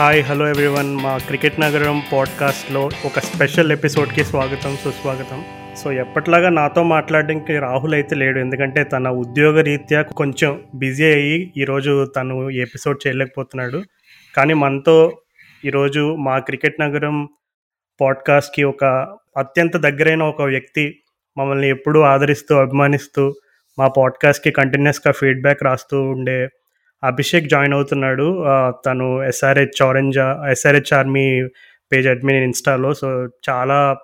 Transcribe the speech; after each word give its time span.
Hi 0.00 0.22
hello 0.22 0.48
everyone. 0.48 0.96
మా 0.96 1.18
cricket 1.18 1.60
నగరం 1.60 2.02
పాడ్కాస్ట్లో 2.12 2.90
ఒక 3.04 3.18
స్పెషల్ 3.18 3.72
ఎపిసోడ్కి 3.72 4.24
స్వాగతం 4.24 4.76
సుస్వాగతం. 4.76 5.44
సో 5.76 5.92
ఎప్పట్లాగా 5.92 6.48
నాతో 6.48 6.82
మాట్లాడడానికి 6.82 7.58
రాహుల్ 7.58 7.94
అయితే 7.94 8.16
లేడు. 8.16 8.38
ఎందుకంటే 8.38 8.84
తన 8.84 9.08
ఉద్యోగ 9.08 9.60
రీత్యా 9.60 10.02
కొంచెం 10.02 10.62
బిజీ 10.74 11.04
అయ్యి 11.04 11.52
ఈరోజు 11.56 12.06
తను 12.16 12.50
ఎపిసోడ్ 12.50 13.06
చేయలేకపోతున్నాడు. 13.06 13.82
కానీ 14.36 14.54
మనతో 14.54 15.20
ఈరోజు 15.64 16.16
మా 16.16 16.38
క్రికెట్ 16.38 16.80
నగరం 16.80 17.28
పాడ్కాస్ట్కి 18.00 18.62
ఒక 18.62 18.84
అత్యంత 19.36 19.76
దగ్గరైన 19.76 20.22
ఒక 20.22 20.42
వ్యక్తి 20.42 21.00
మమ్మల్ని 21.38 21.68
ఎప్పుడూ 21.68 22.00
ఆదరిస్తూ 22.00 22.56
అభిమానిస్తూ 22.56 23.34
మా 23.78 23.88
పాడ్కాస్ట్కి 23.88 24.50
కంటిన్యూస్గా 24.50 25.12
ఫీడ్బ్యాక్ 25.12 25.62
రాస్తూ 25.62 26.02
ఉండే 26.02 26.48
అభిషేక్ 27.02 27.48
జాయిన్ 27.48 27.74
అవుతున్నాడు. 27.74 28.26
తను 28.86 29.24
SRH 29.24 29.82
orange 29.82 30.18
SRH 30.50 30.92
army 30.94 31.26
page 31.92 32.06
admin 32.08 32.44
ఇన్స్టాలో 32.44 32.94
సో 32.94 33.08
చాలా 33.48 33.96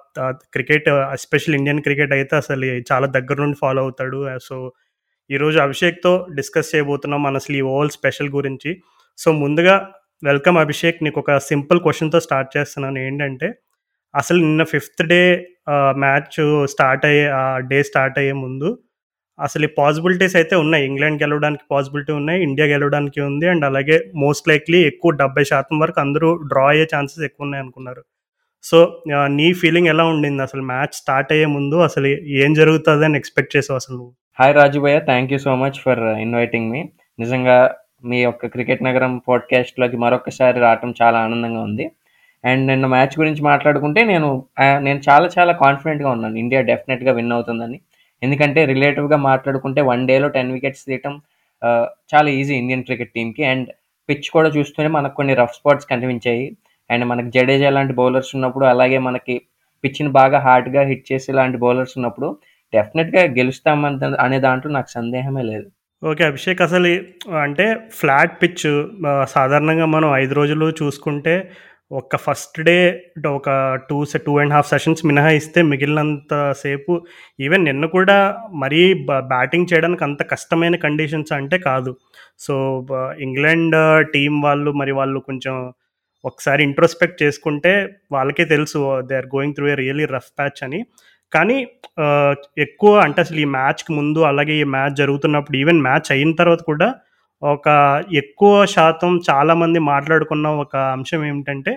క్రికెట్ 0.55 0.89
ఎస్పెషల్ 0.89 1.55
ఇండియన్ 1.55 1.83
క్రికెట్ 1.83 2.13
అయితే 2.13 2.37
అసలు 2.37 2.67
చాలా 2.93 3.07
దగ్గర 3.07 3.37
నుండి 3.41 3.57
ఫాలో 3.61 3.83
అవుతాడు. 3.83 4.39
సో 4.43 4.73
ఈరోజు 5.31 5.59
అభిషేక్తో 5.59 6.27
డిస్కస్ 6.35 6.75
చేయబోతున్నాం 6.75 7.23
మన 7.23 7.37
అసలు 7.37 7.57
ఈ 7.57 7.61
ఓవల్ 7.75 7.91
స్పెషల్ 7.91 8.29
గురించి. 8.29 8.71
సో 9.19 9.33
ముందుగా 9.33 9.75
వెల్కమ్ 10.25 10.59
అభిషేక్. 10.59 10.99
నీకు 11.05 11.19
ఒక 11.21 11.39
సింపుల్ 11.39 11.81
క్వశ్చన్తో 11.81 12.21
స్టార్ట్ 12.21 12.51
చేస్తున్నాను. 12.57 12.99
ఏంటంటే 12.99 13.49
అసలు 14.15 14.39
నిన్న 14.39 14.65
ఫిఫ్త్ 14.65 15.03
డే 15.03 15.47
మ్యాచ్ 15.97 16.37
స్టార్ట్ 16.65 17.05
అయ్యే 17.07 17.25
డే 17.71 17.83
స్టార్ట్ 17.83 18.19
అయ్యే 18.19 18.33
ముందు 18.33 18.69
అసలు 19.41 19.65
ఈ 19.65 19.71
పాసిబిలిటీస్ 19.79 20.37
అయితే 20.37 20.55
ఉన్నాయి. 20.57 20.85
ఇంగ్లాండ్ 20.87 21.23
గెలవడానికి 21.23 21.65
పాసిబిలిటీ 21.71 22.13
ఉన్నాయి. 22.13 22.43
ఇండియా 22.43 22.67
గెలవడానికి 22.67 23.21
ఉంది. 23.21 23.47
అండ్ 23.49 23.65
అలాగే 23.65 23.97
మోస్ట్ 24.17 24.49
లైక్లీ 24.49 24.81
ఎక్కువ 24.91 25.11
డెబ్బై 25.23 25.45
శాతం 25.45 25.79
వరకు 25.79 26.01
అందరూ 26.01 26.29
డ్రా 26.51 26.67
అయ్యే 26.69 26.87
ఛాన్సెస్ 26.95 27.25
ఎక్కువ 27.25 27.45
ఉన్నాయి 27.45 27.63
అనుకున్నారు. 27.63 28.03
సో 28.65 28.79
నీ 29.39 29.53
ఫీలింగ్ 29.53 29.87
ఎలా 29.87 30.05
ఉండింది? 30.05 30.43
అసలు 30.43 30.63
మ్యాచ్ 30.63 30.95
స్టార్ట్ 30.95 31.33
అయ్యే 31.33 31.47
ముందు 31.47 31.77
అసలు 31.89 32.07
ఏం 32.43 32.53
జరుగుతుంది 32.55 33.05
అని 33.05 33.17
ఎక్స్పెక్ట్ 33.17 33.57
చేసావు 33.57 33.77
అసలు 33.77 33.97
నువ్వు? 33.97 34.13
హాయ్ 34.41 34.55
రాజు 34.55 34.79
భయ్య 34.81 35.01
thank 35.01 35.33
you 35.33 35.39
so 35.39 35.55
much 35.57 35.79
for 35.85 36.01
inviting 36.27 36.71
మీ 36.71 36.81
నిజంగా 37.19 37.57
మీ 38.05 38.23
యొక్క 38.23 38.47
క్రికెట్ 38.47 38.83
నగరం 38.83 39.13
పాడ్కాస్ట్లోకి 39.29 39.97
మరొకసారి 39.97 40.61
రావటం 40.61 40.95
చాలా 41.03 41.19
ఆనందంగా 41.19 41.61
ఉంది. 41.61 41.85
అండ్ 42.45 42.67
నిన్న 42.67 42.87
మ్యాచ్ 42.87 43.15
గురించి 43.21 43.43
మాట్లాడుకుంటే 43.43 44.05
నేను 44.05 44.31
నేను 44.61 45.01
చాలా 45.11 45.29
చాలా 45.39 45.53
కాన్ఫిడెంట్గా 45.53 46.11
ఉన్నాను. 46.11 46.37
ఇండియా 46.37 46.61
డెఫినెట్గా 46.71 47.13
విన్ 47.13 47.33
అవుతుందని. 47.33 47.81
ఎందుకంటే 48.25 48.61
రిలేటివ్గా 48.73 49.19
మాట్లాడుకుంటే 49.31 49.81
వన్ 49.91 50.03
డేలో 50.11 50.29
టెన్ 50.37 50.53
వికెట్స్ 50.57 50.85
తీయటం 50.89 51.15
చాలా 52.13 52.29
ఈజీ 52.41 52.55
ఇండియన్ 52.63 52.87
క్రికెట్ 52.89 53.15
టీంకి 53.17 53.43
అండ్ 53.53 53.69
పిచ్ 54.09 54.29
కూడా 54.37 54.49
చూస్తూనే 54.57 54.89
మనకు 54.97 55.15
కొన్ని 55.19 55.35
రఫ్ 55.41 55.55
స్పాట్స్ 55.59 55.89
కనిపించాయి. 55.93 56.47
అండ్ 56.91 57.05
మనకి 57.11 57.29
జడేజా 57.37 57.71
లాంటి 57.77 57.95
బౌలర్స్ 58.01 58.33
ఉన్నప్పుడు 58.37 58.65
అలాగే 58.73 58.99
మనకి 59.09 59.35
పిచ్ని 59.85 60.11
బాగా 60.19 60.39
హార్డ్గా 60.47 60.83
హిట్ 60.91 61.07
చేసే 61.13 61.33
లాంటి 61.39 61.57
బౌలర్స్ 61.65 61.95
ఉన్నప్పుడు 61.99 62.29
డెఫినెట్గా 62.73 63.23
గెలుస్తామంత 63.39 64.05
అనే 64.25 64.39
దాంట్లో 64.47 64.71
నాకు 64.77 64.91
సందేహమే 64.99 65.43
లేదు. 65.51 65.67
ఓకే 66.03 66.23
అభిషేక్ 66.31 66.61
అసలు 66.67 66.89
అంటే 67.45 67.67
ఫ్లాట్ 67.99 68.35
పిచ్ 68.43 68.65
సాధారణంగా 69.35 69.87
మనం 69.95 70.09
ఐదు 70.23 70.35
రోజులు 70.41 70.67
చూసుకుంటే 70.81 71.35
ఒక 71.91 72.17
ఫస్ట్ 72.17 72.61
డే 72.61 73.03
ఒక 73.27 73.49
two 73.91 74.05
two 74.27 74.39
and 74.39 74.53
half 74.53 74.69
sessions 74.69 75.07
మినహాయిస్తే 75.07 75.63
మిగిలినంత 75.63 76.53
సేపు 76.53 77.07
ఈవెన్ 77.41 77.65
నిన్న 77.65 77.87
కూడా 77.87 78.17
మరీ 78.55 78.95
బ్యాటింగ్ 79.05 79.67
చేయడానికి 79.73 80.05
అంత 80.05 80.31
కష్టమైన 80.31 80.77
కండిషన్స్ 80.77 81.33
అంటే 81.33 81.59
కాదు. 81.59 81.97
సో 82.39 82.87
ఇంగ్లాండ్ 83.19 83.77
టీం 84.13 84.43
వాళ్ళు 84.43 84.71
మరి 84.71 84.93
వాళ్ళు 84.93 85.21
కొంచెం 85.21 85.73
ఒకసారి 86.25 86.63
ఇంట్రోస్పెక్ట్ 86.63 87.23
చేసుకుంటే 87.23 87.89
వాళ్ళకే 88.13 88.45
తెలుసు 88.45 89.01
they 89.01 89.17
are 89.17 89.27
going 89.27 89.55
through 89.55 89.69
a 89.69 89.75
really 89.75 90.05
rough 90.05 90.31
patch 90.39 90.65
అని. 90.65 90.87
కానీ 91.33 91.67
ఎక్కువ 92.59 93.01
అంటే 93.01 93.21
అసలు 93.21 93.41
ఈ 93.41 93.45
మ్యాచ్కి 93.45 93.93
ముందు 93.93 94.21
అలాగే 94.21 94.55
ఈ 94.55 94.65
మ్యాచ్ 94.65 94.97
జరుగుతున్నప్పుడు 94.97 95.57
ఈవెన్ 95.57 95.81
మ్యాచ్ 95.83 96.13
అయిన 96.13 96.33
తర్వాత 96.35 96.63
కూడా 96.63 96.95
ఒక 97.43 97.69
ఎక్కువ 98.15 98.53
శాతం 98.67 99.13
చాలామంది 99.31 99.79
మాట్లాడుకున్న 99.93 100.47
ఒక 100.63 100.75
అంశం 100.97 101.23
ఏమిటంటే 101.25 101.73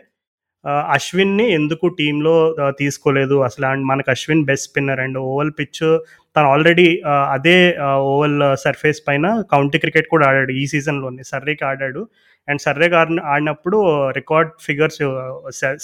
అశ్విన్ని 0.96 1.46
ఎందుకు 1.58 1.86
టీంలో 2.00 2.34
తీసుకోలేదు? 2.80 3.36
అసలు 3.48 3.66
అండ్ 3.66 3.86
మనకు 3.86 4.10
Ashwin 4.14 4.44
best 4.50 4.68
spinner 4.70 5.02
and 5.06 5.18
Oval 5.30 5.52
pitch 5.60 5.82
తను 6.36 6.48
ఆల్రెడీ 6.54 6.88
అదే 7.36 7.58
ఓవల్ 8.12 8.38
సర్ఫేస్ 8.66 9.00
పైన 9.08 9.28
కౌంటీ 9.54 9.78
క్రికెట్ 9.80 10.08
కూడా 10.14 10.26
ఆడాడు 10.30 10.54
ఈ 10.62 10.64
సీజన్లోనే 10.74 11.24
సర్రేకి 11.34 11.66
ఆడాడు. 11.72 12.02
అండ్ 12.48 12.62
సర్రేకి 12.62 12.96
ఆడిన 12.96 13.20
ఆడినప్పుడు 13.34 13.78
రికార్డ్ 14.20 14.52
ఫిగర్స్ 14.68 15.02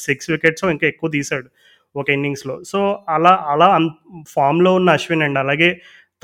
సిక్స్ 0.06 0.30
వికెట్స్ 0.32 0.66
ఇంకా 0.76 0.88
ఎక్కువ 0.94 1.10
తీశాడు 1.18 1.48
ఒక 1.96 2.08
ఇన్నింగ్స్లో 2.10 2.56
సో 2.64 2.80
అలా 3.10 3.34
అలా 3.54 3.68
ఫామ్లో 4.36 4.72
ఉన్న 4.76 4.90
అశ్విన్ 4.92 5.24
అండ్ 5.24 5.40
అలాగే 5.44 5.70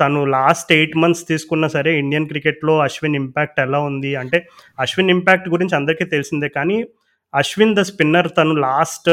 తను 0.00 0.20
లాస్ట్ 0.36 0.70
ఎయిట్ 0.72 0.96
మంత్స్ 0.96 1.24
తీసుకున్నా 1.28 1.68
సరే 1.68 1.92
ఇండియన్ 1.98 2.28
క్రికెట్లో 2.28 2.74
అశ్విన్ 2.78 3.18
ఇంపాక్ట్ 3.22 3.60
ఎలా 3.60 3.80
ఉంది? 3.90 4.12
అంటే 4.22 4.38
అశ్విన్ 4.78 5.12
ఇంపాక్ట్ 5.16 5.48
గురించి 5.48 5.74
అందరికీ 5.76 6.04
తెలిసిందే 6.14 6.50
కానీ 6.58 6.78
అశ్విన్ 7.34 7.74
ద 7.78 7.82
స్పిన్నర్ 7.90 8.28
తను 8.38 8.54
లాస్ట్ 8.66 9.10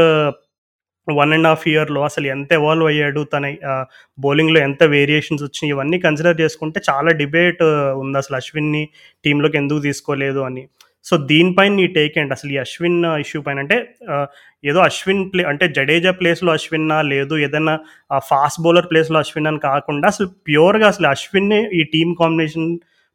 వన్ 1.07 1.33
అండ్ 1.33 1.47
హాఫ్ 1.47 1.65
ఇయర్లో 1.67 2.01
అసలు 2.03 2.27
ఎంత 2.27 2.49
ఎవాల్వ్ 2.53 2.87
అయ్యాడు? 2.87 3.21
తన 3.33 3.45
uh, 3.71 3.83
బౌలింగ్లో 4.19 4.59
ఎంత 4.59 4.83
వేరియేషన్స్ 4.95 5.43
వచ్చినాయి? 5.43 5.71
ఇవన్నీ 5.75 5.97
కన్సిడర్ 5.99 6.41
చేసుకుంటే 6.41 6.79
చాలా 6.89 7.11
డిబేట్ 7.21 7.61
uh, 7.63 7.91
ఉంది 8.01 8.17
అసలు 8.17 8.37
అశ్విన్ని 8.41 8.83
టీంలోకి 9.25 9.57
ఎందుకు 9.57 9.79
తీసుకోలేదు 9.79 10.39
అని. 10.39 10.63
సో 11.07 11.17
దీనిపైన 11.29 11.73
నీ 11.73 11.85
టేక్ 11.87 12.15
ఏంటి? 12.17 12.33
అసలు 12.33 12.51
ఈ 12.51 12.57
అశ్విన్ 12.57 12.97
ఇష్యూ 13.23 13.39
పైన 13.41 13.59
అంటే 13.59 13.77
ఏదో 14.63 14.79
అశ్విన్ 14.81 15.23
ప్లే 15.31 15.43
అంటే 15.43 15.65
జడేజా 15.77 16.11
ప్లేస్లో 16.19 16.51
అశ్విన్నా 16.51 16.97
లేదు 17.11 17.35
ఏదైనా 17.45 17.75
ఫాస్ట్ 18.29 18.61
బౌలర్ 18.61 18.89
ప్లేస్లో 18.91 19.19
అశ్విన్ 19.19 19.49
అని 19.51 19.59
కాకుండా 19.59 20.07
అసలు 20.07 20.27
ప్యూర్గా 20.47 20.87
అసలు 20.87 21.07
అశ్విన్ 21.07 21.51
ఈ 21.79 21.83
టీమ్ 21.93 22.13
కాంబినేషన్ 22.21 22.67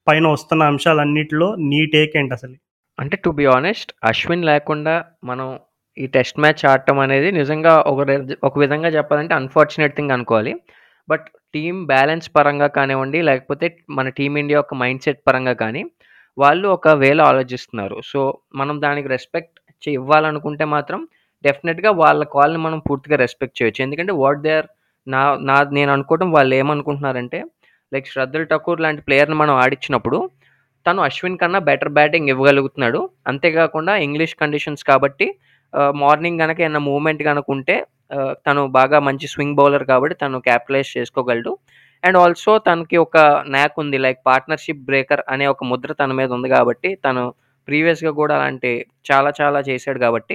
పైన 0.07 0.27
వస్తున్న 0.29 0.63
అంశాలన్నిటిలో 0.65 1.49
నీ 1.71 1.81
టేక్ 1.87 2.15
ఏంటి 2.17 2.35
అసలు? 2.35 2.55
అంటే 2.99 3.17
టు 3.25 3.31
బి 3.31 3.45
ఆనెస్ట్ 3.57 3.91
అశ్విన్ 4.05 4.45
లేకుండా 4.45 4.95
మనం 5.25 5.47
ఈ 5.97 6.07
టెస్ట్ 6.07 6.39
మ్యాచ్ 6.41 6.63
ఆడటం 6.67 6.99
అనేది 6.99 7.29
నిజంగా 7.33 7.73
ఒక 7.91 8.01
ఒక 8.43 8.55
విధంగా 8.59 8.89
చెప్పాలంటే 8.89 9.35
అన్ఫార్చునేట్ 9.35 9.97
థింగ్ 9.97 10.15
అనుకోవాలి. 10.17 10.53
బట్ 11.09 11.27
టీమ్ 11.55 11.81
బ్యాలెన్స్ 11.87 12.29
పరంగా 12.37 12.69
కానివ్వండి 12.77 13.21
లేకపోతే 13.23 13.67
మన 13.91 14.09
టీమిండియా 14.19 14.59
యొక్క 14.59 14.75
మైండ్ 14.83 15.05
సెట్ 15.07 15.23
పరంగా 15.29 15.55
కానీ 15.63 15.83
వాళ్ళు 16.43 16.67
ఒక 16.77 16.89
వేలో 17.03 17.23
ఆలోచిస్తున్నారు. 17.31 17.97
సో 18.11 18.21
మనం 18.61 18.77
దానికి 18.85 19.09
రెస్పెక్ట్ 19.15 19.89
ఇవ్వాలనుకుంటే 19.99 20.65
మాత్రం 20.75 21.01
డెఫినెట్గా 21.45 21.91
వాళ్ళ 22.03 22.23
కాల్ని 22.35 22.61
మనం 22.67 22.79
పూర్తిగా 22.89 23.17
రెస్పెక్ట్ 23.25 23.59
చేయొచ్చు. 23.59 23.81
ఎందుకంటే 23.87 24.13
వాట్ 24.23 24.43
దే 24.45 24.53
ఆర్ 24.59 24.69
నా 25.07 25.23
నా 25.49 25.57
నేను 25.79 25.91
అనుకోవటం 25.97 26.29
వాళ్ళు 26.37 26.53
ఏమనుకుంటున్నారంటే 26.61 27.39
లైక్ 27.93 28.07
శ్రద్ధల్ 28.13 28.47
ఠాకూర్ 28.51 28.83
లాంటి 28.85 29.03
ప్లేయర్ని 29.07 29.37
మనం 29.43 29.55
ఆడించినప్పుడు 29.63 30.19
తను 30.87 31.01
అశ్విన్ 31.09 31.41
కన్నా 31.41 31.61
బెటర్ 31.69 31.93
బ్యాటింగ్ 31.97 32.31
ఇవ్వగలుగుతున్నాడు. 32.33 33.01
అంతేకాకుండా 33.31 33.93
ఇంగ్లీష్ 34.07 34.35
కండిషన్స్ 34.43 34.85
కాబట్టి 34.91 35.27
మార్నింగ్ 36.03 36.41
కనుక 36.43 36.59
ఏమైనా 36.67 36.81
మూవ్మెంట్ 36.89 37.23
కనుక 37.31 37.47
ఉంటే 37.57 37.77
తను 38.47 38.63
బాగా 38.79 38.99
మంచి 39.09 39.27
స్వింగ్ 39.33 39.57
బౌలర్ 39.59 39.85
కాబట్టి 39.91 40.17
తను 40.23 40.39
క్యాపిటలైజ్ 40.49 40.91
చేసుకోగలడు. 40.97 41.53
అండ్ 42.03 42.19
ఆల్సో 42.23 42.53
తనకి 42.69 42.97
ఒక 43.05 43.17
న్యాక్ 43.55 43.77
ఉంది 43.83 43.99
లైక్ 44.05 44.21
పార్ట్నర్షిప్ 44.29 44.87
బ్రేకర్ 44.89 45.23
అనే 45.35 45.47
ఒక 45.55 45.65
ముద్ర 45.73 45.93
తన 46.01 46.13
మీద 46.21 46.31
ఉంది 46.37 46.49
కాబట్టి 46.57 46.91
తను 47.05 47.23
ప్రీవియస్గా 47.69 48.13
కూడా 48.21 48.35
అలాంటి 48.39 48.71
చాలా 49.11 49.31
చాలా 49.41 49.59
చేశాడు 49.69 49.99
కాబట్టి. 50.07 50.35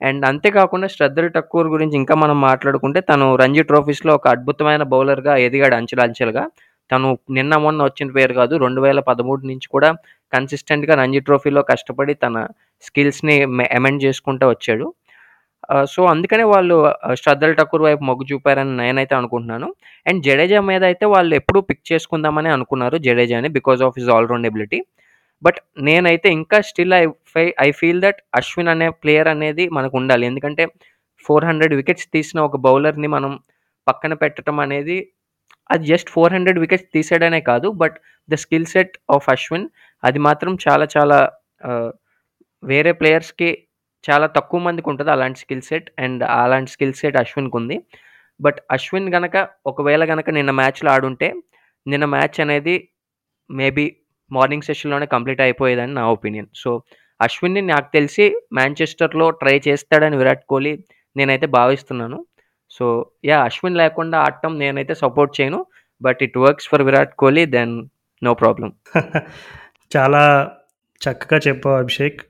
అండ్ 0.00 0.24
అంతేకాకుండా 0.30 0.88
శ్రద్ధలు 0.96 1.28
ఠక్కూర్ 1.36 1.68
గురించి 1.74 1.96
ఇంకా 2.02 2.14
మనం 2.24 2.36
మాట్లాడుకుంటే 2.48 3.00
తను 3.10 3.26
రంజీ 3.42 3.62
ట్రోఫీస్లో 3.70 4.12
ఒక 4.18 4.26
అద్భుతమైన 4.34 4.82
బౌలర్గా 4.92 5.34
ఎదిగాడు 5.46 5.76
అంచెలంచెలుగా 5.80 6.44
తను 6.90 7.08
నిన్న 7.36 7.54
మొన్న 7.64 7.80
వచ్చిన 7.88 8.08
పేరు 8.16 8.34
కాదు 8.40 8.54
రెండు 8.64 8.80
వేల 8.80 9.00
పదమూడు 9.08 9.42
నుంచి 9.50 9.66
కూడా 9.74 9.88
కన్సిస్టెంట్గా 10.32 10.94
రంజీ 11.02 11.20
ట్రోఫీలో 11.26 11.62
కష్టపడి 11.72 12.14
తన 12.24 12.36
స్కిల్స్ని 12.84 13.36
అమెండ్ 13.78 14.00
చేసుకుంటూ 14.06 14.44
వచ్చాడు. 14.52 14.86
సో 15.92 16.00
అందుకనే 16.12 16.44
వాళ్ళు 16.52 16.76
శ్రద్ధల్ 17.22 17.56
ఠాకూర్ 17.58 17.82
వైపు 17.86 18.02
మొగ్గు 18.10 18.24
చూపారని 18.30 18.74
నేనైతే 18.80 19.14
అనుకుంటున్నాను. 19.20 19.68
అండ్ 20.06 20.20
జడేజా 20.26 20.60
మీద 20.70 20.82
అయితే 20.90 21.06
వాళ్ళు 21.14 21.32
ఎప్పుడూ 21.40 21.60
పిక్ 21.70 21.84
చేసుకుందామని 21.90 22.50
అనుకున్నారు 22.56 22.98
జడేజాని 23.06 23.50
because 23.58 23.82
of 23.88 23.98
his 24.00 24.10
all round 24.16 24.48
ability. 24.50 24.80
But 25.42 25.58
నేనైతే 25.88 26.28
ఇంకా 26.38 26.58
స్టిల్ 26.68 26.94
ఐ 27.00 27.04
ఫై 27.34 27.44
ఐ 27.66 27.68
ఫీల్ 27.80 28.00
దట్ 28.06 28.20
అశ్విన్ 28.40 28.70
అనే 28.74 28.88
ప్లేయర్ 29.02 29.30
అనేది 29.34 29.64
మనకు 29.78 29.94
ఉండాలి. 30.00 30.24
ఎందుకంటే 30.30 30.64
ఫోర్ 31.26 31.46
హండ్రెడ్ 31.48 31.74
వికెట్స్ 31.80 32.08
తీసిన 32.16 32.38
ఒక 32.48 32.56
బౌలర్ని 32.66 33.08
మనం 33.16 33.32
పక్కన 33.86 34.12
పెట్టడం 34.22 34.56
అనేది 34.64 34.98
అది 35.70 35.84
జస్ట్ 35.92 36.10
ఫోర్ 36.14 36.34
హండ్రెడ్ 36.36 36.60
వికెట్స్ 36.64 36.88
తీసాడనే 36.96 37.40
కాదు 37.50 37.68
but 37.82 37.96
the 38.28 38.36
skill 38.44 38.68
set 38.74 38.94
of 39.16 39.26
Ashwin 39.34 39.66
అది 40.02 40.18
మాత్రం 40.28 40.52
చాలా 40.66 40.86
చాలా 40.96 41.18
వేరే 42.62 42.92
ప్లేయర్స్కి 43.00 43.50
చాలా 44.04 44.26
తక్కువ 44.36 44.60
మందికి 44.60 44.88
ఉంటుంది 44.90 45.10
అలాంటి 45.10 45.38
స్కిల్ 45.40 45.64
సెట్ 45.68 45.88
అండ్ 45.98 46.22
అలాంటి 46.36 46.70
స్కిల్ 46.70 46.96
సెట్ 47.00 47.16
అశ్విన్కి 47.16 47.56
ఉంది 47.60 47.76
బట్ 48.40 48.58
అశ్విన్ 48.70 49.08
గనక 49.14 49.36
ఒకవేళ 49.66 50.02
గనక 50.10 50.30
నిన్న 50.30 50.52
మ్యాచ్లో 50.60 50.90
ఆడుంటే 50.92 51.28
నిన్న 51.86 52.06
మ్యాచ్ 52.14 52.38
అనేది 52.44 52.76
మేబీ 53.50 53.86
మార్నింగ్ 54.30 54.66
సెషన్లోనే 54.68 55.06
కంప్లీట్ 55.14 55.40
అయిపోయేదని 55.40 55.94
నా 55.94 56.04
ఒపీనియన్ 56.10 56.48
సో 56.54 56.70
అశ్విన్ని 57.20 57.62
నాకు 57.70 57.88
తెలిసి 57.94 58.24
మాంచెస్టర్‌లో 58.52 59.26
ట్రై 59.40 59.56
చేస్తాడని 59.66 60.16
విరాట్ 60.16 60.44
కోహ్లీ 60.46 60.72
నేనైతే 61.16 61.46
భావిస్తున్నాను. 61.56 62.18
సో, 62.70 62.86
యా 63.24 63.38
అశ్విన్ 63.46 63.78
లేకుండా 63.80 64.16
ఆడటం 64.26 64.52
నేనైతే 64.60 64.94
సపోర్ట్ 65.02 65.32
చేయను. 65.38 65.60
But 66.00 66.20
it 66.26 66.36
works 66.44 66.68
for 66.70 66.84
Virat 66.88 67.14
Kohli 67.16 67.44
then 67.56 67.74
no 68.22 68.32
problem 68.42 68.70
చాలా 69.92 70.22
చక్కగా 71.00 71.38
చెప్పావు 71.46 71.76
అభిషేక్. 71.82 72.20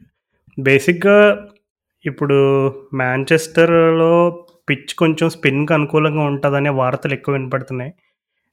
బేసిక్‌గా 0.58 1.18
ఇప్పుడు 2.08 2.36
మాంచెస్టర్‌లో 2.94 4.12
పిచ్ 4.68 4.92
కొంచెం 4.94 5.28
స్పిన్‌కి 5.30 5.72
అనుకూలంగా 5.74 6.24
ఉంటుందనే 6.30 6.70
వార్తలు 6.78 7.14
ఎక్కువ 7.14 7.34
వినపడుతున్నాయి. 7.34 7.92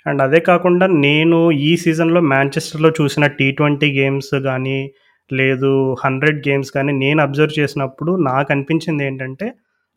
అండ్ 0.05 0.21
అదే 0.21 0.39
కాకుండా 0.49 0.85
నేను 1.05 1.37
ఈ 1.61 1.71
సీజన్‌లో 1.77 2.21
మాంచెస్టర్‌లో 2.31 2.89
చూసిన 2.99 3.25
టీ 3.39 3.47
ట్వంటీ 3.51 3.89
గేమ్స్ 3.99 4.33
కానీ 4.47 4.79
లేదు 5.29 5.71
100 6.03 6.41
గేమ్స్ 6.47 6.71
కానీ 6.71 6.91
నేను 7.03 7.19
అబ్జర్వ్ 7.21 7.53
చేసినప్పుడు 7.59 8.11
నాకు 8.27 8.49
అనిపించింది 8.55 9.03
ఏంటంటే, 9.05 9.47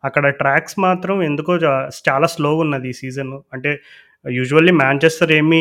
అక్కడ 0.05 0.26
ట్రాక్స్ 0.40 0.76
మాత్రం 0.81 1.16
ఎందుకో 1.22 1.55
చాలా 2.08 2.26
స్లోగా 2.34 2.60
ఉన్నది 2.66 2.88
ఈ 2.90 2.99
సీజన్. 3.00 3.32
అంటే 3.55 3.70
యూజువల్లీ 4.32 4.72
మాంచెస్టర్ 4.82 5.32
ఏమీ 5.40 5.60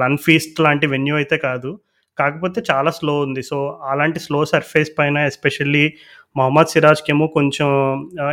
రన్ 0.00 0.18
ఫీస్ట్ 0.26 0.58
లాంటి 0.60 0.86
వెన్యూ 0.94 1.16
అయితే 1.16 1.38
కాదు. 1.46 1.70
కాకపోతే 2.18 2.60
చాలా 2.70 2.90
స్లో 2.96 3.14
ఉంది. 3.24 3.42
సో, 3.50 3.58
అలాంటి 3.90 4.20
స్లో 4.20 4.40
సర్ఫేస్ 4.52 4.90
పైన 4.98 5.18
ఎస్పెషల్లీ 5.30 5.84
మొహమ్మద్ 6.36 6.68
సిరాజ్‌కేమో 6.68 7.26
కొంచెం 7.28 7.68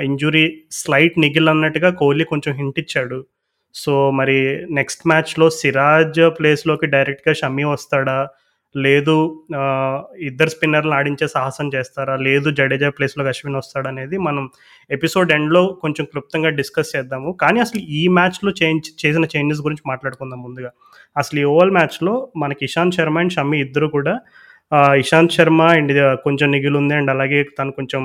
ఇంజురీ 0.03 0.45
స్లైట్ 0.71 1.15
నిగిల్ 1.19 1.49
అన్నట్టుగా 1.49 1.89
కోహ్లీ 1.95 2.25
కొంచెం 2.25 2.53
హింట్ 2.53 2.79
ఇచ్చాడు. 2.79 3.19
సో, 3.75 3.93
మరి 4.11 4.35
నెక్స్ట్ 4.73 5.03
మ్యాచ్‌లో 5.07 5.45
సిరాజ్ 5.57 6.19
ప్లేస్‌లోకి 6.37 6.87
డైరెక్ట్‌గా 6.87 7.33
షమీ 7.33 7.65
వస్తాడా? 7.69 8.17
లేదు 8.75 9.15
ఇద్దరు 10.21 10.51
స్పిన్నర్లు 10.53 10.93
ఆడించే 10.93 11.27
సాహసం 11.27 11.67
చేస్తారా? 11.75 12.15
లేదు 12.25 12.47
జడేజా 12.51 12.89
ప్లేస్‌లోకి 12.89 13.29
అశ్విన్ 13.29 13.57
వస్తాడనేది 13.59 14.17
మనం 14.19 14.43
ఎపిసోడ్ 14.89 15.29
ఎండ్‌లో 15.31 15.61
కొంచెం 15.83 16.05
క్లుప్తంగా 16.11 16.49
డిస్కస్ 16.59 16.91
చేద్దాము. 16.95 17.31
కానీ 17.43 17.59
అసలు 17.59 17.81
ఈ 17.99 18.03
మ్యాచ్‌లో 18.17 18.51
చేంజ్ 18.61 18.87
చేసిన 19.03 19.25
చేంజెస్ 19.35 19.61
గురించి 19.61 19.85
మాట్లాడుకుందాం 19.87 20.41
ముందుగా. 20.43 20.71
అసలు 21.15 21.39
ఈ 21.39 21.47
ఓవల్ 21.53 21.71
మ్యాచ్‌లో 21.71 22.15
మనకి 22.37 22.63
ఇషాంత్ 22.65 22.97
శర్మ 22.97 23.17
అండ్ 23.17 23.35
షమ్మి 23.37 23.59
ఇద్దరు 23.65 23.89
కూడా 23.89 24.15
ఇషాంత్ 25.01 25.33
శర్మ 25.33 25.61
అండ్ 25.73 25.91
కొంచెం 26.23 26.47
నిగిలుంది. 26.51 26.93
అండ్ 26.93 27.09
అలాగే 27.11 27.39
తను 27.59 27.71
కొంచెం 27.71 28.01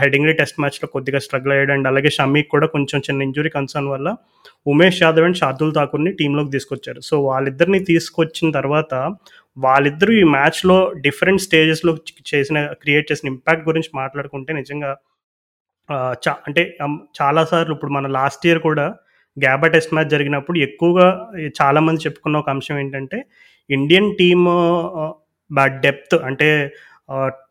హెడింగ్లీ 0.00 0.32
టెస్ట్ 0.32 0.58
మ్యాచ్‌లో 0.60 0.86
కొద్దిగా 0.88 1.18
స్ట్రగుల్ 1.24 1.52
అయ్యాడు. 1.54 1.72
అండ్ 1.72 1.86
అలాగే 1.88 2.10
షమీక్ 2.16 2.48
కూడా 2.50 2.66
కొంచెం 2.66 3.00
చిన్న 3.06 3.26
ఇంజురీ 3.28 3.50
కన్సర్న్ 3.56 3.88
వల్ల 3.88 4.08
ఉమేష్ 4.66 5.00
యాదవ్ 5.02 5.26
అండ్ 5.28 5.38
షార్దుల్ 5.40 5.74
ఠాకూర్‌ని 5.74 6.12
టీమ్‌లోకి 6.20 6.50
తీసుకొచ్చారు. 6.56 7.00
సో, 7.02 7.14
వాళ్ళిద్దరిని 7.28 7.80
తీసుకొచ్చిన 7.90 8.48
తర్వాత 8.58 8.92
వాళ్ళిద్దరూ 9.56 10.12
ఈ 10.14 10.24
మ్యాచ్‌లో 10.34 10.76
డిఫరెంట్ 11.06 11.42
స్టేజెస్‌లో 11.46 11.92
చేసిన 12.30 12.58
క్రియేట్ 12.82 13.08
చేసిన 13.10 13.26
ఇంపాక్ట్ 13.34 13.64
గురించి 13.68 13.90
మాట్లాడుకుంటే 13.94 14.52
నిజంగా 14.54 14.90
చా 16.24 16.32
అంటే 16.48 16.62
చాలాసార్లు 16.80 16.98
చాలా 17.20 17.42
సార్లు 17.50 17.74
ఇప్పుడు 17.76 17.92
మన 17.92 18.06
లాస్ట్ 18.16 18.44
ఇయర్ 18.46 18.60
కూడా 18.68 18.86
గ్యాబా 19.36 19.68
టెస్ట్ 19.68 19.94
మ్యాచ్ 19.94 20.12
జరిగినప్పుడు 20.14 20.58
ఎక్కువగా 20.58 21.06
చాలామంది 21.60 22.00
చెప్పుకున్న 22.06 22.36
ఒక 22.38 22.50
అంశం 22.50 22.76
ఏంటంటే, 22.78 23.18
ఇండియన్ 23.70 24.10
టీమ్ 24.20 24.46
ఆహ్, 25.52 25.72
డెప్త్ 25.82 26.16
అంటే 26.24 26.48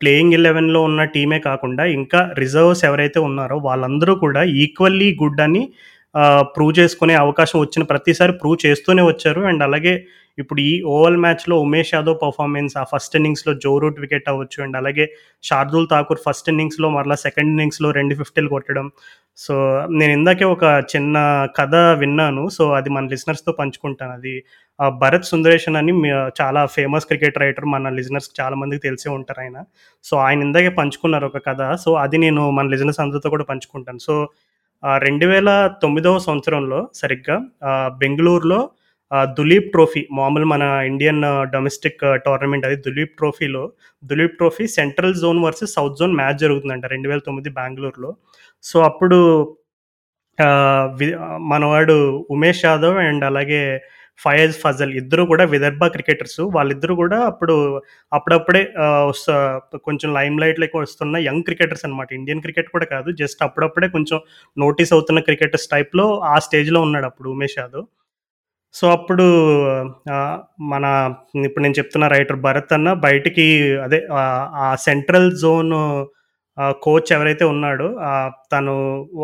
ప్లేయింగ్ 0.00 0.34
11లో 0.36 0.80
ఉన్న 0.82 1.02
టీమే 1.14 1.38
కాకుండా 1.40 1.84
ఇంకా 1.96 2.20
రిజర్వ్స్ 2.38 2.82
ఎవరైతే 2.84 3.20
ఉన్నారో 3.20 3.56
వాళ్ళందరూ 3.62 4.14
కూడా 4.22 4.42
ఈక్వల్లీ 4.62 5.08
గుడ్ 5.20 5.40
అని 5.40 5.62
ప్రూవ్ 6.54 6.72
చేసుకునే 6.78 7.14
అవకాశం 7.16 7.58
వచ్చిన 7.60 7.82
ప్రతిసారి 7.84 8.32
ప్రూవ్ 8.40 8.58
చేస్తూనే 8.64 9.02
వచ్చారు. 9.06 9.42
అండ్ 9.50 9.62
అలాగే 9.62 9.94
ఇప్పుడు 10.38 10.60
ఈ 10.62 10.74
ఓవల్ 10.92 11.16
మ్యాచ్‌లో 11.16 11.56
ఉమేష్ 11.60 11.92
యాదవ్ 11.94 12.16
పర్ఫార్మెన్స్ 12.22 12.74
ఆ 12.76 12.84
ఫస్ట్ 12.92 13.14
ఇన్నింగ్స్‌లో 13.16 13.52
జో 13.64 13.72
రూట్ 13.82 13.98
వికెట్ 14.00 14.28
అవ్వచ్చు. 14.28 14.58
అండ్ 14.64 14.76
అలాగే 14.76 15.04
షార్దుల్ 15.44 15.88
ఠాకూర్ 15.90 16.20
ఫస్ట్ 16.26 16.48
ఇన్నింగ్స్‌లో 16.48 16.88
మరలా 16.90 17.16
సెకండ్ 17.24 17.50
ఇన్నింగ్స్‌లో 17.52 17.90
రెండు 17.92 18.14
ఫిఫ్టీలు 18.20 18.48
కొట్టడం. 18.48 18.86
సో, 19.38 19.54
నేను 19.92 20.12
ఇందాకే 20.12 20.46
ఒక 20.48 20.64
చిన్న 20.92 21.16
కథ 21.58 21.74
విన్నాను. 22.00 22.44
సో, 22.50 22.64
అది 22.78 22.90
మన 22.90 23.06
లిసనర్స్తో 23.12 23.52
పంచుకుంటాను. 23.54 24.12
అది 24.12 24.34
భరత్ 24.88 25.24
సుందరేషన్ 25.24 25.76
అని 25.76 25.92
చాలా 26.40 26.66
ఫేమస్ 26.66 27.06
క్రికెట్ 27.06 27.38
రైటర్ 27.38 27.64
మన 27.64 27.88
లిజనర్స్ 27.88 28.30
చాలా 28.40 28.56
మందికి 28.56 28.82
తెలిసే 28.82 29.08
ఆయన 29.40 29.64
సో, 30.04 30.16
ఆయన 30.16 30.42
ఇందాకే 30.42 30.68
పంచుకున్నారు 30.68 31.26
ఒక 31.26 31.38
కథ. 31.46 31.74
సో, 31.74 31.94
అది 31.94 32.18
నేను 32.18 32.50
మన 32.50 32.66
లిజనర్స్ 32.66 33.00
అందరితో 33.00 33.30
కూడా 33.30 33.44
పంచుకుంటాను. 33.44 33.98
సో, 33.98 34.28
రెండు 34.98 35.26
వేల 35.26 35.50
తొమ్మిదవ 35.82 36.18
సంవత్సరంలో 36.18 36.88
సరిగ్గా 36.94 37.36
బెంగళూరులో 37.98 38.70
దులీప్ 39.38 39.72
ట్రోఫీ 39.72 40.06
మామూలు 40.12 40.44
మన 40.44 40.62
ఇండియన్ 40.86 41.22
డొమెస్టిక్ 41.52 42.02
టోర్నమెంట్ 42.24 42.66
అది 42.66 42.76
దులీప్ 42.76 43.16
ట్రోఫీలో 43.16 43.72
Duleep 44.04 44.36
trophy 44.36 44.66
central 44.66 45.14
zone 45.14 45.44
versus 45.44 45.74
south 45.74 45.98
zone 45.98 46.16
match 46.16 46.38
జరుగుతుందంట 46.38 46.86
రెండు 46.86 47.08
వేల 47.08 47.18
తొమ్మిది 47.18 47.50
బెంగళూరులో 47.50 48.16
సో, 48.62 48.80
అప్పుడు 48.80 49.18
వి 50.94 51.14
మనవాడు 51.38 52.26
ఉమేష్ 52.30 52.64
యాదవ్ 52.64 52.96
అండ్ 52.98 53.24
అలాగే 53.24 53.62
ఫయాజ్ 54.24 54.56
ఫజల్ 54.62 54.92
ఇద్దరు 55.00 55.22
కూడా 55.30 55.44
విదర్భ 55.52 55.84
క్రికెటర్స్. 55.94 56.40
వాళ్ళిద్దరూ 56.56 56.94
కూడా 57.00 57.18
అప్పుడు 57.26 57.56
అప్పుడప్పుడే 58.12 58.62
వస్తా 59.10 59.36
కొంచెం 59.86 60.08
లైమ్ 60.14 60.38
లైట్‌లోకి 60.42 60.76
వస్తున్న 60.78 61.16
యంగ్ 61.28 61.46
క్రికెటర్స్ 61.48 61.84
అనమాట. 61.88 62.10
ఇండియన్ 62.12 62.42
క్రికెట్ 62.42 62.70
కూడా 62.74 62.88
కాదు. 62.94 63.10
జస్ట్ 63.22 63.42
అప్పుడప్పుడే 63.48 63.88
కొంచెం 63.96 64.20
నోటీస్ 64.56 64.94
అవుతున్న 64.94 65.22
క్రికెటర్స్ 65.28 65.68
టైప్‌లో 65.70 66.06
ఆ 66.32 66.38
స్టేజ్‌లో 66.46 66.82
ఉన్నాడు 66.88 67.08
అప్పుడు 67.12 67.30
ఉమేష్ 67.36 67.58
యాదవ్. 67.58 67.86
సో, 68.74 68.86
అప్పుడు 68.96 69.24
మన 70.72 70.84
ఇప్పుడు 71.46 71.62
నేను 71.64 71.76
చెప్తున్న 71.78 72.06
రైటర్ 72.08 72.38
భరత్ 72.46 72.72
అన్న 72.72 72.90
బయటికి 73.04 73.46
అదే 73.84 74.00
ఆ 74.62 74.68
సెంట్రల్ 74.86 75.28
జోన్ 75.38 75.72
కోచ్ 76.82 77.10
ఎవరైతే 77.12 77.44
ఉన్నాడో 77.52 77.88
తను 78.52 78.74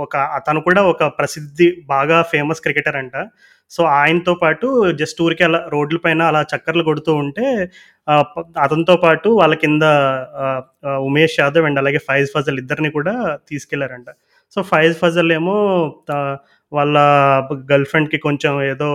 ఒక 0.04 0.14
తను 0.48 0.60
కూడా 0.62 0.82
ఒక 0.92 1.04
ప్రసిద్ధి 1.18 1.68
బాగా 1.88 2.18
ఫేమస్ 2.32 2.62
క్రికెటర్ 2.62 2.98
అంట. 3.02 3.16
సో, 3.70 3.80
ఆయనతో 3.98 4.32
పాటు 4.42 4.66
జస్ట్ 5.00 5.18
ఊరికే 5.24 5.44
అలా 5.48 5.60
రోడ్ల 5.74 5.98
పైన 6.04 6.20
అలా 6.30 6.40
చక్కర్లు 6.52 6.84
కొడుతూ 6.88 7.12
ఉంటే 7.22 7.46
అతనితో 8.64 8.94
పాటు 9.04 9.28
వాళ్ళ 9.40 9.54
కింద 9.64 9.84
ఉమేష్ 11.08 11.36
యాదవ్ 11.40 11.66
అండ్ 11.68 11.80
అలాగే 11.82 12.00
ఫైజ్ 12.08 12.28
ఫజల్ 12.36 12.58
ఇద్దరిని 12.62 12.90
కూడా 12.96 13.14
తీసుకెళ్ళారంట. 13.50 14.08
సో, 14.56 14.60
ఫైజ్ 14.70 14.96
ఫజల్ 15.02 15.32
ఏమో 15.38 15.56
వాళ్ళ 16.72 16.96
గర్ల్ 17.70 17.88
ఫ్రెండ్‌కి 17.92 18.18
కొంచెం 18.26 18.54
ఏదో 18.72 18.90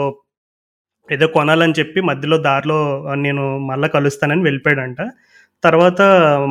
ఏదో 1.10 1.28
కొనాలని 1.36 1.76
చెప్పి 1.80 2.00
మధ్యలో 2.10 2.38
దారిలో 2.48 2.80
నేను 3.24 3.44
మళ్ళీ 3.70 3.88
కలుస్తానని 3.96 4.44
వెళ్ళిపోయాడంట. 4.48 5.02
తర్వాత 5.64 6.02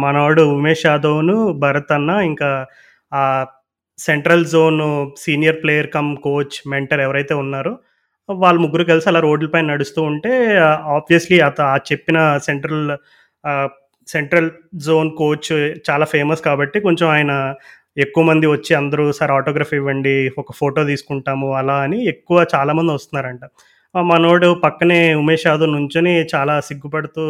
మనవాడు 0.04 0.42
ఉమేష్ 0.56 0.84
యాదవ్‌ను, 0.88 1.36
భరత్ 1.64 1.92
అన్న 1.96 2.10
ఇంకా 2.30 2.50
ఆ 3.12 3.22
central 3.98 4.44
zone 4.54 4.80
senior 5.24 5.58
player 5.62 5.88
cum 5.96 6.10
coach, 6.26 6.56
mentor 6.74 7.02
ఎవరైతే 7.06 7.34
ఉన్నారో 7.44 7.72
వాళ్ళు 8.28 8.58
ముగ్గురు 8.60 8.84
కలిసి 8.84 9.08
అలా 9.08 9.20
రోడ్ల 9.20 9.48
పైన 9.48 9.66
నడుస్తూ 9.72 10.00
ఉంటే 10.10 10.32
ఆబ్వియస్‌లీ 10.96 11.38
అత 11.40 11.60
ఆ 11.68 11.76
చెప్పిన 11.90 12.18
సెంట్రల్ 12.38 12.82
సెంట్రల్ 14.08 14.48
జోన్ 14.86 15.10
కోచ్ 15.20 15.50
చాలా 15.88 16.06
ఫేమస్ 16.12 16.42
కాబట్టి 16.46 16.78
కొంచెం 16.80 17.08
ఆయన 17.08 17.32
ఎక్కువ 17.96 18.22
మంది 18.24 18.46
వచ్చి 18.46 18.72
అందరూ 18.74 19.04
సార్ 19.12 19.32
ఆటోగ్రఫీ 19.32 19.76
ఇవ్వండి, 19.76 20.14
ఒక 20.38 20.52
ఫోటో 20.60 20.82
తీసుకుంటాము 20.84 21.48
అలా 21.60 21.76
అని 21.86 21.98
ఎక్కువ 22.12 22.38
చాలామంది 22.54 22.92
వస్తున్నారంట. 22.92 23.44
మనోడు 23.94 24.48
పక్కనే 24.64 25.00
ఉమేష్ 25.14 25.46
యాదవ్ 25.46 25.72
నుంచొని 25.76 26.14
చాలా 26.34 26.54
సిగ్గుపడుతూ 26.60 27.24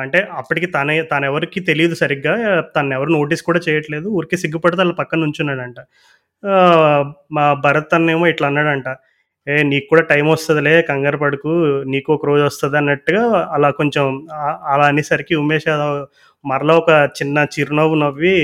అంటే 0.00 0.20
అప్పటికి 0.40 0.68
తనే 0.76 0.96
తనెవరికి 1.12 1.60
తెలియదు 1.68 1.96
సరిగ్గా. 2.02 2.34
తనెవరు 2.76 3.10
నోటీస్ 3.18 3.42
కూడా 3.48 3.60
చేయట్లేదు. 3.66 4.06
ఊరికి 4.18 4.36
సిగ్గుపడితే 4.44 4.82
ఆళ్ళ 4.84 4.94
పక్కన 5.02 5.20
నుంచున్నాడంట. 5.26 5.78
మా 7.36 7.44
భరత్ 7.66 7.94
అన్నేమో 7.98 8.26
ఇట్లా 8.34 8.48
అన్నాడంట. 8.50 8.88
"ఏ 9.46 9.62
నీకు 9.64 9.86
కూడా 9.86 10.02
టైం 10.04 10.26
వస్తుందిలే 10.28 10.74
కంగారు 10.82 11.18
పడుకు 11.18 11.50
నీకు 11.86 12.08
ఒక 12.14 12.26
రోజు 12.26 12.42
వస్తుంది 12.44 12.76
అన్నట్టుగా 12.76 13.22
అలా 13.54 13.68
కొంచెం 13.72 14.04
అలా 14.72 14.84
అనేసరికి 14.86 15.34
ఉమేష్ 15.36 15.68
యాదవ్ 15.68 15.98
మరలా 16.44 16.74
ఒక 16.76 16.90
చిన్న 17.18 17.36
చిరునవ్వు 17.54 17.96
నవ్వి, 17.96 18.36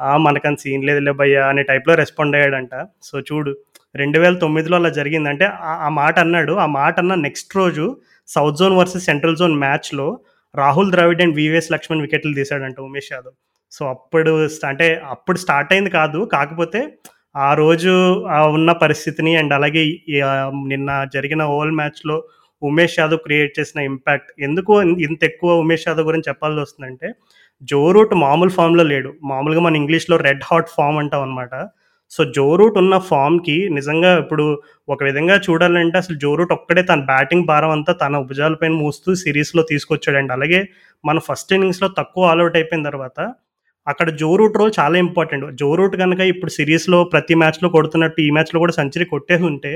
"ఆ! 0.00 0.10
మనకంత 0.18 0.58
సీన్ 0.60 0.86
లేదులే 0.88 1.12
భయ్యా" 1.20 1.42
అనే 1.50 1.62
టైప్‌లో 1.62 1.94
రెస్పాండ్ 1.94 2.36
అయ్యాడంట. 2.36 2.74
సో, 3.02 3.14
చూడు 3.28 3.52
2009లో 3.94 4.44
అలా 4.76 4.90
జరిగింది. 4.98 5.28
అంటే 5.28 5.46
ఆ 5.64 5.72
ఆ 5.86 5.90
మాట 5.96 6.16
అన్నాడు. 6.20 6.52
ఆ 6.58 6.76
మాట 6.76 6.94
అన్న 7.00 7.14
నెక్స్ట్ 7.24 7.54
రోజు 7.56 7.86
సౌత్ 8.28 8.58
జోన్ 8.58 8.76
వర్సెస్ 8.76 9.06
సెంట్రల్ 9.06 9.36
జోన్ 9.36 9.56
మ్యాచ్‌లో 9.60 10.08
రాహుల్ 10.54 10.92
ద్రావిడ్ 10.92 11.22
అండ్ 11.22 11.36
వివిఎస్ 11.36 11.70
లక్ష్మణ్ 11.72 12.02
వికెట్లు 12.02 12.34
తీశాడంట 12.34 12.78
ఉమేష్ 12.82 13.10
యాదవ్. 13.12 13.34
సో, 13.72 13.82
అప్పుడు 13.94 14.32
అంటే 14.70 14.86
అప్పుడు 15.10 15.38
స్టార్ట్ 15.38 15.72
అయింది 15.72 15.90
కాదు. 15.92 16.20
కాకపోతే 16.32 16.80
ఆ 17.34 17.50
రోజు 17.54 17.92
ఉన్న 18.52 18.70
పరిస్థితిని 18.80 19.32
అండ్ 19.36 19.52
అలాగే 19.54 19.82
నిన్న 20.70 20.90
జరిగిన 21.14 21.42
ఓవల్ 21.54 21.74
మ్యాచ్‌లో 21.80 22.16
ఉమేష్ 22.62 22.96
యాదవ్ 22.98 23.20
క్రియేట్ 23.26 23.52
చేసిన 23.58 23.78
ఇంపాక్ట్ 23.90 24.30
ఎందుకు 24.40 24.72
ఇంత 25.06 25.20
ఎక్కువ 25.24 25.50
ఉమేష్ 25.60 25.86
యాదవ్ 25.88 26.08
గురించి 26.08 26.28
చెప్పాల్సొస్తుందంటే, 26.28 27.08
జో 27.68 27.80
రూట్ 27.92 28.12
మామూలు 28.24 28.52
ఫామ్‌లో 28.56 28.84
లేడు. 28.84 29.10
మామూలుగా 29.24 29.60
మన 29.60 29.74
ఇంగ్లీష్‌లో 29.76 30.16
రెడ్ 30.26 30.44
హాట్ 30.50 30.70
ఫామ్ 30.76 30.98
అంటాం 30.98 31.22
అనమాట 31.22 31.54
సో 32.12 32.22
జో 32.36 32.46
రూట్ 32.56 32.76
ఉన్న 32.78 32.94
ఫామ్కి 33.08 33.56
నిజంగా 33.70 34.10
ఇప్పుడు 34.18 34.44
ఒక 34.88 35.00
విధంగా 35.04 35.36
చూడాలంటే 35.46 35.96
అసలు 35.98 36.16
జో 36.16 36.30
రూట్ 36.34 36.52
ఒక్కడే 36.52 36.82
తన 36.82 37.00
బ్యాటింగ్ 37.10 37.46
భారం 37.46 37.72
అంతా 37.76 37.92
తన 38.02 38.18
భుజాలపైన 38.30 38.74
మూస్తూ 38.80 39.10
సిరీస్లో 39.22 39.62
తీసుకొచ్చాడండి 39.70 40.32
అలాగే 40.32 40.60
మన 41.04 41.18
ఫస్ట్ 41.28 41.52
ఇన్నింగ్స్లో 41.52 41.88
తక్కువ 41.98 42.30
ఆల్అవుట్ 42.30 42.56
అయిపోయిన 42.56 42.84
తర్వాత 42.88 43.18
అక్కడ 43.86 44.10
జో 44.20 44.36
రూట్ 44.36 44.58
రోల్ 44.60 44.72
చాలా 44.80 44.96
ఇంపార్టెంట్ 44.98 45.44
జో 45.60 45.68
రూట్ 45.74 45.96
కనుక 45.96 46.20
ఇప్పుడు 46.32 46.50
సిరీస్లో 46.50 46.98
ప్రతి 47.04 47.34
మ్యాచ్లో 47.34 47.68
కొడుతున్నట్టు 47.68 48.20
ఈ 48.20 48.30
మ్యాచ్లో 48.30 48.60
కూడా 48.60 48.72
సెంచరీ 48.72 49.04
కొట్టేసి 49.04 49.42
ఉంటే 49.42 49.72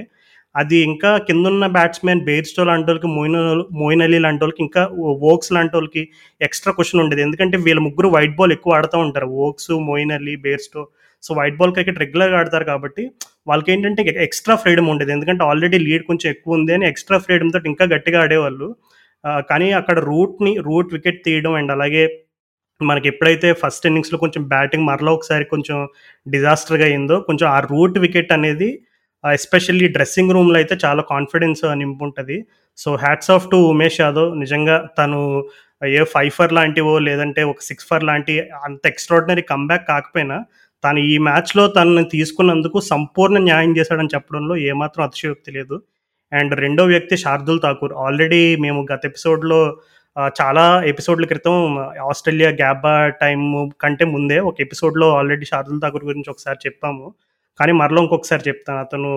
అది 0.55 0.79
ఇంకా 0.89 1.11
కిందున్న 1.19 1.67
బ్యాట్స్మెన్ 1.77 2.25
బేర్స్టో 2.27 2.65
లాంటి 2.65 2.87
వాళ్ళకి 2.87 3.09
మోయిన్ 3.15 3.39
మోయిన్ 3.81 4.03
అలీ 4.03 4.19
లాంటి 4.19 4.45
వాళ్ళకి 4.45 4.63
ఇంకా 4.63 4.83
వోక్స్ 5.25 5.53
లాంటి 5.57 5.75
వాళ్ళకి 5.77 6.03
ఎక్స్ట్రా 6.41 6.73
క్వశ్చన్ 6.73 7.03
ఉండేది. 7.05 7.23
ఎందుకంటే 7.23 7.57
వీళ్ళ 7.67 7.81
ముగ్గురు 7.87 8.09
వైట్ 8.17 8.37
బాల్ 8.37 8.53
ఎక్కువ 8.57 8.77
ఆడుతూ 8.79 8.99
ఉంటారు. 9.07 9.29
Woakes 9.41 9.71
Moeen 9.89 10.13
Ali 10.19 10.35
Bairstow 10.45 10.83
so 11.23 11.35
white 11.35 11.57
ball 11.61 11.73
cricket 11.73 11.99
రెగ్యులర్గా 12.03 12.39
ఆడతారు 12.39 12.65
కాబట్టి 12.65 13.05
వాళ్ళకి 13.47 13.73
ఏంటంటే 13.73 14.03
ఎక్స్ట్రా 14.27 14.55
ఫ్రీడమ్ 14.63 14.89
ఉండేది. 14.93 15.13
ఎందుకంటే 15.13 15.45
ఆల్రెడీ 15.45 15.79
లీడ్ 15.87 16.05
కొంచెం 16.11 16.29
ఎక్కువ 16.35 16.59
ఉంది 16.59 16.75
అని 16.77 16.87
ఎక్స్ట్రా 16.93 17.19
ఫ్రీడమ్ 17.19 17.53
తోటి 17.55 17.69
ఇంకా 17.73 17.85
గట్టిగా 17.95 18.21
ఆడేవాళ్ళు. 18.25 18.69
కానీ 19.51 19.69
అక్కడ 19.81 19.99
రూట్ని 20.11 20.53
రూట్ 20.69 20.95
వికెట్ 20.95 21.21
తీయడం 21.27 21.55
అండ్ 21.61 21.73
అలాగే 21.73 22.03
మనకి 22.83 23.09
ఎప్పుడైతే 23.09 23.53
ఫస్ట్ 23.53 23.87
ఇన్నింగ్స్లో 23.87 24.19
కొంచెం 24.19 24.45
బ్యాటింగ్ 24.45 24.85
మరలా 24.85 25.13
ఒకసారి 25.13 25.45
కొంచెం 25.45 25.89
డిజాస్టర్గా 26.29 26.85
అయిందో 26.85 27.21
కొంచెం 27.21 27.49
ఆ 27.49 27.61
రూట్ 27.61 27.99
వికెట్ 27.99 28.33
అనేది 28.33 28.83
ఎస్పెషల్లీ 29.33 29.89
డ్రెస్సింగ్ 29.89 30.31
రూమ్లో 30.31 30.57
అయితే 30.57 30.79
చాలా 30.85 31.03
confidence 31.03 31.79
నింపుంటుంది. 31.79 32.47
So 32.77 32.95
hats 32.95 33.31
off 33.31 33.51
to 33.51 33.57
Umesh 33.57 34.01
Yadav. 34.01 34.41
నిజంగా 34.41 34.89
తను 34.99 35.45
ఏ 35.87 36.05
ఫైఫర్ 36.05 36.53
లాంటివో 36.53 36.99
లేదంటే 36.99 37.43
ఒక 37.43 37.61
సిక్స్ 37.61 37.87
ఫర్ 37.87 38.05
లాంటి 38.05 38.41
అంత 38.41 38.87
ఎక్స్ట్రాడినరీ 38.87 39.43
కంబ్యాక్ 39.43 39.89
కాకపోయినా 39.89 40.45
తను 40.85 40.99
ఈ 40.99 41.19
మ్యాచ్లో 41.19 41.69
తనని 41.69 42.05
తీసుకున్నందుకు 42.05 42.81
సంపూర్ణ 42.81 43.39
న్యాయం 43.39 43.77
చేశాడని 43.77 44.09
చెప్పడంలో 44.15 44.57
ఏమాత్రం 44.57 45.05
అతిశయోక్తి 45.05 45.53
లేదు. 45.53 45.83
అండ్ 46.33 46.55
రెండో 46.55 46.85
వ్యక్తి 46.85 47.17
శార్దుల్ 47.17 47.61
ఠాకూర్. 47.61 47.93
ఆల్రెడీ 47.93 48.57
మేము 48.57 48.87
గత 48.93 49.01
ఎపిసోడ్లో 49.05 49.77
చాలా 50.17 50.65
ఎపిసోడ్ల 50.87 51.27
క్రితం 51.27 51.55
ఆస్ట్రేలియా 52.09 52.51
గ్యాబా 52.51 52.93
టైం 53.21 53.41
కంటే 53.81 54.05
ముందే 54.07 54.39
ఒక 54.41 54.57
ఎపిసోడ్లో 54.61 55.17
ఆల్రెడీ 55.17 55.45
షార్దుల్ 55.45 55.81
ఠాకూర్ 55.81 56.05
గురించి 56.05 56.31
ఒకసారి 56.31 56.59
చెప్పాము. 56.67 57.07
కానీ 57.61 57.73
మరలో 57.73 58.03
ఇంకొకసారి 58.03 58.43
చెప్తాను. 58.49 58.81
అతను 58.81 59.11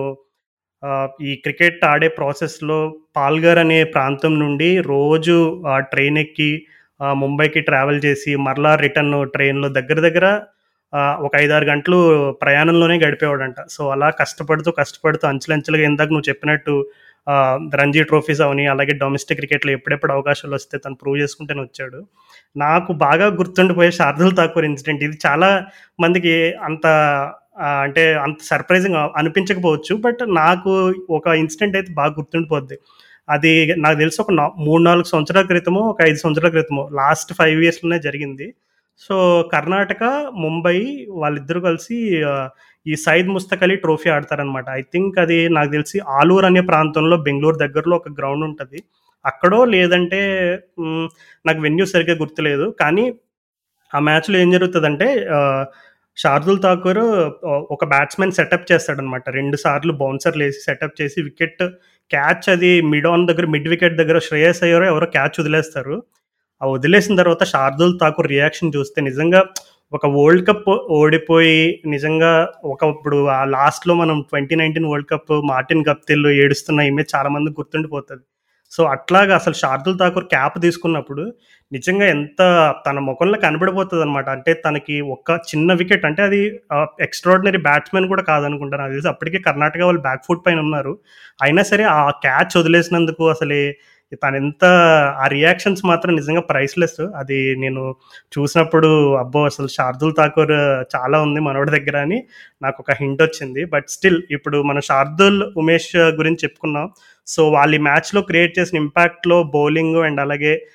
ఈ 1.22 1.36
క్రికెట్ 1.36 1.84
ఆడే 1.84 2.08
ప్రాసెస్లో 2.08 2.78
పాల్గర్ 3.16 3.58
అనే 3.58 3.84
ప్రాంతం 3.84 4.38
నుండి 4.38 4.80
రోజు 4.86 5.36
ఆ, 5.66 5.78
ట్రైన్ 5.84 6.18
ఎక్కి 6.18 6.50
ముంబైకి 7.14 7.60
ట్రావెల్ 7.60 8.00
చేసి 8.04 8.36
మరలా 8.36 8.74
రిటర్న్ 8.76 9.26
ట్రైన్లో 9.26 9.68
దగ్గర 9.68 10.00
దగ్గర 10.00 10.26
ఒక 11.20 11.36
ఐదారు 11.36 11.64
గంటలు 11.64 11.98
ప్రయాణంలోనే 12.42 12.98
గడిపేవాడంట. 12.98 13.56
సో 13.68 13.90
అలా 13.90 14.10
కష్టపడుతూ 14.10 14.70
కష్టపడుతూ 14.72 15.28
అంచెలంచెలుగా 15.28 15.84
ఇందాక 15.84 16.08
నువ్వు 16.08 16.28
చెప్పినట్టు 16.28 16.74
రంజీ 17.74 18.02
ట్రోఫీస్ 18.02 18.40
అవని 18.40 18.66
అలాగే 18.66 18.94
డొమెస్టిక్ 18.98 19.38
క్రికెట్లో 19.38 19.72
ఎప్పుడెప్పుడు 19.72 20.12
అవకాశాలు 20.12 20.54
వస్తే 20.54 20.78
తను 20.78 20.94
ప్రూవ్ 20.94 21.18
చేసుకుంటూనే 21.20 21.60
వచ్చాడు. 21.60 22.00
నాకు 22.56 22.92
బాగా 22.92 23.26
గుర్తుండిపోయే 23.26 23.90
శార్దుల్ 23.90 24.36
ఠాకూర్ 24.36 24.64
ఇన్సిడెంట్ 24.64 25.02
ఇది 25.04 25.18
చాలా 25.26 25.50
మందికి 26.00 26.34
అంత 26.62 26.86
అంటే 27.60 28.14
అంత 28.14 28.36
సర్ప్రైజింగ్ 28.42 28.96
అనిపించకపోవచ్చు 29.16 29.96
బట్ 29.96 30.22
నాకు 30.28 30.94
ఒక 31.10 31.28
ఇన్సిడెంట్ 31.28 31.76
అయితే 31.76 31.92
బాగా 31.92 32.12
గుర్తుండిపోద్ది. 32.18 32.78
అది 33.30 33.52
నాకు 33.76 33.98
తెలిసి 33.98 34.18
ఒక 34.22 34.30
మూడు 34.58 34.82
నాలుగు 34.82 35.04
సంవత్సరాల 35.04 35.44
క్రితమో 35.46 35.80
ఒక 35.80 36.02
ఐదు 36.02 36.16
సంవత్సరాల 36.16 36.50
క్రితమో 36.50 36.88
లాస్ట్ 36.94 37.32
ఫైవ్ 37.34 37.62
ఇయర్స్లోనే 37.62 37.98
జరిగింది. 38.00 38.54
సో 39.00 39.16
కర్ణాటక 39.52 40.04
ముంబై 40.34 41.06
వాళ్ళిద్దరూ 41.08 41.60
కలిసి 41.60 41.96
ఈ 42.90 42.94
సైద్ 43.04 43.28
ముస్తక్ 43.34 43.62
అలీ 43.66 43.76
ట్రోఫీ 43.84 44.08
ఆడతారనమాట 44.16 44.66
ఐ 44.80 44.82
థింక్ 44.94 45.16
అది 45.24 45.38
నాకు 45.56 45.70
తెలిసి 45.76 45.96
ఆలూరు 46.18 46.46
అనే 46.46 46.62
ప్రాంతంలో 46.70 47.16
బెంగళూరు 47.26 47.58
దగ్గరలో 47.64 47.94
ఒక 47.96 48.10
గ్రౌండ్ 48.18 48.44
ఉంటుంది. 48.48 48.78
అక్కడో 49.24 49.58
లేదంటే 49.74 50.20
నాకు 51.46 51.60
వెన్యూ 51.66 51.86
సరిగ్గా 51.92 52.14
గుర్తులేదు. 52.22 52.66
కానీ 52.80 53.04
ఆ 53.92 53.98
మ్యాచ్లో 54.08 54.36
ఏం 54.38 54.50
జరుగుతుందంటే 54.56 55.08
షార్దుల్ 56.16 56.62
ఠాకూర్ 56.62 57.02
ఒక 57.74 57.84
బ్యాట్స్మెన్ 57.84 58.36
సెటప్ 58.38 58.64
చేస్తాడనమాట 58.72 59.24
రెండు 59.30 59.56
సార్లు 59.56 59.92
బౌన్సర్లు 60.02 60.42
వేసి 60.44 60.60
సెటప్ 60.64 60.96
చేసి 61.00 61.18
వికెట్ 61.22 61.62
క్యాచ్ 62.10 62.46
అది 62.54 62.70
మిడ్ 62.92 63.08
ఆన్ 63.12 63.26
దగ్గర 63.30 63.46
మిడ్ 63.54 63.68
వికెట్ 63.68 63.96
దగ్గర 63.96 64.18
శ్రేయస్ 64.28 64.62
అయ్యారో 64.62 64.86
ఎవరో 64.86 65.06
క్యాచ్ 65.16 65.36
వదిలేస్తారు. 65.40 65.96
ఆ 66.60 66.66
వదిలేసిన 66.66 67.16
తర్వాత 67.16 67.44
శార్దుల్ 67.44 67.94
ఠాకూర్ 68.02 68.28
రియాక్షన్ 68.28 68.72
చూస్తే 68.76 68.98
నిజంగా 69.00 69.40
ఒక 69.92 70.06
వరల్డ్ 70.14 70.42
కప్ 70.48 70.66
ఓడిపోయి 70.96 71.60
నిజంగా 71.92 72.32
ఒక 72.72 72.80
ఇప్పుడు 72.94 73.18
ఆ 73.36 73.38
లాస్ట్లో 73.54 73.92
మనం 74.00 74.16
twenty 74.30 74.54
nineteen 74.60 74.88
world 74.90 75.10
cup 75.12 75.32
Martin 75.50 75.84
Guptill 75.88 76.26
ఏడుస్తున్న 76.42 76.80
ఇమేజ్ 76.90 77.08
చాలామంది 77.14 77.50
గుర్తుండిపోతుంది. 77.58 78.22
సో 78.72 78.80
అట్లాగా 78.94 79.32
అసలు 79.40 79.56
శార్దుల్ 79.62 79.98
ఠాకూర్ 80.00 80.26
క్యాప్ 80.32 80.56
తీసుకున్నప్పుడు 80.64 81.22
నిజంగా 81.72 82.06
ఎంత 82.16 82.40
తన 82.86 82.98
ముఖంలో 83.08 83.36
కనబడిపోతుంది 83.44 84.02
అనమాట 84.06 84.28
అంటే 84.36 84.52
తనకి 84.66 84.96
ఒక్క 85.14 85.38
చిన్న 85.50 85.72
వికెట్ 85.80 86.04
అంటే 86.08 86.22
అది 86.28 86.40
ఎక్స్ట్రాడినరీ 87.06 87.60
బ్యాట్స్మెన్ 87.68 88.08
కూడా 88.12 88.22
కాదనుకుంటాను. 88.30 88.82
నాకు 88.82 88.94
తెలిసి 88.96 89.10
అప్పటికే 89.14 89.38
కర్ణాటక 89.48 89.82
వాళ్ళు 89.88 90.02
బ్యాక్ 90.08 90.26
ఫుట్ 90.28 90.44
పైన 90.46 90.60
ఉన్నారు. 90.66 90.92
అయినా 91.42 91.64
సరే 91.72 91.86
ఆ 91.96 92.00
క్యాచ్ 92.26 92.54
వదిలేసినందుకు 92.60 93.24
అసలు 93.34 93.60
తను 94.16 94.36
ఎంత 94.36 94.64
ఆ 95.22 95.26
రియాక్షన్స్ 95.26 95.84
మాత్రం 95.84 96.16
నిజంగా 96.16 96.40
ప్రైస్లెస్ 96.40 97.00
అది 97.00 97.56
నేను 97.58 97.94
చూసినప్పుడు 98.38 99.16
అబ్బో 99.16 99.44
అసలు 99.44 99.66
శార్దుల్ 99.66 100.14
ఠాకూర్ 100.18 100.52
చాలా 100.96 101.20
ఉంది 101.20 101.40
మనోడి 101.40 101.70
దగ్గర 101.70 101.96
అని 101.96 102.24
నాకు 102.62 102.76
ఒక 102.80 102.90
హింట్ 102.90 103.22
వచ్చింది. 103.22 103.64
బట్ 103.64 103.88
స్టిల్ 103.88 104.22
ఇప్పుడు 104.30 104.62
మనం 104.62 104.80
శార్దుల్ 104.80 105.42
ఉమేష్ 105.56 105.96
గురించి 105.96 106.44
చెప్పుకున్నాం. 106.44 106.90
సో 107.26 107.50
వాళ్ళు 107.50 107.76
ఈ 107.76 107.78
మ్యాచ్లో 107.78 108.22
క్రియేట్ 108.22 108.58
చేసిన 108.58 108.76
ఇంపాక్ట్లో 108.78 109.42
బౌలింగ్ 109.42 109.96
అండ్ 109.96 110.20
అలాగే 110.20 110.66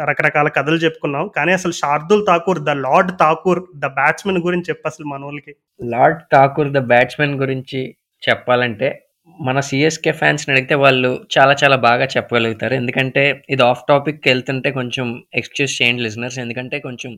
రకరకాల 0.00 0.48
కథలు 0.48 0.76
చెప్పుకున్నాం. 0.76 1.28
కానీ 1.36 1.52
అసలు 1.52 1.72
Shardul 1.72 2.26
Thakur 2.26 2.58
the 2.58 2.70
lord 2.70 3.12
Thakur 3.20 3.60
the 3.76 3.86
batsmen 3.86 4.38
గురించి 4.38 4.68
చెప్పు 4.68 4.86
అసలు 4.86 5.06
మన 5.06 5.24
వాళ్ళకి 5.24 5.54
లార్డ్ 5.80 6.20
ఠాకూర్ 6.32 6.70
ద 6.72 6.78
బ్యాట్స్మెన్ 6.78 7.40
గురించి 7.40 7.94
చెప్పాలంటే 8.28 9.07
మన 9.28 9.58
సిఎస్కే 9.60 10.12
ఫ్యాన్స్ని 10.12 10.50
అడిగితే 10.54 10.74
వాళ్ళు 10.84 11.10
చాలా 11.34 11.54
చాలా 11.62 11.76
బాగా 11.86 12.06
చెప్పగలుగుతారు. 12.16 12.74
ఎందుకంటే 12.74 13.22
ఇది 13.50 13.62
ఆఫ్ 13.70 13.82
టాపిక్ 13.88 14.20
వెళ్తుంటే 14.28 14.70
కొంచెం 14.78 15.06
ఎక్స్క్యూజ్ 15.40 15.74
చేయండి 15.78 16.02
లిజనర్స్ 16.06 16.38
ఎందుకంటే 16.44 16.76
కొంచెం 16.86 17.12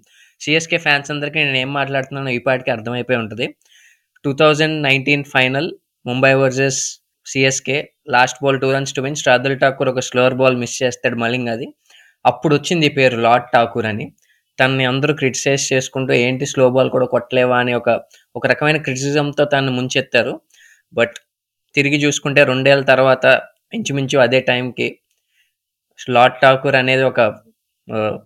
సిఎస్కే 0.44 0.78
ఫ్యాన్స్ 0.78 1.10
అందరికీ 1.14 1.38
నేను 1.44 1.58
ఏం 1.64 1.70
మాట్లాడుతున్నానో 1.80 2.30
ఈ 2.30 2.40
పాటికి 2.48 2.70
అర్థమైపోయి 2.76 3.18
ఉంటుంది. 3.18 3.46
Two 4.24 4.32
thousand 4.42 4.76
nineteen 4.88 5.24
final 5.34 5.68
Mumbai 6.06 6.32
versus 6.42 6.80
CSK 7.26 7.78
last 8.14 8.38
ball 8.44 8.60
two 8.60 8.68
runs 8.74 8.94
to 8.96 9.00
win 9.06 9.18
Shardul 9.22 9.56
Thakur 9.62 9.88
ఒక 9.88 10.02
స్లోవర్ 10.08 10.36
బాల్ 10.40 10.56
మిస్ 10.62 10.76
చేస్తాడు 10.82 11.16
మలింగ్ 11.24 11.48
అది. 11.48 11.66
అప్పుడు 12.24 12.54
వచ్చింది 12.54 12.86
ఈ 12.86 12.94
పేరు 12.98 13.16
లార్డ్ 13.26 13.48
ఠాకూర్ 13.54 13.86
అని. 13.86 14.06
తనని 14.58 14.84
అందరూ 14.84 15.12
క్రిటిసైజ్ 15.14 15.64
చేసుకుంటూ 15.72 16.12
ఏంటి 16.24 16.46
స్లో 16.46 16.64
బాల్ 16.70 16.90
కూడా 16.90 17.06
కొట్టలేవా 17.06 17.58
అని 17.58 17.74
ఒక 17.80 17.90
ఒక 18.36 18.46
రకమైన 18.52 18.78
క్రిటిసిజంతో 18.86 19.44
తను 19.44 19.72
ముంచెత్తారు. 19.78 20.34
బట్ 20.92 21.16
తిరిగి 21.74 21.98
చూసుకుంటే 22.04 22.44
రెండేళ్ళ 22.44 22.82
తర్వాత 22.82 23.26
ఇంచుమించు 23.74 24.18
అదే 24.18 24.40
టైంకి 24.40 24.98
లార్డ్ 26.10 26.36
ఠాకూర్ 26.42 26.76
అనేది 26.76 27.02
ఒక 27.02 27.20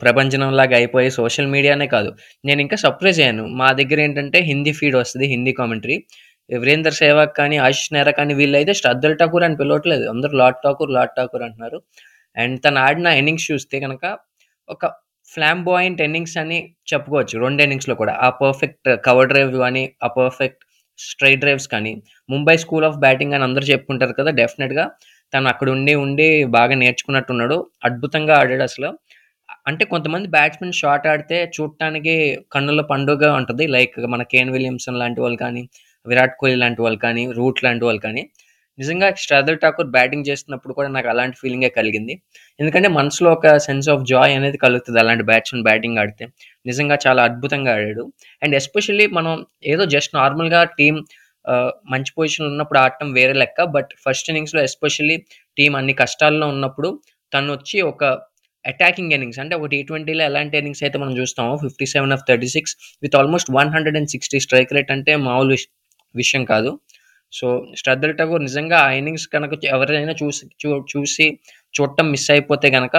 ప్రపంచంలాగా 0.02 0.76
అయిపోయి 0.76 1.10
సోషల్ 1.10 1.46
మీడియానే 1.46 1.86
కాదు. 1.86 2.12
నేను 2.44 2.60
ఇంకా 2.60 2.76
సర్ప్రైజ్ 2.76 3.20
అయ్యాను. 3.20 3.46
మా 3.46 3.72
దగ్గర 3.72 4.00
ఏంటంటే 4.00 4.38
హిందీ 4.40 4.72
ఫీడ్ 4.72 4.96
వస్తుంది 4.96 5.26
హిందీ 5.26 5.52
కామెంటరీ. 5.52 6.04
వీరేందర్ 6.50 6.94
సేవాగ్ 6.94 7.32
కానీ 7.36 7.56
ఆశిష్ 7.58 7.92
నేరా 7.92 8.10
కానీ 8.10 8.34
వీళ్ళైతే 8.34 8.74
శ్రద్ధల్ 8.74 9.18
ఠాకూర్ 9.18 9.44
అని 9.44 9.56
పిలవట్లేదు. 9.56 10.08
అందరూ 10.08 10.36
లార్డ్ 10.38 10.58
ఠాకూర్ 10.64 10.90
లార్డ్ 10.90 11.14
ఠాకూర్ 11.18 11.42
అంటున్నారు. 11.42 11.82
అండ్ 12.36 12.60
తను 12.64 12.78
ఆడిన 12.80 13.06
ఇన్నింగ్స్ 13.06 13.52
చూస్తే 13.52 13.80
కనుక 13.80 14.18
ఒక 14.68 14.86
ఫ్లాంబాయింట్ 15.32 16.00
ఇన్నింగ్స్ 16.02 16.36
అని 16.38 16.74
చెప్పుకోవచ్చు. 16.94 17.38
రెండు 17.38 17.62
ఇన్నింగ్స్లో 17.62 17.94
కూడా. 17.94 18.12
ఆ 18.12 18.30
పర్ఫెక్ట్ 18.30 18.88
కవర్ 19.06 19.28
డ్రైవ్ 19.28 19.58
కానీ 19.58 19.92
ఆ 20.04 20.06
పర్ఫెక్ట్ 20.06 20.63
స్ట్రైట్ 20.98 21.40
డ్రైవ్స్ 21.40 21.68
కానీ. 21.68 21.92
ముంబై 22.28 22.56
స్కూల్ 22.56 22.84
ఆఫ్ 22.84 22.98
బ్యాటింగ్ 22.98 23.34
అని 23.34 23.44
అందరూ 23.44 23.66
చెప్పుకుంటారు 23.66 24.12
కదా 24.12 24.30
డెఫినెట్గా. 24.40 24.84
తను 25.32 25.48
అక్కడ 25.48 25.68
ఉండి 25.76 25.94
ఉండి 26.04 26.28
బాగా 26.56 26.74
నేర్చుకున్నట్టున్నాడు. 26.74 27.56
అద్భుతంగా 27.84 28.34
ఆడాడు 28.42 28.62
అసలు. 28.62 28.90
అంటే 29.66 29.84
కొంతమంది 29.84 30.28
బ్యాట్స్మెన్ 30.28 30.72
షాట్ 30.72 31.06
ఆడితే 31.06 31.50
చూడటానికి 31.56 32.14
కన్నుల 32.52 32.80
పండుగ 32.92 33.24
ఉంటుంది. 33.40 33.66
లైక్ 33.66 33.96
మన 34.14 34.22
కేన్ 34.32 34.50
విలియమ్సన్ 34.50 34.98
లాంటి 34.98 35.20
వాళ్ళు 35.20 35.38
కానీ 35.38 35.62
విరాట్ 36.06 36.36
కోహ్లీ 36.40 36.56
లాంటి 36.56 36.82
వాళ్ళు 36.82 36.98
కానీ 36.98 37.22
రూట్ 37.32 37.60
లాంటి 37.64 37.84
వాళ్ళు 37.84 38.00
కానీ. 38.00 38.22
నిజంగా 38.78 39.08
శ్రద్ధర్ 39.24 39.58
ఠాకూర్ 39.62 39.90
బ్యాటింగ్ 39.96 40.26
చేస్తున్నప్పుడు 40.28 40.72
కూడా 40.78 40.88
నాకు 40.96 41.08
అలాంటి 41.12 41.36
ఫీలింగే 41.42 41.70
కలిగింది. 41.78 42.14
ఎందుకంటే 42.60 42.88
మనసులో 42.98 43.28
ఒక 43.36 43.52
సెన్స్ 43.66 43.88
ఆఫ్ 43.94 44.02
జాయ్ 44.12 44.32
అనేది 44.38 44.58
కలుగుతుంది 44.64 45.00
అలాంటి 45.02 45.24
బ్యాట్స్మెన్ 45.30 45.64
బ్యాటింగ్ 45.68 45.98
ఆడితే. 46.02 46.26
నిజంగా 46.70 46.98
చాలా 47.06 47.22
అద్భుతంగా 47.28 47.72
ఆడాడు. 47.78 48.04
అండ్ 48.42 48.56
ఎస్పెషల్లీ 48.60 49.06
మనం 49.18 49.32
ఏదో 49.74 49.86
జస్ట్ 49.96 50.14
నార్మల్గా 50.20 50.62
టీం 50.80 50.96
మంచి 51.92 52.10
పొజిషన్ 52.18 52.46
ఉన్నప్పుడు 52.50 52.78
ఆడటం 52.84 53.08
వేరే 53.18 53.34
లెక్క. 53.42 53.58
బట్ 53.76 53.90
ఫస్ట్ 54.04 54.28
ఇన్నింగ్స్లో 54.30 54.60
ఎస్పెషల్లీ 54.68 55.16
టీం 55.56 55.72
అన్ని 55.80 55.94
కష్టాల్లో 56.02 56.46
ఉన్నప్పుడు 56.54 56.90
తను 57.32 57.52
వచ్చి 57.56 57.78
ఒక 57.92 58.04
అటాకింగ్ 58.64 59.12
ఇన్నింగ్స్ 59.14 59.38
అంటే 59.42 59.54
ఒక 59.58 59.66
టీ 59.72 59.78
ట్వంటీలో 59.88 60.22
ఎలాంటి 60.30 60.54
ఇన్నింగ్స్ 60.60 60.82
అయితే 60.86 60.96
మనం 61.02 61.14
చూస్తామో 61.20 61.54
fifty 61.64 61.86
seven 61.94 62.12
of 62.16 62.22
thirty 62.28 62.48
six 62.54 62.72
with 63.04 63.16
almost 63.20 63.50
one 63.58 63.70
hundred 63.74 63.96
and 64.00 64.10
sixty 64.14 64.38
strike 64.44 64.72
rate 64.76 64.92
అంటే 64.96 65.12
మామూలు 65.26 65.56
విషయం 66.14 66.42
కాదు. 66.52 66.70
సో 67.34 67.46
శ్రద్ధల్ 67.80 68.14
ఠాకూర్ 68.18 68.42
నిజంగా 68.42 68.78
ఆ 68.86 68.90
ఇన్నింగ్స్ 68.98 69.26
కనుక 69.34 69.52
ఎవరైనా 69.74 70.14
చూసి 70.22 70.44
చూ 70.62 70.70
చూసి 70.92 71.26
చూడటం 71.74 72.06
మిస్ 72.14 72.28
అయిపోతే 72.34 72.68
కనుక 72.76 72.96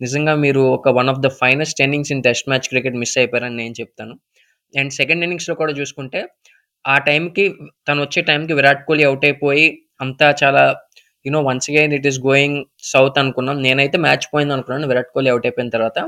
నిజంగా 0.00 0.34
మీరు 0.44 0.62
ఒక 0.76 0.88
one 0.98 1.10
of 1.12 1.20
the 1.26 1.28
finest 1.40 1.78
innings 1.84 2.12
in 2.14 2.22
test 2.28 2.48
match 2.50 2.68
cricket 2.72 2.96
miss 3.02 3.16
అయిపోయారని 3.20 3.58
నేను 3.62 3.74
చెప్తాను. 3.80 4.14
అండ్ 4.74 4.92
సెకండ్ 5.00 5.24
ఇన్నింగ్స్లో 5.26 5.54
కూడా 5.62 5.72
చూసుకుంటే 5.80 6.20
ఆ 6.84 6.96
టైంకి 7.08 7.44
తను 7.88 8.00
వచ్చే 8.04 8.20
టైంకి 8.28 8.54
విరాట్ 8.58 8.82
కోహ్లీ 8.88 9.04
అవుట్ 9.10 9.24
అయిపోయి 9.28 9.66
అంతా 10.04 10.26
చాలా 10.42 10.62
you know 11.24 11.40
once 11.48 11.68
again 11.70 11.92
it 11.96 12.06
is 12.10 12.18
going 12.26 12.58
south 12.90 13.16
అనుకున్నాం. 13.22 13.56
నేనైతే 13.64 13.96
మ్యాచ్ 14.04 14.26
పోయింది 14.32 14.52
అనుకున్నాను 14.56 14.88
విరాట్ 14.90 15.10
కోహ్లీ 15.14 15.30
అవుట్ 15.32 15.46
అయిపోయిన 15.48 15.70
తర్వాత. 15.76 15.98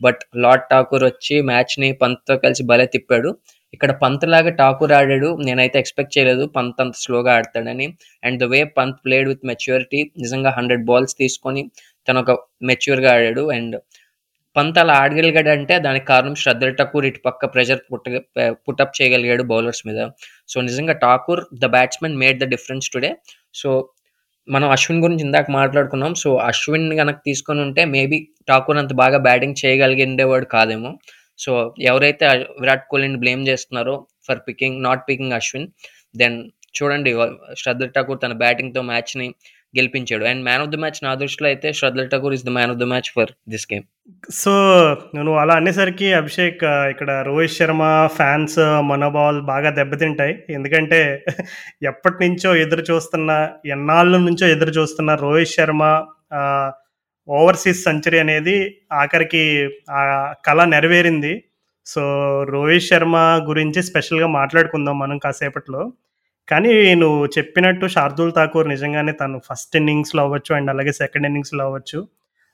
బట్ 0.00 0.22
లార్డ్ 0.44 0.64
ఠాకూర్ 0.70 1.04
వచ్చి 1.10 1.36
మ్యాచ్ని 1.50 1.90
పంత్తో 2.02 2.36
కలిసి 2.44 2.64
భలే 2.70 2.86
తిప్పాడు. 2.94 3.30
ఇక్కడ 3.76 3.90
పంత్ 4.02 4.24
లాగా 4.32 4.50
ఠాకూర్ 4.60 4.92
ఆడాడు. 4.98 5.28
నేనైతే 5.46 5.76
ఎక్స్పెక్ట్ 5.82 6.14
చేయలేదు. 6.16 6.44
పంత్ 6.56 6.80
అంత 6.84 6.94
స్లోగా 7.04 7.30
ఆడతాడని. 7.38 7.86
And 8.26 8.38
the 8.42 8.48
way 8.52 8.60
Pant 8.78 8.98
played 9.06 9.28
with 9.32 9.44
maturity 9.50 10.00
నిజంగా 10.24 10.50
హండ్రెడ్ 10.58 10.84
బాల్స్ 10.90 11.14
తీసుకొని 11.22 11.62
తను 12.08 12.20
ఒక 12.24 12.32
మెచ్యూర్గా 12.70 13.10
ఆడాడు. 13.16 13.44
అండ్ 13.56 13.76
పంత్ 14.56 14.78
అలా 14.80 14.94
ఆడగలిగాడంటే 15.02 15.74
దానికి 15.86 16.06
కారణం 16.10 16.34
శ్రద్ధల్ 16.42 16.74
ఠాకూర్ 16.78 17.06
ఇటు 17.10 17.20
పక్క 17.26 17.46
ప్రెషర్ 17.54 17.80
పుట్ట 17.92 18.06
పుటప్ 18.66 18.96
చేయగలిగాడు 18.98 19.44
బౌలర్స్ 19.52 19.82
మీద. 19.88 20.00
సో 20.52 20.56
నిజంగా 20.68 20.94
Thakur 21.04 21.42
the 21.62 21.66
batsmen 21.76 22.18
made 22.22 22.40
the 22.42 22.48
difference 22.54 22.88
today 22.94 23.10
so 23.60 23.70
మనం 24.48 24.68
అశ్విన్ 24.74 25.02
గురించి 25.04 25.24
ఇందాక 25.28 25.48
మాట్లాడుకున్నాం. 25.58 26.12
సో 26.22 26.30
అశ్విన్ 26.50 26.86
కనుక 27.00 27.18
తీసుకొని 27.28 27.60
ఉంటే 27.66 27.82
మేబీ 27.94 28.18
ఠాకూర్ 28.50 28.78
అంత 28.82 28.92
బాగా 29.02 29.18
బ్యాటింగ్ 29.28 29.60
చేయగలిగిండేవాడు 29.64 30.46
కాదేమో. 30.54 30.90
సో 31.38 31.74
ఎవరైతే 31.90 32.26
విరాట్ 32.60 32.86
కోహ్లీని 32.90 33.20
బ్లేమ్ 33.24 33.42
చేస్తున్నారో 33.48 34.06
for 34.28 34.42
picking 34.48 34.78
not 34.84 35.02
picking 35.08 35.36
Ashwin 35.38 35.68
then 36.16 36.38
చూడండి 36.78 37.10
శ్రద్ధ 37.62 37.84
ఠాకూర్ 37.96 38.20
తన 38.22 38.32
బ్యాటింగ్తో 38.32 38.82
మ్యాచ్ని 38.82 39.28
గెలిపించాడు. 39.76 40.24
And 40.30 40.42
man 40.44 40.62
of 40.62 40.70
the 40.72 40.74
match 40.74 40.98
నా 41.04 41.14
దృష్టిలో 41.14 41.48
అయితే 41.48 41.72
Shardul 41.72 42.02
Thakur 42.12 42.34
is 42.34 42.44
the 42.44 42.50
man 42.56 42.70
of 42.70 42.78
the 42.78 42.82
match 42.82 43.10
for 43.16 43.30
this 43.48 43.66
game 43.72 43.84
so 44.30 44.52
నువ్వు 45.14 45.38
అలా 45.40 45.54
అనేసరికి 45.54 46.08
అభిషేక్ 46.12 46.62
ఇక్కడ 46.92 47.10
రోహిత్ 47.28 47.52
శర్మ 47.52 47.82
ఫ్యాన్స్ 48.16 48.58
మనోభావాలు 48.90 49.40
బాగా 49.40 49.70
దెబ్బతింటాయి. 49.70 50.34
ఎందుకంటే 50.50 51.24
ఎప్పటి 51.82 52.28
నుంచో 52.28 52.56
ఎదురు 52.56 52.84
చూస్తున్న 52.90 53.30
ఎన్నాళ్ళ 53.66 54.16
నుంచో 54.16 54.46
ఎదురు 54.46 54.70
చూస్తున్న 54.70 55.14
రోహిత్ 55.14 55.54
శర్మ 55.56 55.82
ఓవర్సీస్ 57.28 57.84
సెంచరీ 57.84 58.18
అనేది 58.18 58.76
ఆఖరికి 58.92 59.70
ఆ 59.90 60.34
కళ 60.46 60.64
నెరవేరింది. 60.64 61.44
సో 61.86 62.02
రోహిత్ 62.42 62.82
శర్మ 62.82 63.16
గురించి 63.48 63.82
స్పెషల్గా 63.82 64.26
మాట్లాడుకుందాం 64.26 64.98
మనం 64.98 65.18
కాసేపట్లో. 65.18 65.92
కానీ 66.48 66.94
నువ్వు 66.94 67.26
చెప్పినట్టు 67.26 67.86
శార్దుల్ 67.86 68.32
ఠాకూర్ 68.32 68.68
నిజంగానే 68.68 69.12
తను 69.12 69.40
ఫస్ట్ 69.50 69.76
ఇన్నింగ్స్లో 69.76 70.22
అవ్వచ్చు 70.22 70.54
అండ్ 70.56 70.70
అలాగే 70.70 70.92
సెకండ్ 70.92 71.26
ఇన్నింగ్స్లో 71.26 71.66
అవ్వచ్చు. 71.66 72.08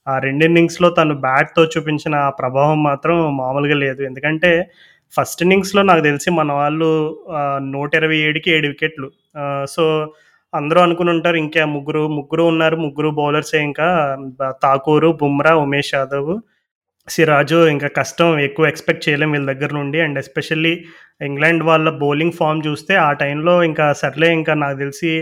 ఆ 0.09 0.19
రెండు 0.19 0.45
ఇన్నింగ్స్లో 0.45 0.91
తను 0.91 1.15
బ్యాట్తో 1.15 1.65
చూపించిన 1.65 2.15
ఆ 2.15 2.31
ప్రభావం 2.31 2.83
మాత్రం 2.83 3.37
మామూలుగా 3.37 3.75
లేదు. 3.75 4.03
ఎందుకంటే 4.03 4.71
ఫస్ట్ 5.19 5.43
ఇన్నింగ్స్లో 5.43 5.83
నాకు 5.83 6.01
తెలిసి 6.01 6.31
మన 6.31 6.53
వాళ్ళు 6.53 6.91
నూట 7.61 7.95
ఇరవై 7.95 8.17
ఏడుకి 8.17 8.51
ఏడు 8.51 8.67
వికెట్లు. 8.67 9.11
సో 9.67 10.13
అందరూ 10.53 10.81
అనుకుని 10.87 11.11
ఉంటారు 11.15 11.37
ఇంకా 11.37 11.63
ముగ్గురు 11.75 12.03
ముగ్గురు 12.19 12.45
ఉన్నారు 12.53 12.77
ముగ్గురు 12.85 13.09
బౌలర్సే 13.19 13.59
ఇంకా 13.69 13.89
తాకూరు 14.65 15.11
బుమ్రా 15.23 15.53
ఉమేష్ 15.65 15.93
యాదవ్ 15.95 16.31
సిరాజు 17.09 17.59
ఇంకా 17.73 17.89
కష్టం 17.99 18.31
ఎక్కువ 18.47 18.71
ఎక్స్పెక్ట్ 18.71 19.05
చేయలేం 19.07 19.31
వీళ్ళ 19.33 19.47
దగ్గర 19.53 19.71
నుండి. 19.79 19.99
అండ్ 20.07 20.19
ఎస్పెషల్లీ 20.23 20.73
ఇంగ్లాండ్ 21.29 21.63
వాళ్ళ 21.69 21.89
బౌలింగ్ 22.03 22.37
ఫామ్ 22.41 22.61
చూస్తే 22.67 22.95
ఆ 23.07 23.11
టైంలో 23.23 23.55
ఇంకా 23.69 23.87
సర్లే 24.03 24.29
ఇంకా 24.39 24.55
నాకు 24.55 24.77
తెలిసి 24.79 25.13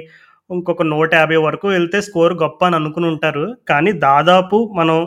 ఇంకొక 0.50 0.82
నూట 0.92 1.10
యాభై 1.14 1.38
వరకు 1.46 1.66
వెళ్తే 1.68 1.98
స్కోర్ 2.08 2.34
గొప్ప 2.42 2.60
అని 2.68 2.76
అనుకుని 2.76 3.06
ఉంటారు. 3.12 3.46
కానీ 3.68 3.92
దాదాపు 4.08 4.56
మనం 4.78 4.98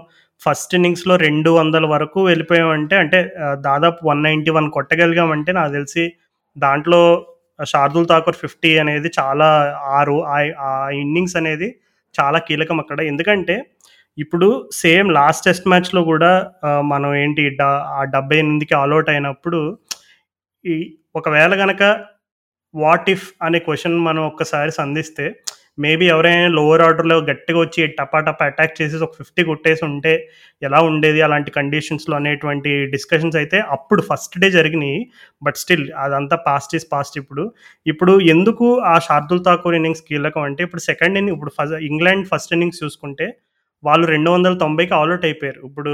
ఫస్ట్ 0.42 0.74
ఇన్నింగ్స్లో 0.76 1.14
రెండు 1.28 1.50
వందల 1.50 1.86
వరకు 1.86 2.20
వెళ్ళిపోయామంటే 2.24 2.96
అంటే 2.96 3.20
దాదాపు 3.68 4.00
వన్ 4.10 4.24
నైంటీ 4.24 4.52
వన్ 4.58 4.68
కొట్టగలిగామంటే 4.72 5.52
నాకు 5.52 5.72
తెలిసి 5.74 6.04
దాంట్లో 6.58 7.02
షార్దుల్ 7.66 8.08
ఠాకూర్ 8.08 8.36
ఫిఫ్టీ 8.36 8.78
అనేది 8.78 9.12
చాలా 9.20 9.48
ఆరు 9.82 10.24
ఆ 10.60 10.90
ఇన్నింగ్స్ 10.94 11.36
అనేది 11.36 11.80
చాలా 12.20 12.40
కీలకం 12.40 12.80
అక్కడ. 12.80 13.02
ఎందుకంటే 13.02 13.64
ఇప్పుడు 14.18 14.70
సేమ్ 14.74 15.12
లాస్ట్ 15.12 15.46
టెస్ట్ 15.46 15.68
మ్యాచ్లో 15.68 16.04
కూడా 16.04 16.52
మనం 16.82 17.16
ఏంటి 17.16 17.58
ఆ 17.62 18.04
డెబ్బై 18.04 18.38
ఎనిమిదికి 18.38 18.74
ఆల్అౌట్ 18.76 19.10
అయినప్పుడు 19.10 19.78
ఈ 20.66 20.98
ఒకవేళ 21.16 21.56
కనుక 21.56 21.84
వాట్ 22.76 23.10
ఇఫ్ 23.10 23.28
అనే 23.42 23.60
క్వశ్చన్ 23.60 24.00
మనం 24.00 24.24
ఒక్కసారి 24.24 24.72
సంధిస్తే 24.72 25.26
మేబీ 25.84 26.06
ఎవరైనా 26.14 26.48
లోవర్ 26.58 26.84
ఆర్డర్లో 26.86 27.18
గట్టిగా 27.30 27.60
వచ్చి 27.64 27.82
టపా 27.98 28.20
టపా 28.28 28.46
అటాక్ 28.52 28.74
చేసి 28.80 28.96
ఒక 29.06 29.14
ఫిఫ్టీ 29.20 29.42
కొట్టేసి 29.50 29.84
ఉంటే 29.90 30.14
ఎలా 30.62 30.80
ఉండేది 30.90 31.20
అలాంటి 31.28 31.52
కండిషన్స్లో 31.58 32.16
అనేటువంటి 32.20 32.72
డిస్కషన్స్ 32.94 33.38
అయితే 33.42 33.60
అప్పుడు 33.76 34.02
ఫస్ట్ 34.10 34.36
డే 34.44 34.48
జరిగినాయి. 34.58 35.00
బట్ 35.42 35.60
స్టిల్ 35.64 35.86
అదంతా 36.06 36.38
పాస్ట్ 36.48 36.74
ఈస్ 36.80 36.88
పాస్ట్ 36.94 37.18
ఇప్పుడు. 37.22 37.46
ఇప్పుడు 37.86 38.16
ఎందుకు 38.36 38.68
ఆ 38.94 38.96
శార్దుల్ 39.08 39.44
ఠాకూర్ 39.48 39.78
ఇన్నింగ్స్ 39.80 40.04
కీలకం 40.10 40.44
అంటే 40.50 40.64
ఇప్పుడు 40.68 40.84
సెకండ్ 40.90 41.18
ఇన్నింగ్ 41.22 41.38
ఇప్పుడు 41.38 41.54
ఫస్ట్ 41.60 41.78
ఇంగ్లాండ్ 41.92 42.28
ఫస్ట్ 42.34 42.54
ఇన్నింగ్స్ 42.58 42.82
చూసుకుంటే 42.84 43.28
వాళ్ళు 43.84 44.06
రెండు 44.14 44.30
వందల 44.36 44.54
తొంభైకి 44.64 44.94
అవుట్ 45.00 45.26
అయిపోయారు. 45.28 45.60
ఇప్పుడు 45.70 45.94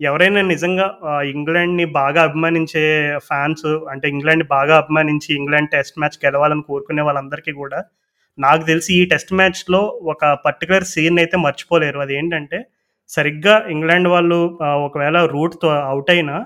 ఎవరైనా 0.00 0.40
నిజంగా 0.52 0.86
ఇంగ్లాండ్ని 1.34 1.84
బాగా 2.00 2.20
అభిమానించే 2.28 2.82
ఫ్యాన్స్ 3.28 3.66
అంటే 3.92 4.06
ఇంగ్లాండ్ని 4.14 4.46
బాగా 4.56 4.74
అభిమానించి 4.82 5.30
ఇంగ్లాండ్ 5.40 5.70
టెస్ట్ 5.74 5.98
మ్యాచ్ 6.00 6.18
గెలవాలని 6.24 6.64
కోరుకునే 6.68 7.02
వాళ్ళందరికీ 7.08 7.52
కూడా 7.62 7.80
నాకు 8.38 8.62
తెలిసి 8.70 8.90
ఈ 9.00 9.02
టెస్ట్ 9.12 9.32
మ్యాచ్లో 9.40 9.80
ఒక 10.12 10.24
పర్టికులర్ 10.46 10.86
సీన్ 10.92 11.18
అయితే 11.22 11.36
మర్చిపోలేరు. 11.46 11.98
అది 12.04 12.14
ఏంటంటే 12.20 12.58
సరిగ్గా 13.10 13.54
ఇంగ్లాండ్ 13.74 14.08
వాళ్ళు 14.14 14.38
ఒకవేళ 14.86 15.18
రూట్తో 15.34 15.68
అవుట్ 15.92 16.10
అయినా 16.14 16.36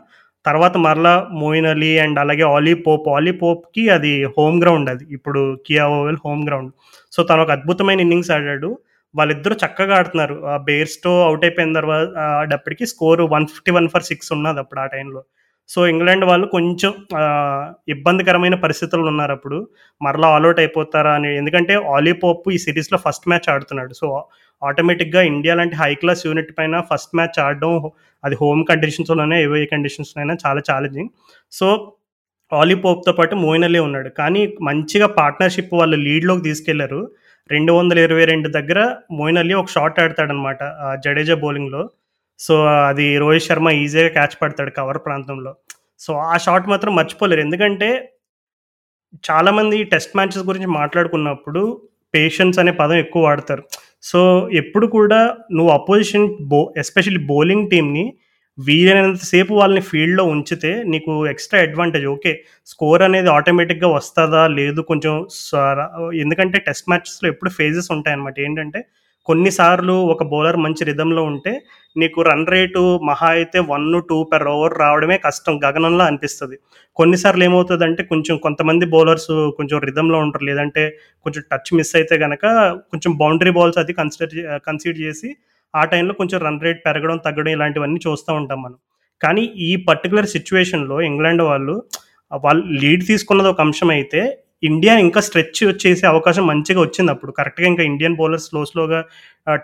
తర్వాత 0.46 0.76
మరలా 0.86 1.14
మోయిన్ 1.40 1.68
అలీ 1.72 1.90
అండ్ 2.04 2.18
అలాగే 2.22 2.44
ఆలీ 2.54 2.72
పోప్ 2.86 3.04
ఆలీ 3.16 3.32
పోప్కి 3.42 3.82
అది 3.96 4.12
హోమ్ 4.36 4.56
గ్రౌండ్ 4.62 4.88
అది. 4.92 5.04
ఇప్పుడు 5.16 5.42
Kia 5.66 5.84
Oval 5.98 6.18
home 6.24 6.42
ground. 6.48 6.72
So 7.14 7.20
తను 7.28 7.42
ఒక 7.44 7.52
అద్భుతమైన 7.56 8.00
ఇన్నింగ్స్ 8.06 8.32
ఆడాడు. 8.36 8.70
వాళ్ళిద్దరూ 9.14 9.54
చక్కగా 9.62 9.94
ఆడుతున్నారు. 9.98 10.36
బేర్స్తో 10.68 11.12
అవుట్ 11.28 11.44
అయిపోయిన 11.46 11.72
తర్వాత 11.78 12.08
ఆడప్పటికి 12.40 12.84
score 12.92 13.22
one 13.34 13.46
fifty 13.52 13.72
one 13.78 13.88
for 13.94 14.06
six 14.10 14.30
ఉన్నది 14.36 14.60
అప్పుడు 14.62 14.80
ఆ 14.84 14.86
టైంలో. 14.94 15.22
సో 15.68 15.86
ఇంగ్లాండ్ 15.86 16.24
వాళ్ళు 16.24 16.46
కొంచెం 16.46 16.92
ఇబ్బందికరమైన 17.88 18.54
పరిస్థితులు 18.54 19.02
ఉన్నారు 19.02 19.32
అప్పుడు. 19.32 19.68
మరలా 20.02 20.28
ఆల్అౌట్ 20.28 20.58
అయిపోతారా 20.58 21.14
అని. 21.14 21.36
ఎందుకంటే 21.36 21.74
ఆలీ 21.74 22.12
పోప్ 22.12 22.52
ఈ 22.52 22.58
సిరీస్లో 22.58 22.98
ఫస్ట్ 23.06 23.28
మ్యాచ్ 23.28 23.48
ఆడుతున్నాడు. 23.50 23.94
సో 23.94 24.26
ఆటోమేటిక్గా 24.62 25.22
ఇండియా 25.22 25.54
లాంటి 25.54 25.76
హై 25.76 25.94
క్లాస్ 25.94 26.26
యూనిట్ 26.26 26.52
పైన 26.58 26.82
ఫస్ట్ 26.92 27.16
మ్యాచ్ 27.16 27.40
ఆడడం 27.40 27.90
అది 28.24 28.34
హోమ్ 28.40 28.64
కండిషన్స్లోనే 28.68 29.42
ఏవే 29.42 29.64
కండిషన్స్లో 29.66 30.20
అయినా 30.20 30.36
చాలా 30.46 30.60
ఛాలెంజింగ్ 30.70 31.08
సో 31.52 31.92
ఆలీ 32.52 32.74
పోప్తో 32.74 33.12
పాటు 33.12 33.34
మోయిన్ 33.34 33.64
అలీ 33.64 33.78
ఉన్నాడు. 33.78 34.08
కానీ 34.08 34.56
మంచిగా 34.62 35.06
పార్ట్నర్షిప్ 35.06 35.74
వాళ్ళు 35.74 35.96
లీడ్లోకి 35.96 36.42
తీసుకెళ్ళారు. 36.42 37.10
రెండు 37.50 37.72
వందల 37.72 37.98
ఇరవై 37.98 38.24
రెండు 38.24 38.48
దగ్గర 38.48 38.80
మోయిన్ 39.12 39.38
అలీ 39.38 39.54
ఒక 39.54 39.68
షాట్ 39.68 40.00
ఆడతాడనమాట 40.00 40.58
జడేజా 41.04 41.34
బౌలింగ్లో 41.34 41.90
సో 42.38 42.66
అది 42.66 43.18
రోహిత్ 43.18 43.44
శర్మ 43.44 43.70
ఈజీగా 43.70 44.08
క్యాచ్ 44.08 44.42
పడతాడు 44.42 44.70
కవర్ 44.70 44.98
ప్రాంతంలో. 44.98 45.54
సో 45.98 46.14
ఆ 46.14 46.36
షాట్ 46.36 46.68
మాత్రం 46.68 46.96
మర్చిపోలేరు. 46.96 47.40
ఎందుకంటే 47.40 48.12
చాలామంది 49.30 49.84
టెస్ట్ 49.84 50.16
మ్యాచెస్ 50.16 50.44
గురించి 50.44 50.66
మాట్లాడుకున్నప్పుడు 50.66 51.82
పేషెన్స్ 52.14 52.58
అనే 52.58 52.72
పదం 52.72 52.94
ఎక్కువ 52.94 53.22
వాడతారు. 53.24 53.62
సో 54.02 54.50
ఎప్పుడు 54.52 54.86
కూడా 54.86 55.36
నువ్వు 55.52 55.72
అపోజిషన్ 55.72 56.36
బో 56.40 56.74
ఎస్పెషల్లీ 56.76 57.26
బౌలింగ్ 57.26 57.70
టీమ్ని 57.70 58.14
వీలైనంతసేపు 58.58 59.54
వాళ్ళని 59.54 59.80
ఫీల్డ్లో 59.80 60.24
ఉంచితే 60.24 60.82
నీకు 60.82 61.26
ఎక్స్ట్రా 61.26 61.60
అడ్వాంటేజ్. 61.60 62.06
ఓకే 62.06 62.44
స్కోర్ 62.66 63.02
అనేది 63.02 63.28
ఆటోమేటిక్గా 63.28 63.88
వస్తుందా? 63.88 64.46
లేదు 64.48 64.80
కొంచెం 64.80 65.26
ఎందుకంటే 66.14 66.58
టెస్ట్ 66.58 66.88
మ్యాచెస్లో 66.88 67.28
ఎప్పుడు 67.30 67.50
ఫేజెస్ 67.50 67.92
ఉంటాయన్నమాట. 67.92 68.40
ఏంటంటే 68.40 68.86
కొన్నిసార్లు 69.28 69.94
ఒక 70.12 70.22
బౌలర్ 70.32 70.58
మంచి 70.64 70.82
రిధంలో 70.90 71.22
ఉంటే 71.30 71.52
నీకు 71.96 72.18
రన్ 72.28 72.46
రేటు 72.52 72.82
మహా 73.08 73.28
అయితే 73.36 73.58
వన్ 73.72 73.86
టూ 74.08 74.18
పెర్ 74.30 74.46
ఓవర్ 74.52 74.74
రావడమే 74.82 75.16
కష్టం 75.26 75.54
గగనంలో 75.64 76.04
అనిపిస్తుంది. 76.10 76.56
కొన్నిసార్లు 76.96 77.44
ఏమవుతుందంటే 77.48 78.02
కొంచెం 78.12 78.36
కొంతమంది 78.46 78.86
బౌలర్స్ 78.94 79.32
కొంచెం 79.58 79.78
రిధంలో 79.88 80.18
ఉంటారు. 80.24 80.44
లేదంటే 80.50 80.84
కొంచెం 81.26 81.42
టచ్ 81.52 81.70
మిస్ 81.78 81.92
అయితే 82.00 82.16
కనుక 82.24 82.44
కొంచెం 82.92 83.12
బౌండరీ 83.22 83.52
బాల్స్ 83.58 83.80
అది 83.82 83.94
కన్సిడర్ 84.00 84.34
కన్సిడర్ 84.68 85.00
చేసి 85.06 85.30
ఆ 85.74 85.82
టైంలో 85.92 86.14
కొంచెం 86.20 86.38
రన్ 86.46 86.62
రేట్ 86.66 86.80
పెరగడం 86.86 87.18
తగ్గడం 87.26 87.52
ఇలాంటివన్నీ 87.56 88.00
చూస్తూ 88.06 88.32
ఉంటాం 88.40 88.58
మనం. 88.64 88.78
కానీ 89.20 89.44
ఈ 89.68 89.70
పర్టికులర్ 89.88 90.28
సిచ్యువేషన్లో 90.36 90.96
ఇంగ్లాండ్ 91.10 91.42
వాళ్ళు 91.50 91.74
వాళ్ళు 92.44 92.64
లీడ్ 92.82 93.02
తీసుకున్నది 93.10 93.48
ఒక 93.54 93.60
అంశం 93.66 93.90
అయితే 93.96 94.20
ఇండియా 94.62 94.94
ఇంకా 95.04 95.20
స్ట్రెచ్ 95.26 95.60
చేసే 95.84 96.04
అవకాశం 96.12 96.44
మంచిగా 96.50 96.80
వచ్చింది 96.86 97.10
అప్పుడు. 97.14 97.32
కరెక్ట్గా 97.38 97.66
ఇంకా 97.72 97.84
ఇండియన్ 97.90 98.16
బౌలర్స్ 98.20 98.46
స్లో 98.48 98.60
స్లోగా 98.70 99.00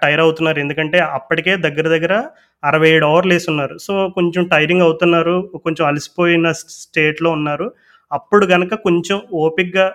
టైర్ 0.03 0.23
అవుతున్నారు. 0.25 0.59
ఎందుకంటే 0.65 0.99
అప్పటికే 1.19 1.53
దగ్గర 1.67 1.87
దగ్గర 1.97 2.15
అరవై 2.63 2.89
ఏడు 2.97 3.07
ఓవర్లు 3.11 3.33
వేస్తున్నారు 3.35 3.75
సో 3.87 3.93
కొంచెం 4.17 4.45
టైరింగ్ 4.55 4.85
అవుతున్నారు. 4.87 5.37
కొంచెం 5.67 5.85
అలసిపోయిన 5.91 6.47
స్టేట్లో 6.63 7.31
ఉన్నారు. 7.39 7.67
అప్పుడు 8.11 8.45
కనుక 8.47 8.75
కొంచెం 8.87 9.19
ఓపిక్గా 9.45 9.87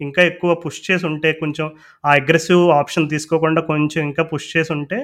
ఇంకా 0.00 0.22
ఎక్కువ 0.30 0.50
పుష్ 0.64 0.80
చేసి 0.90 1.04
ఉంటే 1.06 1.30
కొంచెం 1.32 1.66
ఆ 2.06 2.12
అగ్రెసివ్ 2.20 2.62
ఆప్షన్ 2.80 3.06
తీసుకోకుండా 3.08 3.60
కొంచెం 3.70 4.00
ఇంకా 4.08 4.22
పుష్ 4.32 4.48
చేసి 4.56 4.72
ఉంటే 4.72 4.98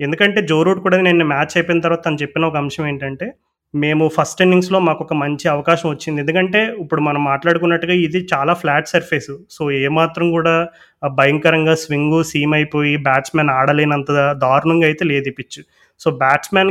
ఎందుకంటే 0.00 0.40
జో 0.50 0.58
రూట్ 0.62 0.80
కూడా 0.86 0.98
నేను 1.08 1.24
మ్యాచ్ 1.32 1.54
అయిపోయిన 1.56 1.80
తర్వాత 1.80 2.02
తను 2.06 2.18
చెప్పిన 2.22 2.44
ఒక 2.44 2.56
అంశం 2.56 2.84
ఏంటంటే, 2.86 3.26
మేము 3.74 4.04
ఫస్ట్ 4.16 4.40
ఇన్నింగ్స్‌లో 4.44 4.78
ఒక 4.94 5.14
మంచి 5.14 5.46
అవకాశం 5.48 5.86
వచ్చింది. 5.90 6.18
ఎందుకంటే 6.20 6.60
ఇప్పుడు 6.82 7.00
మనం 7.00 7.24
మాట్లాడుకున్నట్టుగా 7.24 7.94
ఇది 8.06 8.20
చాలా 8.32 8.52
ఫ్లాట్ 8.54 8.88
సర్ఫేస్. 8.88 9.30
సో, 9.50 9.62
ఏమాత్రం 9.86 10.26
కూడా 10.30 10.54
భయంకరంగా 11.02 11.74
స్వింగు, 11.74 12.18
సీమ్ 12.22 12.54
అయిపోయి 12.54 12.96
బ్యాట్స్‌మెన్ 13.08 13.50
ఆడలేనంత 13.50 14.10
దారుణంగా 14.44 14.86
అయితే 14.86 15.04
లేదు 15.04 15.28
ఈ 15.28 15.34
పిచ్. 15.38 15.60
సో, 16.00 16.10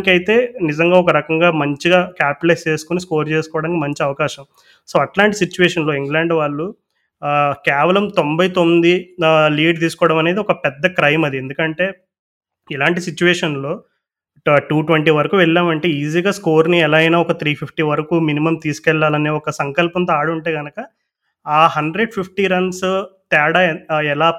అయితే 0.09 0.35
నిజంగా 0.61 0.97
ఒక 0.97 1.11
రకంగా 1.11 1.49
మంచిగా 1.63 2.01
క్యాపిటలైజ్ 2.19 2.63
చేసుకొని 2.67 3.01
స్కోర్ 3.01 3.27
చేసుకోవడానికి 3.29 3.81
మంచి 3.81 4.03
అవకాశం. 4.03 4.45
సో, 4.89 4.95
అట్లాంటి 4.99 5.37
సిచ్యువేషన్లో 5.37 5.95
ఇంగ్లాండ్ 5.95 6.33
వాళ్ళు 6.33 6.67
కేవలం 7.65 8.05
తొంభై 8.09 8.47
తొమ్మిది 8.49 8.93
లీడ్ 9.49 9.77
తీసుకోవడం 9.79 10.17
అనేది 10.17 10.39
ఒక 10.39 10.51
పెద్ద 10.65 10.85
క్రైమ్ 10.99 11.23
అది. 11.25 11.37
ఎందుకంటే 11.37 11.85
ఇలాంటి 12.67 13.01
సిచ్యువేషన్లో 13.01 13.73
టూ 14.69 14.77
ట్వంటీ 14.81 15.11
వరకు 15.11 15.35
వెళ్ళామంటే 15.37 15.87
ఈజీగా 15.99 16.31
స్కోర్‌ని 16.31 16.77
ఎలా 16.79 16.97
అయినా 16.97 17.17
ఒక 17.19 17.33
350 17.39 17.83
వరకు 17.89 18.15
మినిమం 18.29 18.55
తీసుకెళ్ళాలనే 18.63 19.31
ఒక 19.39 19.49
సంకల్పంతో 19.59 20.13
ఆడుంటే 20.13 20.51
కనుక 20.57 20.77
ఆ 21.45 21.59
150 21.75 22.45
రన్స్ 22.53 22.85
తేడా 23.31 23.61
ఎలా 23.63 23.97
ఎలా 24.13 24.29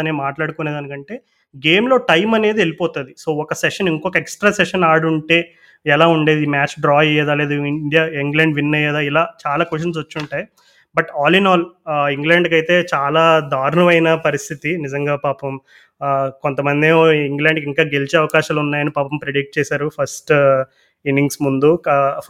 అని 0.00 0.12
మాట్లాడుకునే 0.22 0.72
దానికంటే 0.72 1.14
గేమ్‌లో 1.54 1.96
టైం 2.10 2.28
అనేది 2.38 2.58
వెళ్ళిపోతుంది 2.58 3.12
సో, 3.16 3.28
ఒక 3.42 3.52
సెషన్ 3.62 3.88
ఇంకొక 3.92 4.16
ఎక్స్‌ట్రా 4.16 4.50
సెషన్ 4.52 4.84
ఆడుంటే 4.84 5.38
ఎలా 5.86 6.06
ఉండేది? 6.14 6.44
మ్యాచ్ 6.54 6.74
డ్రా 6.80 6.96
అయ్యేదా? 6.98 7.34
లేదు 7.34 7.54
ఇండియా 7.72 8.02
ఇంగ్లాండ్ 8.24 8.54
విన్ 8.58 8.74
అయ్యేదా? 8.78 9.00
ఇలా 9.10 9.22
చాలా 9.44 9.64
క్వెషన్స్ 9.70 9.98
వచ్చుంటాయి. 10.00 10.44
బట్ 10.94 11.10
ఆల్ 11.20 11.36
ఇన్ 11.40 11.48
ఆల్ 11.50 11.64
ఇంగ్లాండ్కి 12.14 12.54
అయితే 12.58 12.74
చాలా 12.92 13.22
దారుణమైన 13.54 14.08
పరిస్థితి. 14.26 14.70
నిజంగా 14.84 15.14
పాపం 15.26 15.54
కొంతమంది 16.00 16.40
కొంతమందేమో 16.44 17.00
ఇంగ్లాండ్‌కి 17.28 17.66
ఇంకా 17.66 17.82
గెలిచే 17.94 18.16
అవకాశాలు 18.18 18.60
ఉన్నాయని 18.60 18.90
పాపం 18.90 19.16
ప్రిడిక్ట్ 19.22 19.56
చేశారు 19.58 19.86
ఫస్ట్ 19.98 20.32
ఇన్నింగ్స్ 21.04 21.38
ముందు. 21.42 21.70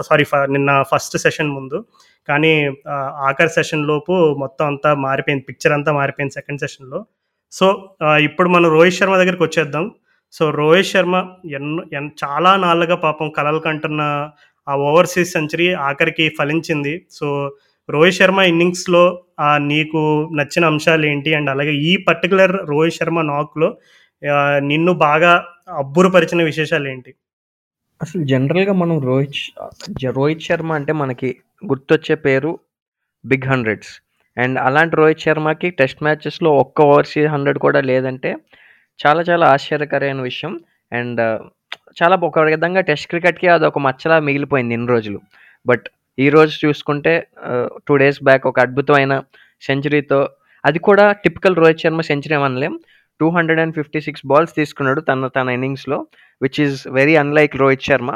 సారీ 0.00 0.24
ఫ 0.24 0.36
నిన్న 0.54 0.70
ఫస్ట్ 0.92 1.16
సెషన్ 1.18 1.50
ముందు. 1.50 1.78
కానీ 2.28 2.52
ఆఖరి 3.28 3.52
సెషన్ 3.56 3.86
లోపు 3.86 4.12
మొత్తం 4.38 4.66
అంతా 4.66 4.90
మారిపోయింది. 5.06 5.44
పిక్చర్ 5.48 5.72
అంతా 5.72 5.92
మారిపోయింది 5.92 6.34
సెకండ్ 6.34 6.60
సెషన్‌లో. 6.60 7.00
సో, 7.52 7.66
ఇప్పుడు 8.28 8.48
మనం 8.48 8.68
రోహిత్ 8.70 8.98
శర్మ 8.98 9.16
దగ్గరికి 9.16 9.44
వచ్చేద్దాం 9.44 9.84
సో, 10.34 10.44
రోహిత్ 10.52 10.90
శర్మ 10.92 11.16
ఎన్నో 11.56 11.82
ఎన్ 11.98 12.10
చాలా 12.24 12.50
నాళ్ళుగా 12.56 12.96
పాపం 13.06 13.28
కలలు 13.38 13.60
కంటున్న 13.60 14.02
ఆ 14.66 14.74
ఓవర్‌సీస్ 14.88 15.32
సెంచరీ 15.32 15.68
ఆఖరికి 15.86 16.26
ఫలించింది. 16.38 16.94
సో, 17.10 17.26
రోహిత్ 17.88 18.18
శర్మ 18.18 18.40
ఇన్నింగ్స్‌లో 18.50 19.02
నీకు 19.68 20.00
నచ్చిన 20.34 20.64
అంశాలు 20.66 21.04
ఏంటి 21.06 21.30
అండ్ 21.34 21.50
అలాగే 21.50 21.74
ఈ 21.84 21.92
పర్టికులర్ 22.08 22.54
రోహిత్ 22.70 22.96
శర్మ 22.98 23.22
నాక్‌లో 23.30 23.68
నిన్ను 24.70 24.92
బాగా 25.04 25.32
అబ్బురపరిచిన 25.82 26.42
విశేషాలు 26.42 26.86
ఏంటి 26.88 27.10
అసలు 28.00 28.22
జనరల్‌గా 28.24 28.74
మనం 28.74 28.96
రోహిత్ 29.02 29.38
జ 30.02 30.12
రోహిత్ 30.18 30.46
శర్మ 30.48 30.70
అంటే 30.72 30.92
మనకి 30.94 31.28
గుర్తొచ్చే 31.62 32.16
పేరు 32.26 32.52
బిగ్ 33.24 33.48
హండ్రెడ్స్. 33.52 33.92
అండ్ 34.36 34.56
అలాంటి 34.60 34.94
రోహిత్ 34.96 35.24
శర్మకి 35.26 35.68
టెస్ట్ 35.80 36.02
మ్యాచెస్‌లో 36.02 36.50
ఒక్క 36.62 36.78
ఓవర్‌సీస్ 36.90 37.30
100 37.32 37.60
కూడా 37.66 37.80
లేదంటే 37.90 38.30
చాలా 39.00 39.22
చాలా 39.30 39.46
ఆశ్చర్యకరమైన 39.54 40.22
విషయం. 40.22 40.52
అండ్ 40.92 41.22
చాలా 42.00 42.16
ఒక 42.22 42.44
విధంగా 42.48 42.82
టెస్ట్ 42.90 43.08
క్రికెట్‌కి 43.12 43.48
అది 43.54 43.66
ఒక 43.66 43.80
మచ్చలా 43.88 44.18
మిగిలిపోయింది 44.28 44.76
ఇన్ని 44.78 44.90
రోజులు. 44.94 45.20
బట్ 45.66 45.86
ఈరోజు 46.18 46.54
చూసుకుంటే 46.62 47.12
టూ 47.86 47.94
డేస్ 47.96 48.20
బ్యాక్ 48.22 48.44
ఒక 48.46 48.58
అద్భుతమైన 48.60 49.14
సెంచరీతో 49.62 50.18
అది 50.64 50.78
కూడా 50.88 51.04
టిపికల్ 51.24 51.58
రోహిత్ 51.60 51.82
శర్మ 51.84 52.02
సెంచరీ 52.08 52.36
అనలేం. 52.40 52.74
256 53.20 54.22
బాల్స్ 54.30 54.52
తీసుకున్నాడు 54.58 55.00
తన 55.08 55.28
తన 55.36 55.54
ఇన్నింగ్స్‌లో 55.56 55.98
which 56.40 56.58
is 56.64 56.78
very 56.98 57.14
unlike 57.22 57.54
Rohit 57.62 57.86
Sharma. 57.88 58.10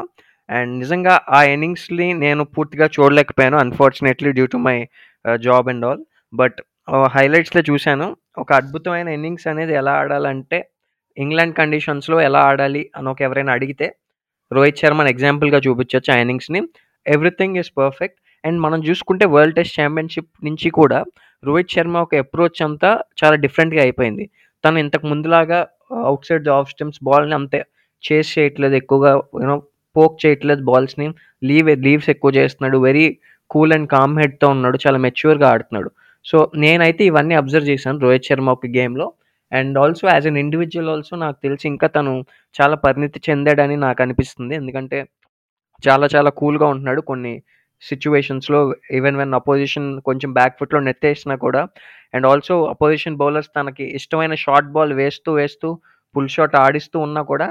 And 0.48 0.72
నిజంగా 0.80 1.14
ఆ 1.30 1.40
ఇన్నింగ్స్‌ని 1.52 2.08
నేను 2.24 2.42
పూర్తిగా 2.54 2.86
చూడలేకపోయాను 2.96 3.58
unfortunately 3.62 4.30
due 4.38 4.46
to 4.54 4.58
my 4.66 4.76
job 5.40 5.68
and 5.72 5.86
all. 5.90 6.02
But 6.32 6.58
హైలైట్స్‌లో 7.14 7.62
చూశాను. 7.70 8.06
ఒక 8.38 8.50
అద్భుతమైన 8.60 9.08
ఇన్నింగ్స్ 9.16 9.46
అనేది 9.52 9.74
ఎలా 9.80 9.94
ఆడాలంటే 10.02 10.58
ఇంగ్లాండ్ 11.16 11.56
కండిషన్స్‌లో 11.58 12.16
ఎలా 12.28 12.40
ఆడాలి 12.50 12.82
అని 12.96 13.08
ఒక 13.08 13.20
ఎవరైనా 13.22 13.52
అడిగితే 13.58 13.86
రోహిత్ 14.50 14.80
శర్మని 14.82 15.10
ఎగ్జాంపుల్‌గా 15.14 15.58
చూపించొచ్చు 15.66 16.10
ఆ 16.14 16.18
ఇన్నింగ్స్‌ని. 16.22 16.60
Everything 17.06 17.56
is 17.62 17.70
perfect. 17.76 18.18
అండ్ 18.44 18.58
మనం 18.60 18.78
చూసుకుంటే 18.86 19.24
వరల్డ్ 19.34 19.56
టెస్ట్ 19.58 19.76
ఛాంపియన్‌షిప్ 19.78 20.30
నుంచి 20.44 20.68
కూడా 20.78 20.98
రోహిత్ 21.42 21.74
శర్మ 21.74 21.96
ఒక 21.98 22.14
అప్రోచ్ 22.24 22.60
అంతా 22.66 22.90
చాలా 23.20 23.36
డిఫరెంట్‌గా 23.44 23.82
అయిపోయింది. 23.82 24.24
తను 24.64 24.76
ఇంతకు 24.78 25.06
ముందులాగా 25.12 25.58
out 26.04 26.26
side 26.28 26.44
the 26.44 26.52
off 26.58 26.70
stumps 26.72 27.00
బాల్‌ని 27.02 27.34
అంతే 27.38 27.60
చేస్ 28.02 28.28
చేయట్లేదు 28.34 28.74
ఎక్కువగా 28.74 29.10
యూనో 29.42 29.56
పోక్ 29.96 30.16
చేయట్లేదు 30.22 30.62
బాల్స్‌ని. 30.68 31.06
లీవ్ 31.42 31.68
లీవ్స్ 31.86 32.08
ఎక్కువ 32.14 32.30
చేస్తున్నాడు. 32.38 32.78
వెరీ 32.86 33.06
కూల్ 33.50 33.72
అండ్ 33.76 33.88
కామ్ 33.90 34.14
హెడ్‌తో 34.22 34.48
ఉన్నాడు. 34.54 34.78
చాలా 34.84 34.98
మెచ్యూర్‌గా 35.04 35.48
ఆడుతున్నాడు. 35.52 35.90
సో, 36.26 36.36
నేనైతే 36.62 37.02
ఇవన్నీ 37.10 37.34
అబ్జర్వ్ 37.40 37.68
చేశాను 37.70 37.98
రోహిత్ 38.04 38.28
శర్మ 38.28 38.48
ఒక 38.56 38.66
గేమ్‌లో. 38.76 39.06
And 39.52 39.76
also 39.78 40.04
as 40.08 40.26
an 40.30 40.38
individual 40.42 40.90
also 40.92 41.14
నాకు 41.22 41.38
తెలిసి 41.42 41.66
ఇంకా 41.72 41.88
తను 41.96 42.12
చాలా 42.54 42.76
పరిణితి 42.84 43.18
చెందాడని 43.26 43.76
నాకు 43.84 44.00
అనిపిస్తుంది. 44.04 44.54
ఎందుకంటే 44.60 44.98
చాలా 45.82 46.06
చాలా 46.14 46.30
కూల్‌గా 46.38 46.66
ఉంటున్నాడు. 46.72 47.02
కొన్ని 47.10 47.32
సిచ్యువేషన్స్లో 47.82 48.60
ఈవెన్ 48.98 49.16
వెన్ 49.16 49.34
అపోజిషన్ 49.34 49.88
కొంచెం 50.02 50.30
బ్యాక్ 50.34 50.58
ఫుట్‌లో 50.58 50.80
నెత్తేసినా 50.86 51.34
కూడా 51.44 51.62
అండ్ 52.14 52.26
ఆల్సో 52.26 52.56
అపోజిషన్ 52.72 53.18
బౌలర్స్ 53.22 53.50
తనకి 53.56 53.84
ఇష్టమైన 53.98 54.34
షార్ట్ 54.44 54.70
బాల్ 54.74 54.92
వేస్తూ 55.00 55.30
వేస్తూ 55.34 55.68
ఫుల్ 56.14 56.32
షాట్ 56.34 56.56
ఆడిస్తూ 56.64 56.96
ఉన్నా 57.00 57.22
కూడా 57.30 57.48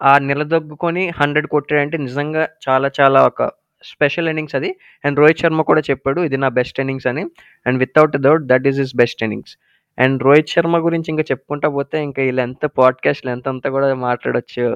ఆ 0.00 0.12
నిలదొక్కుకొని 0.28 1.02
100 1.18 1.48
కొట్టాడంటే 1.52 1.96
నిజంగా 2.06 2.44
చాలా 2.66 2.88
చాలా 2.98 3.20
ఒక 3.28 3.42
స్పెషల్ 3.84 4.28
ఇన్నింగ్స్ 4.28 4.56
అది. 4.58 4.70
అండ్ 5.04 5.18
రోహిత్ 5.20 5.42
శర్మ 5.42 5.62
కూడా 5.70 5.82
చెప్పాడు 5.88 6.20
ఇది 6.28 6.38
నా 6.38 6.48
బెస్ట్ 6.58 6.78
ఇన్నింగ్స్ 6.82 7.08
అని. 7.12 7.24
And 7.66 7.78
without 7.84 8.16
doubt 8.26 8.44
that 8.52 8.66
is 8.70 8.80
is 8.84 8.94
best 8.96 9.22
innings. 9.26 9.54
And 9.98 10.22
Rohit 10.26 10.52
Sharma 10.54 10.76
గురించి 10.86 11.08
ఇంకా 11.14 11.24
చెప్పుకుంటా 11.30 11.68
పోతే 11.76 11.96
ఇంకా 12.08 12.20
ఈ 12.22 12.32
లెంత్ 12.40 12.66
పాడ్‌కాస్ట్ 12.78 13.26
లెంత్ 13.28 13.48
అంతా 13.52 13.70
కూడా 13.76 13.88
మాట్లాడొచ్చు 14.06 14.66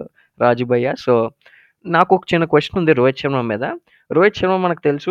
రాజుభయ్య 0.41 0.89
సో, 1.05 1.15
నాకు 1.87 2.13
ఒక 2.17 2.25
చిన్న 2.31 2.45
క్వశ్చన్ 2.47 2.79
ఉంది 2.81 2.93
రోహిత్ 2.99 3.21
శర్మ 3.23 3.41
మీద. 3.51 3.65
రోహిత్ 4.11 4.39
శర్మ 4.41 4.57
మనకు 4.65 4.83
తెలుసు 4.87 5.11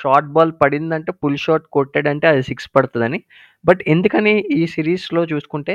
షార్ట్ 0.00 0.28
బాల్ 0.32 0.52
పడిందంటే 0.60 1.10
పుల్ 1.22 1.38
షాట్ 1.44 1.64
కొట్టాడంటే 1.76 2.26
అది 2.28 2.42
సిక్స్ 2.50 2.68
పడుతుందని 2.76 3.18
బట్ 3.64 3.80
ఎందుకని 3.88 4.34
ఈ 4.56 4.62
సిరీస్‌లో 4.74 5.22
చూసుకుంటే 5.32 5.74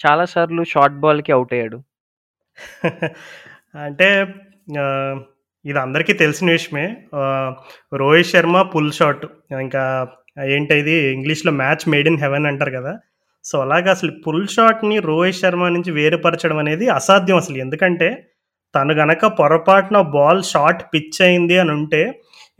చాలా 0.00 0.24
సార్లు 0.34 0.62
షార్ట్ 0.72 0.98
బాల్‌కి 1.02 1.32
అవుట్ 1.36 1.52
అయ్యాడు? 1.56 1.78
అంటే 3.86 4.08
ఇది 5.64 5.78
అందరికీ 5.84 6.12
తెలిసిన 6.22 6.48
విషయమే. 6.56 6.86
రోహిత్ 7.92 8.30
శర్మ 8.32 8.56
పుల్ 8.72 8.92
షాట్ 8.98 9.24
ఇంకా 9.60 9.82
ఏంటది 10.50 10.96
ఇంగ్లీష్‌లో 11.14 11.52
మ్యాచ్ 11.60 11.84
మేడ్ 11.92 12.08
ఇన్ 12.10 12.20
హెవెన్ 12.22 12.48
అంటారు 12.50 12.72
కదా! 12.78 12.92
సో, 13.44 13.56
అలాగా 13.64 13.90
అసలు 13.96 14.12
పుల్ 14.24 14.46
షాట్‌ని 14.54 14.96
రోహిత్ 15.08 15.40
శర్మ 15.40 15.68
నుంచి 15.76 15.90
వేరుపరచడం 15.98 16.58
అనేది 16.62 16.86
అసాధ్యం 16.96 17.38
అసలు. 17.42 17.58
ఎందుకంటే 17.66 18.08
తను 18.74 18.92
గనక 18.94 19.26
పొరపాటున 19.38 19.98
బాల్ 20.14 20.42
షార్ట్ 20.44 20.82
పిచ్ 20.92 21.20
అయింది 21.22 21.56
అని 21.58 21.72
ఉంటే 21.78 22.02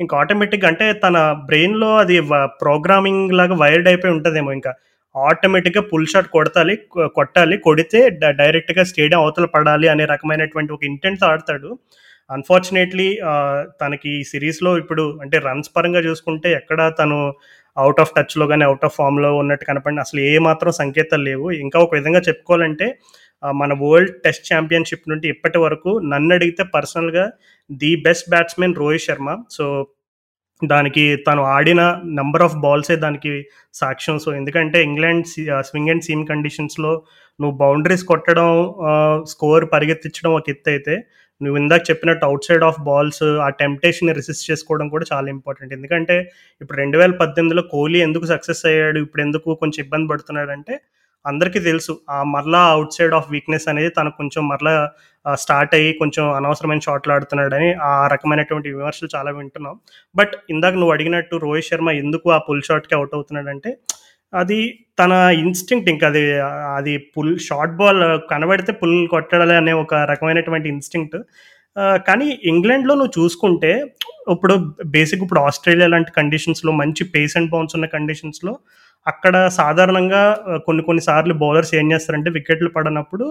ఇంకా 0.01 0.15
ఆటోమేటిక్ 0.21 0.65
అంటే 0.65 0.87
తన 1.03 1.17
బ్రెయిన్‌లో 1.49 1.91
అది 1.97 2.17
ప్రోగ్రామింగ్ 2.63 3.33
లాగా 3.33 3.55
వైర్డ్ 3.55 3.89
అయిపోయి 3.89 4.13
ఉంటుందేమో 4.15 4.51
ఇంకా. 4.53 4.73
ఆటోమేటిక్‌గా 5.15 5.83
పుల్ 5.91 6.07
షాట్ 6.07 6.29
కొడతాలి 6.35 6.75
కొట్టాలి. 7.17 7.57
కొడితే 7.65 8.01
డైరెక్ట్‌గా 8.41 8.83
స్టేడియం 8.91 9.21
అవతల 9.23 9.47
పడాలి 9.55 9.87
అనే 9.89 10.05
రకమైనటువంటి 10.13 10.71
ఒక 10.73 10.85
ఇంటెంట్‌తో 10.85 11.27
ఆడతాడు. 11.31 11.71
అన్‌ఫార్చునేట్‌లీ 12.31 13.09
తనకి 13.81 14.11
ఈ 14.13 14.23
సిరీస్‌లో 14.33 14.73
ఇప్పుడు 14.83 15.05
అంటే 15.23 15.37
రన్స్ 15.47 15.71
పరంగా 15.77 16.01
చూసుకుంటే 16.01 16.49
ఎక్కడ 16.53 16.81
తను 17.01 17.19
అవుట్ 17.77 18.01
ఆఫ్ 18.03 18.13
టచ్‌లో 18.17 18.45
కానీ 18.47 18.65
అవుట్ 18.65 18.85
ఆఫ్ 18.85 18.97
ఫార్మ్‌లో 18.97 19.31
ఉన్నట్టు 19.37 19.65
కనపడి 19.65 20.01
అసలు 20.01 20.21
ఏ 20.29 20.35
మాత్రం 20.49 20.73
సంకేతాలు 20.81 21.25
లేవు. 21.31 21.47
ఇంకా 21.65 21.79
ఒక 21.79 21.93
విధంగా 21.99 22.21
చెప్పుకోవాలంటే 22.29 22.87
మన 23.43 23.73
వరల్డ్ 23.83 24.13
టెస్ట్ 24.25 24.49
ఛాంపియన్‌షిప్ 24.51 25.09
నుండి 25.11 25.27
ఇప్పటి 25.35 25.59
వరకు 25.65 25.93
నన్ను 26.13 26.33
అడిగితే 26.37 26.65
పర్సనల్‌గా 26.75 27.25
the 27.71 27.93
best 28.07 28.31
batsmen 28.33 28.77
Rohit 28.81 29.07
Sharma. 29.07 29.29
So, 29.51 29.65
దానికి 30.63 31.05
తను 31.27 31.43
ఆడిన 31.55 31.83
నెంబర్ 32.19 32.45
ఆఫ్ 32.47 32.57
బాల్సే 32.65 32.97
దానికి 33.05 33.33
సాక్ష్యం. 33.75 34.17
సో, 34.25 34.31
ఎందుకంటే 34.41 34.79
ఇంగ్లాండ్ 34.89 35.27
స్వింగ్ 35.69 35.93
అండ్ 35.93 36.07
సీమ్ 36.09 36.25
కండిషన్స్‌లో 36.31 36.93
నువ్వు 37.41 37.55
బౌండరీస్ 37.59 38.05
కొట్టడం 38.11 38.51
స్కోర్ 39.33 39.67
పరిగెత్తించడం 39.75 40.33
ఒక 40.39 40.51
ఎత్తు 40.51 40.71
అయితే 40.75 40.97
నువ్వు 41.41 41.59
ఇందాక 41.61 41.83
చెప్పినట్టు 41.91 42.25
అవుట్ 42.27 42.47
సైడ్ 42.49 42.65
ఆఫ్ 42.69 42.81
బాల్స్ 42.89 43.25
ఆ 43.45 43.51
టెంప్టేషన్ 43.61 44.11
రెసిస్ట్ 44.19 44.49
చేసుకోవడం 44.51 44.89
కూడా 44.95 45.07
చాలా 45.13 45.29
ఇంపార్టెంట్. 45.37 45.73
ఎందుకంటే 45.79 46.17
ఇప్పుడు 46.61 46.79
2018లో 46.79 47.65
కోహ్లీ 47.73 48.01
ఎందుకు 48.09 48.27
సక్సెస్ 48.33 48.63
అయ్యాడు? 48.71 49.01
ఇప్పుడు 49.07 49.23
ఎందుకు 49.27 49.49
కొంచెం 49.63 49.81
ఇబ్బంది 49.87 50.09
పడుతున్నాడంటే 50.13 50.75
అందరికీ 51.25 51.61
తెలుసు. 51.69 51.93
ఆ 52.15 52.19
మరలా 52.35 52.61
అవుట్ 52.75 52.95
సైడ్ 52.97 53.15
ఆఫ్ 53.19 53.31
వీక్నెస్ 53.35 53.67
అనేది 53.73 53.91
తనకు 53.99 54.17
కొంచెం 54.21 54.43
మరలా 54.53 54.75
స్టార్ట్ 55.43 55.73
అయ్యి 55.79 55.91
కొంచెం 56.01 56.25
అనవసరమైన 56.39 56.83
షాట్లు 56.87 57.13
ఆడుతున్నాడని 57.17 57.69
ఆ 57.89 57.93
రకమైనటువంటి 58.13 58.69
విమర్శలు 58.77 59.09
చాలా 59.15 59.31
వింటున్నాం. 59.39 59.75
బట్ 60.15 60.35
ఇందాక 60.55 60.75
నువ్వు 60.81 60.95
అడిగినట్టు 60.97 61.37
రోహిత్ 61.47 61.69
శర్మ 61.71 61.91
ఎందుకు 62.03 62.27
ఆ 62.37 62.39
పుల్ 62.49 62.65
షాట్కి 62.69 62.95
అవుట్ 62.99 63.15
అవుతున్నాడంటే 63.19 63.73
అది 64.33 64.59
తన 65.01 65.13
ఇన్స్టింక్ట్ 65.43 65.89
ఇంకా 65.93 66.07
అది 66.13 66.23
అది 66.79 66.93
పుల్ 67.15 67.33
షార్ట్ 67.49 67.79
బాల్ 67.81 68.03
కనబడితే 68.33 68.73
పుల్ 68.81 68.99
కొట్టడాలి 69.15 69.55
అనే 69.61 69.73
ఒక 69.85 69.95
రకమైనటువంటి 70.13 70.69
ఇన్స్టింక్ట్. 70.75 71.17
కానీ 72.09 72.27
ఇంగ్లాండ్లో 72.51 72.95
నువ్వు 73.01 73.15
చూసుకుంటే 73.19 73.73
ఇప్పుడు 74.35 74.55
బేసిక్ 74.95 75.23
ఇప్పుడు 75.25 75.41
ఆస్ట్రేలియా 75.49 75.89
లాంటి 75.95 76.11
కండిషన్స్లో 76.19 76.73
మంచి 76.81 77.03
పేస్ 77.15 77.35
అండ్ 77.39 77.51
బౌన్స్ 77.53 77.75
ఉన్న 77.79 77.87
కండిషన్స్లో 77.97 78.53
అక్కడ 79.07 79.35
సాధారణంగా 79.49 80.23
కొన్ని 80.67 80.83
కొన్ని 80.83 81.03
సార్లు 81.03 81.35
బౌలర్స్ 81.35 81.73
ఏం 81.75 81.87
చేస్తారంటే 81.93 82.31
వికెట్లు 82.31 82.69
పడనప్పుడు 82.69 83.27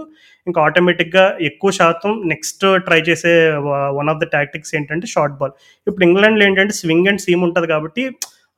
ఇంకా 0.48 0.60
ఆటోమేటిక్గా 0.62 1.26
ఎక్కువ 1.42 1.72
శాతం 1.72 2.12
నెక్స్ట్ 2.26 2.66
ట్రై 2.78 3.00
చేసే 3.00 3.34
వన్ 3.98 4.10
ఆఫ్ 4.10 4.22
ద 4.24 4.28
టాక్టిక్స్ 4.34 4.74
ఏంటంటే 4.76 5.08
షార్ట్ 5.08 5.38
బాల్. 5.42 5.54
ఇప్పుడు 5.88 6.06
ఇంగ్లాండ్లో 6.06 6.46
ఏంటంటే 6.46 6.74
స్వింగ్ 6.74 7.08
అండ్ 7.08 7.22
సీమ్ 7.22 7.44
ఉంటుంది 7.44 7.68
కాబట్టి 7.68 8.04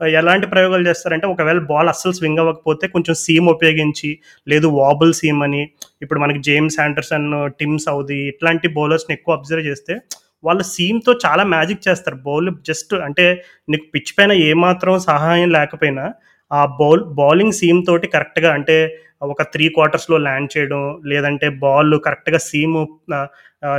ఎలాంటి 0.02 0.46
ప్రయోగాలు 0.48 0.86
చేస్తారంటే 0.88 1.28
ఒకవేళ 1.28 1.60
బాల్ 1.72 1.90
అస్సలు 1.90 2.12
స్వింగ్ 2.12 2.40
అవ్వకపోతే 2.40 2.86
కొంచెం 2.88 3.16
సీమ్ 3.16 3.48
ఉపయోగించి 3.50 4.10
లేదు 4.48 4.68
వాబుల్ 4.80 5.14
సీమ్ 5.14 5.42
అని 5.44 5.62
ఇప్పుడు 6.02 6.20
మనకి 6.20 6.40
జేమ్స్ 6.40 6.80
ఆండర్సన్ 6.80 7.28
టిమ్ 7.60 7.78
సౌదీ 7.80 8.20
ఇట్లాంటి 8.32 8.68
బౌలర్స్ని 8.78 9.14
ఎక్కువ 9.14 9.36
అబ్జర్వ్ 9.36 9.66
చేస్తే 9.66 9.96
వాళ్ళు 10.44 10.64
సీమ్తో 10.64 11.12
చాలా 11.26 11.44
మ్యాజిక్ 11.44 11.88
చేస్తారు. 11.88 12.18
బౌల్ 12.28 12.50
జస్ట్ 12.70 12.94
అంటే 13.08 13.26
నీకు 13.70 13.86
పిచ్ 13.96 14.14
పైన 14.18 14.32
ఏమాత్రం 14.50 14.94
సహాయం 15.10 15.50
లేకపోయినా 15.52 16.06
ఆ 16.52 16.62
బౌల్ 16.80 17.04
బౌలింగ్ 17.20 17.52
సీమ్ 17.52 17.80
తోటి 17.88 18.08
కరెక్ట్గా 18.08 18.50
అంటే 18.52 18.76
ఒక 19.24 19.42
త్రీ 19.54 19.66
క్వార్టర్స్లో 19.70 20.18
ల్యాండ్ 20.18 20.50
చేయడం 20.58 20.82
లేదంటే 21.06 21.48
బాల్ 21.64 21.96
కరెక్ట్గా 22.06 22.40
సీమ్ 22.50 22.78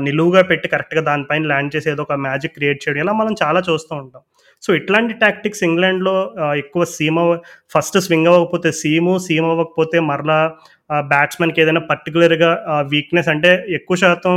నిలువుగా 0.06 0.42
పెట్టి 0.42 0.66
కరెక్ట్గా 0.68 1.02
దానిపైన 1.02 1.44
ల్యాండ్ 1.46 1.72
చేసేది 1.76 1.94
ఏదో 1.94 2.02
ఒక 2.02 2.16
మ్యాజిక్ 2.26 2.54
క్రియేట్ 2.54 2.82
చేయడం 2.82 3.00
ఇలా 3.00 3.12
మనం 3.12 3.32
చాలా 3.42 3.60
చూస్తూ 3.68 3.92
ఉంటాం. 3.96 4.22
సో 4.62 4.70
ఇట్లాంటి 4.74 5.12
టాక్టిక్స్ 5.22 5.62
ఇంగ్లాండ్లో 5.68 6.14
ఎక్కువ 6.62 6.82
సీమ్ 6.96 7.18
అవ్వ 7.18 7.32
ఫస్ట్ 7.74 7.98
స్వింగ్ 7.98 8.28
అవ్వకపోతే 8.32 8.70
సీము 8.72 9.14
సీమ్ 9.18 9.46
అవ్వకపోతే 9.50 10.00
మరలా 10.10 10.38
బ్యాట్స్మెన్కి 11.12 11.60
ఏదైనా 11.62 11.82
పర్టికులర్గా 11.90 12.50
వీక్నెస్ 12.92 13.30
అంటే 13.34 13.50
ఎక్కువ 13.78 13.96
శాతం 13.96 14.36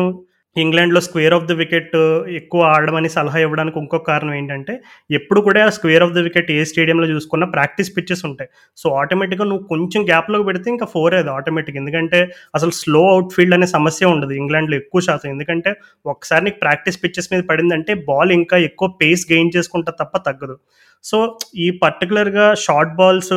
ఇంగ్లాండ్లో 0.64 1.00
స్క్వేర్ 1.06 1.34
ఆఫ్ 1.38 1.46
ది 1.50 1.56
వికెట్ 1.62 1.96
ఎక్కువ 2.40 2.62
ఆడమని 2.76 3.10
సలహా 3.16 3.40
ఇవ్వడానికి 3.46 3.78
ఇంకొక 3.82 4.06
కారణం 4.10 4.34
ఏంటంటే 4.40 4.74
ఎప్పుడు 5.18 5.40
కూడా 5.48 5.62
స్క్వేర్ 5.78 6.04
ఆఫ్ 6.06 6.14
ది 6.18 6.22
వికెట్ 6.28 6.50
ఏ 6.56 6.60
స్టేడియంలో 6.70 7.08
చూసుకున్నా 7.14 7.48
ప్రాక్టీస్ 7.56 7.90
పిచ్చెస్ 7.98 8.24
ఉంటాయి. 8.30 8.50
సో 8.78 8.86
ఆటోమేటిక్గా 9.02 9.48
నువ్వు 9.52 9.66
కొంచెం 9.74 10.04
గ్యాప్లోకి 10.12 10.46
పెడితే 10.50 10.70
ఇంకా 10.76 10.88
ఫోర్ 10.94 11.16
అది 11.20 11.32
ఆటోమేటిక్. 11.38 11.80
ఎందుకంటే 11.82 12.20
అసలు 12.60 12.74
స్లో 12.82 13.04
అవుట్ 13.14 13.34
ఫీల్డ్ 13.38 13.58
అనే 13.58 13.68
సమస్య 13.78 14.14
ఉండదు 14.14 14.36
ఇంగ్లాండ్లో 14.42 14.78
ఎక్కువ 14.82 15.02
శాతం. 15.10 15.30
ఎందుకంటే 15.36 15.74
ఒకసారి 16.14 16.44
నీకు 16.48 16.60
ప్రాక్టీస్ 16.66 17.02
పిచ్చెస్ 17.04 17.32
మీద 17.34 17.44
పడిందంటే 17.52 17.94
బాల్ 18.10 18.34
ఇంకా 18.40 18.60
ఎక్కువ 18.70 18.90
పేస్ 19.04 19.26
గెయిన్ 19.34 19.54
చేసుకుంటా 19.58 19.94
తప్ప 20.02 20.16
తగ్గదు. 20.30 20.58
సో 21.06 21.18
ఈ 21.56 21.68
పర్టికులర్గా 21.82 22.46
షార్ట్ 22.56 22.94
బాల్స్ 22.96 23.34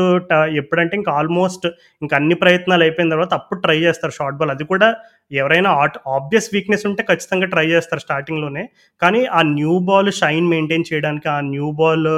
ఎప్పుడంటే 0.60 0.94
ఇంకా 0.96 1.12
ఆల్మోస్ట్ 1.12 1.66
ఇంకా 2.02 2.14
అన్ని 2.16 2.36
ప్రయత్నాలు 2.42 2.82
అయిపోయిన 2.82 3.12
తర్వాత 3.14 3.32
అప్పుడు 3.34 3.60
ట్రై 3.60 3.78
చేస్తారు 3.78 4.14
షార్ట్ 4.18 4.38
బాల్ 4.40 4.52
అది 4.54 4.64
కూడా 4.64 4.88
ఎవరైనా 5.32 5.70
ఆట్ 5.82 5.96
ఆబ్వియస్ 6.08 6.50
వీక్నెస్ 6.54 6.84
ఉంటే 6.86 7.02
ఖచ్చితంగా 7.02 7.46
ట్రై 7.46 7.66
చేస్తారు 7.66 8.02
స్టార్టింగ్లోనే 8.06 8.64
కానీ 9.02 9.22
ఆ 9.38 9.42
న్యూ 9.52 9.74
బాల్ 9.88 10.10
షైన్ 10.20 10.48
మెయింటైన్ 10.48 10.88
చేయడానికి 10.92 11.28
ఆ 11.28 11.38
న్యూ 11.52 11.70
బాల్ 11.80 12.08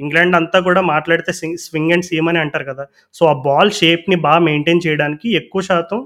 ఇంగ్లాండ్ 0.00 0.34
అంతా 0.36 0.58
కూడా 0.60 0.80
మాట్లాడితే 0.90 1.32
స్వింగ్ 1.64 1.92
అండ్ 1.92 2.04
సీమ్ 2.04 2.28
అని 2.28 2.38
అంటారు 2.38 2.64
కదా. 2.64 2.84
సో 3.14 3.22
ఆ 3.26 3.34
బాల్ 3.46 3.70
షేప్ని 3.72 4.16
బాగా 4.26 4.40
మెయింటైన్ 4.48 4.82
చేయడానికి 4.86 5.28
ఎక్కువ 5.36 5.62
శాతం 5.62 6.00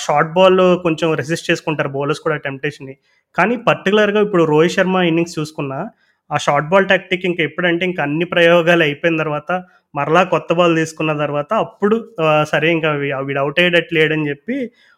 షార్ట్ 0.00 0.30
బాల్ 0.32 0.60
కొంచెం 0.84 1.08
రెసిస్ట్ 1.14 1.48
చేసుకుంటారు 1.50 1.90
బౌలర్స్ 1.96 2.20
కూడా 2.20 2.36
టెంప్టేషన్ని 2.44 2.94
కానీ 3.36 3.54
పర్టికులర్గా 3.66 4.20
ఇప్పుడు 4.20 4.42
రోహిత్ 4.44 4.74
శర్మ 4.76 5.00
ఇన్నింగ్స్ 5.02 5.34
చూసుకున్నా 5.38 5.80
ఆ 6.30 6.36
షార్ట్ 6.46 6.70
బాల్ 6.70 6.88
టాక్టిక్ 6.92 7.26
ఇంకా 7.30 7.42
ఎప్పుడంటే 7.48 7.84
ఇంకా 7.90 8.02
అన్ని 8.02 8.26
ప్రయోగాలు 8.32 8.82
అయిపోయిన 8.88 9.16
తర్వాత 9.22 9.52
మరలా 9.94 10.22
కొత్త 10.34 10.52
బాల్ 10.58 10.74
తీసుకున్న 10.80 11.12
తర్వాత 11.22 11.52
అప్పుడు 11.64 11.96
సరే 12.52 12.68
ఇంకా 12.76 12.90
వీడు 13.26 13.40
అవుట్ 13.42 13.58
అయ్యేటట్లేడని 13.60 14.28
చెప్పి 14.30 14.56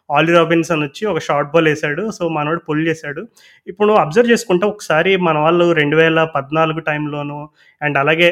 ఆలీ 0.09 0.31
రాబిన్సన్ 0.35 0.83
వచ్చి 0.85 1.03
ఒక 1.11 1.19
షార్ట్ 1.25 1.51
బాల్ 1.53 1.67
వేశాడు. 1.69 2.03
సో 2.17 2.23
మనోడు 2.37 2.61
పుల్ 2.67 2.81
చేశాడు. 2.87 3.21
ఇప్పుడు 3.67 3.87
నువ్వు 3.87 4.01
అబ్జర్వ్ 4.03 4.31
చేసుకుంటే 4.31 4.65
ఒకసారి 4.71 5.11
మన 5.27 5.37
వాళ్ళు 5.45 5.65
రెండు 5.79 5.97
వేల 5.99 6.19
పద్నాలుగు 6.35 6.81
టైంలోను 6.87 7.37
అండ్ 7.81 7.97
అలాగే 8.01 8.29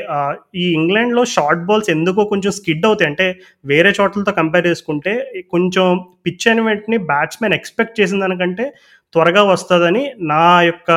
ఈ 0.63 0.65
ఇంగ్లాండ్లో 0.79 1.23
షార్ట్ 1.35 1.63
బాల్స్ 1.67 1.89
ఎందుకో 1.95 2.23
కొంచెం 2.33 2.53
స్కిడ్ 2.59 2.87
అవుతాయి. 2.89 3.09
అంటే 3.11 3.27
వేరే 3.73 3.91
చోట్లతో 3.99 4.33
కంపేర్ 4.39 4.67
చేసుకుంటే 4.71 5.13
కొంచెం 5.55 5.85
పిచ్ 6.25 6.47
అయిన 6.49 6.61
వెంటనే 6.69 6.99
బ్యాట్స్మెన్ 7.11 7.57
ఎక్స్పెక్ట్ 7.59 7.99
చేసిన 7.99 8.19
దానికంటే 8.23 8.65
త్వరగా 9.13 9.41
వస్తుందని 9.51 10.03
నా 10.31 10.43
యొక్క 10.69 10.91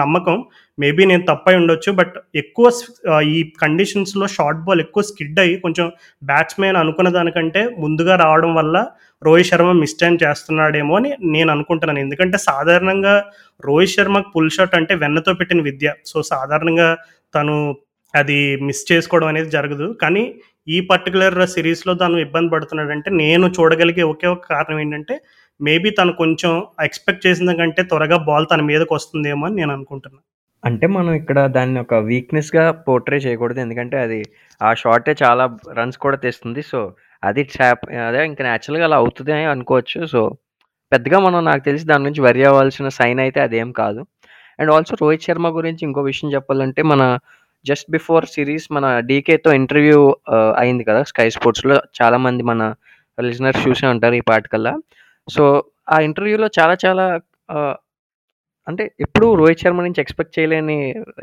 నమ్మకం. 0.00 0.36
మేబీ 0.78 1.02
నేను 1.10 1.24
తప్పై 1.30 1.54
ఉండొచ్చు 1.60 1.90
బట్ 2.00 2.16
ఎక్కువ 2.42 2.66
ఈ 3.36 3.38
కండిషన్స్లో 3.62 4.26
షార్ట్ 4.36 4.60
బాల్ 4.66 4.80
ఎక్కువ 4.84 5.02
స్కిడ్ 5.10 5.40
అయ్యి 5.44 5.54
కొంచెం 5.64 5.86
బ్యాట్స్మెన్ 6.30 6.78
అనుకున్న 6.82 7.10
దానికంటే 7.16 7.62
ముందుగా 7.82 8.14
రావడం 8.24 8.52
వల్ల 8.58 8.76
రోహిత్ 9.22 9.50
శర్మ 9.50 9.70
మిస్ 9.82 9.98
టైం 10.00 10.14
చేస్తున్నాడేమో 10.24 10.94
అని 10.98 11.10
నేను 11.34 11.50
అనుకుంటున్నాను. 11.54 12.00
ఎందుకంటే 12.06 12.38
సాధారణంగా 12.48 13.14
రోహిత్ 13.66 13.94
శర్మకు 13.96 14.30
పుల్ 14.34 14.52
షాట్ 14.56 14.76
అంటే 14.80 14.94
వెన్నతో 15.04 15.32
పెట్టిన 15.40 15.62
విద్య. 15.68 15.94
సో 16.10 16.16
సాధారణంగా 16.32 16.88
తను 17.34 17.56
అది 18.14 18.38
మిస్ 18.66 18.84
చేసుకోవడం 18.92 19.28
అనేది 19.32 19.50
జరగదు. 19.56 19.86
కానీ 20.02 20.24
ఈ 20.74 20.76
పర్టికులర్ 20.90 21.36
సిరీస్లో 21.54 21.92
తను 22.02 22.16
ఇబ్బంది 22.26 22.50
పడుతున్నాడంటే 22.54 23.08
నేను 23.22 23.46
చూడగలిగే 23.56 24.04
ఒకే 24.12 24.28
ఒక 24.34 24.44
కారణం 24.54 24.78
ఏంటంటే 24.84 25.14
మేబీ 25.60 25.90
తను 25.98 26.12
కొంచెం 26.18 26.52
ఎక్స్పెక్ట్ 26.86 27.24
చేసిన 27.26 27.52
కంటే 27.60 27.82
త్వరగా 27.90 28.16
బాల్ 28.26 28.46
తన 28.50 28.62
మీదకి 28.70 28.92
వస్తుందేమో 28.96 29.44
అని 29.48 29.56
నేను 29.60 29.72
అనుకుంటున్నాను 29.76 30.22
అంటే 30.64 30.86
మనం 30.94 31.12
ఇక్కడ 31.20 31.38
దాన్ని 31.56 31.78
ఒక 31.80 31.94
వీక్‌నెస్‌గా 32.08 32.64
పోర్ట్రే 32.86 33.18
చేయకూడదు. 33.24 33.58
ఎందుకంటే 33.64 33.96
అది 34.04 34.20
ఆ 34.60 34.70
షార్టే 34.74 35.12
చాలా 35.22 35.44
రన్స్ 35.78 35.98
కూడా 36.04 36.16
తెస్తుంది. 36.24 36.62
సో, 36.70 36.80
అది 37.22 37.42
ట్రాప్ 37.50 37.82
అదే 38.06 38.20
ఇంకా 38.30 38.42
నేచురల్‌గా 38.46 38.86
అలా 38.88 38.96
అవుతుంది 39.02 39.32
అని 39.36 39.46
అనుకోవచ్చు. 39.52 40.00
సో, 40.14 40.20
పెద్దగా 40.92 41.18
మనం 41.26 41.40
నాకు 41.50 41.62
తెలిసి 41.68 41.84
దాని 41.90 42.04
గురించి 42.06 42.24
వరి 42.26 42.42
అవ్వాల్సిన 42.48 42.88
సైన్ 42.98 43.20
అయితే 43.24 43.40
అదేం 43.46 43.70
కాదు. 43.80 44.00
అండ్ 44.58 44.70
ఆల్సో 44.76 44.94
రోహిత్ 45.02 45.26
శర్మ 45.28 45.48
గురించి 45.58 45.82
ఇంకో 45.88 46.02
విషయం 46.10 46.30
చెప్పాలంటే 46.36 46.82
మన 46.92 47.02
జస్ట్ 47.64 47.88
బిఫోర్ 47.92 48.26
సిరీస్ 48.34 48.66
మన 48.72 48.86
డీకేతో 49.08 49.50
ఇంటర్వ్యూ 49.60 50.00
అయింది 50.60 50.84
కదా! 50.90 51.02
స్కై 51.10 51.28
స్పోర్ట్స్‌లో 51.36 51.78
చాలామంది 52.00 52.44
మన 52.44 52.62
లిజనర్స్ 53.18 53.62
చూసే 53.66 53.86
ఉంటారు 53.94 54.16
ఈ 54.16 54.24
పాటికల్లా. 54.30 54.74
సో, 55.28 55.42
ఆ 55.88 55.98
ఇంటర్వ్యూలో 56.06 56.46
చాలా 56.58 56.74
చాలా 56.84 57.04
ఆహ్, 57.48 57.76
అంటే 58.66 58.84
ఎప్పుడూ 59.04 59.26
రోహిత్ 59.40 59.62
శర్మ 59.62 59.80
నుంచి 59.86 60.00
ఎక్స్‌పెక్ట్ 60.02 60.34
చేయలేని 60.36 60.76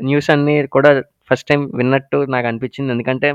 న్యూస్ 0.08 0.28
అన్నీ 0.34 0.54
కూడా 0.76 0.90
ఫస్ట్ 1.28 1.48
టైమ్ 1.50 1.64
విన్నట్టు 1.80 2.18
నాకనిపించింది. 2.34 2.90
ఎందుకంటే 2.94 3.28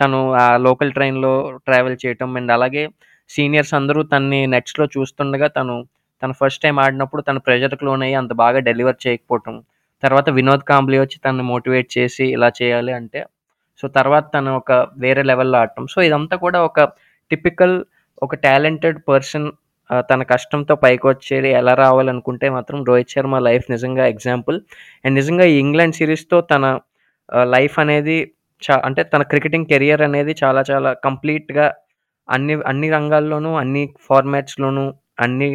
తను 0.00 0.18
ఆ 0.40 0.56
లోకల్ 0.66 0.92
ట్రైన్‌లో 0.96 1.32
ట్రావెల్ 1.66 1.96
చేయటం 2.04 2.30
అండ్ 2.36 2.52
అలాగే 2.56 2.82
సీనియర్స్ 3.30 3.74
అందరూ 3.78 4.00
తనని 4.12 4.40
నెట్స్‌లో 4.54 4.86
చూస్తుండగా 4.94 5.48
తను 5.58 5.74
తను 6.22 6.34
ఫస్ట్ 6.40 6.62
టైమ్ 6.64 6.78
ఆడినప్పుడు 6.84 7.22
తను 7.28 7.40
ప్రెషర్‌కి 7.46 7.84
లోనయ్యి 7.88 8.16
అంత 8.20 8.32
బాగా 8.42 8.60
డెలివర్ 8.68 8.98
చేయకపోవటం. 9.04 9.54
తర్వాత 10.02 10.28
వినోద్ 10.38 10.64
కాంబ్లీ 10.70 10.98
వచ్చి 11.00 11.18
తనని 11.24 11.44
మోటివేట్ 11.50 11.88
చేసి 11.96 12.24
ఇలా 12.36 12.48
చేయాలి 12.58 12.92
అంటే, 12.98 13.20
సో 13.82 13.94
తర్వాత 13.96 14.24
తను 14.34 14.50
ఒక 14.60 14.72
వేరే 15.04 15.22
లెవెల్‌లో 15.30 15.58
ఆడటం. 15.62 15.84
సో 15.94 16.08
ఇదంతా 16.08 16.36
కూడా 16.44 16.60
ఒక 16.68 16.78
టిపికల్ 17.30 17.76
ఒక 18.22 18.34
టాలెంటెడ్ 18.46 18.98
పర్సన్ 19.08 19.48
తన 20.10 20.22
కష్టంతో 20.30 20.74
పైకి 20.82 21.06
వచ్చేది 21.08 21.50
ఎలా 21.60 21.74
రావాలనుకుంటే 21.82 22.48
మాత్రం 22.50 22.78
రోహిత్ 22.84 23.14
శర్మ 23.14 23.38
లైఫ్ 23.46 23.66
నిజంగా 23.70 24.04
ఎగ్జాంపుల్. 24.06 24.58
అండ్ 25.04 25.16
నిజంగా 25.16 25.46
ఈ 25.52 25.56
ఇంగ్లాండ్ 25.64 25.98
సిరీస్‌తో 26.00 26.38
తన 26.52 26.64
లైఫ్ 27.48 27.76
అనేది 27.82 28.16
చా 28.62 28.74
అంటే 28.86 29.02
తన 29.12 29.22
క్రికెటింగ్ 29.32 29.68
కెరియర్ 29.72 30.02
అనేది 30.02 30.32
చాలా 30.42 30.62
చాలా 30.70 30.90
కంప్లీట్‌గా 31.06 31.66
అన్ని 32.28 32.54
అన్ని 32.70 32.88
రంగాల్లోనూ, 32.90 33.50
అన్ని 33.62 33.82
ఫార్మాట్స్‌లోనూ, 34.08 34.84
అన్ని 35.20 35.48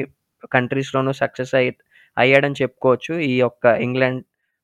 కంట్రీస్‌లోనూ 0.51 1.11
సక్సెస్ 1.21 1.53
అయ్యి 1.59 1.71
అయ్యాడని 2.17 2.57
చెప్పుకోవచ్చు. 2.61 3.13
ఈ 3.29 3.33
యొక్క 3.37 3.65
ఇంగ్లాండ్ 3.87 4.21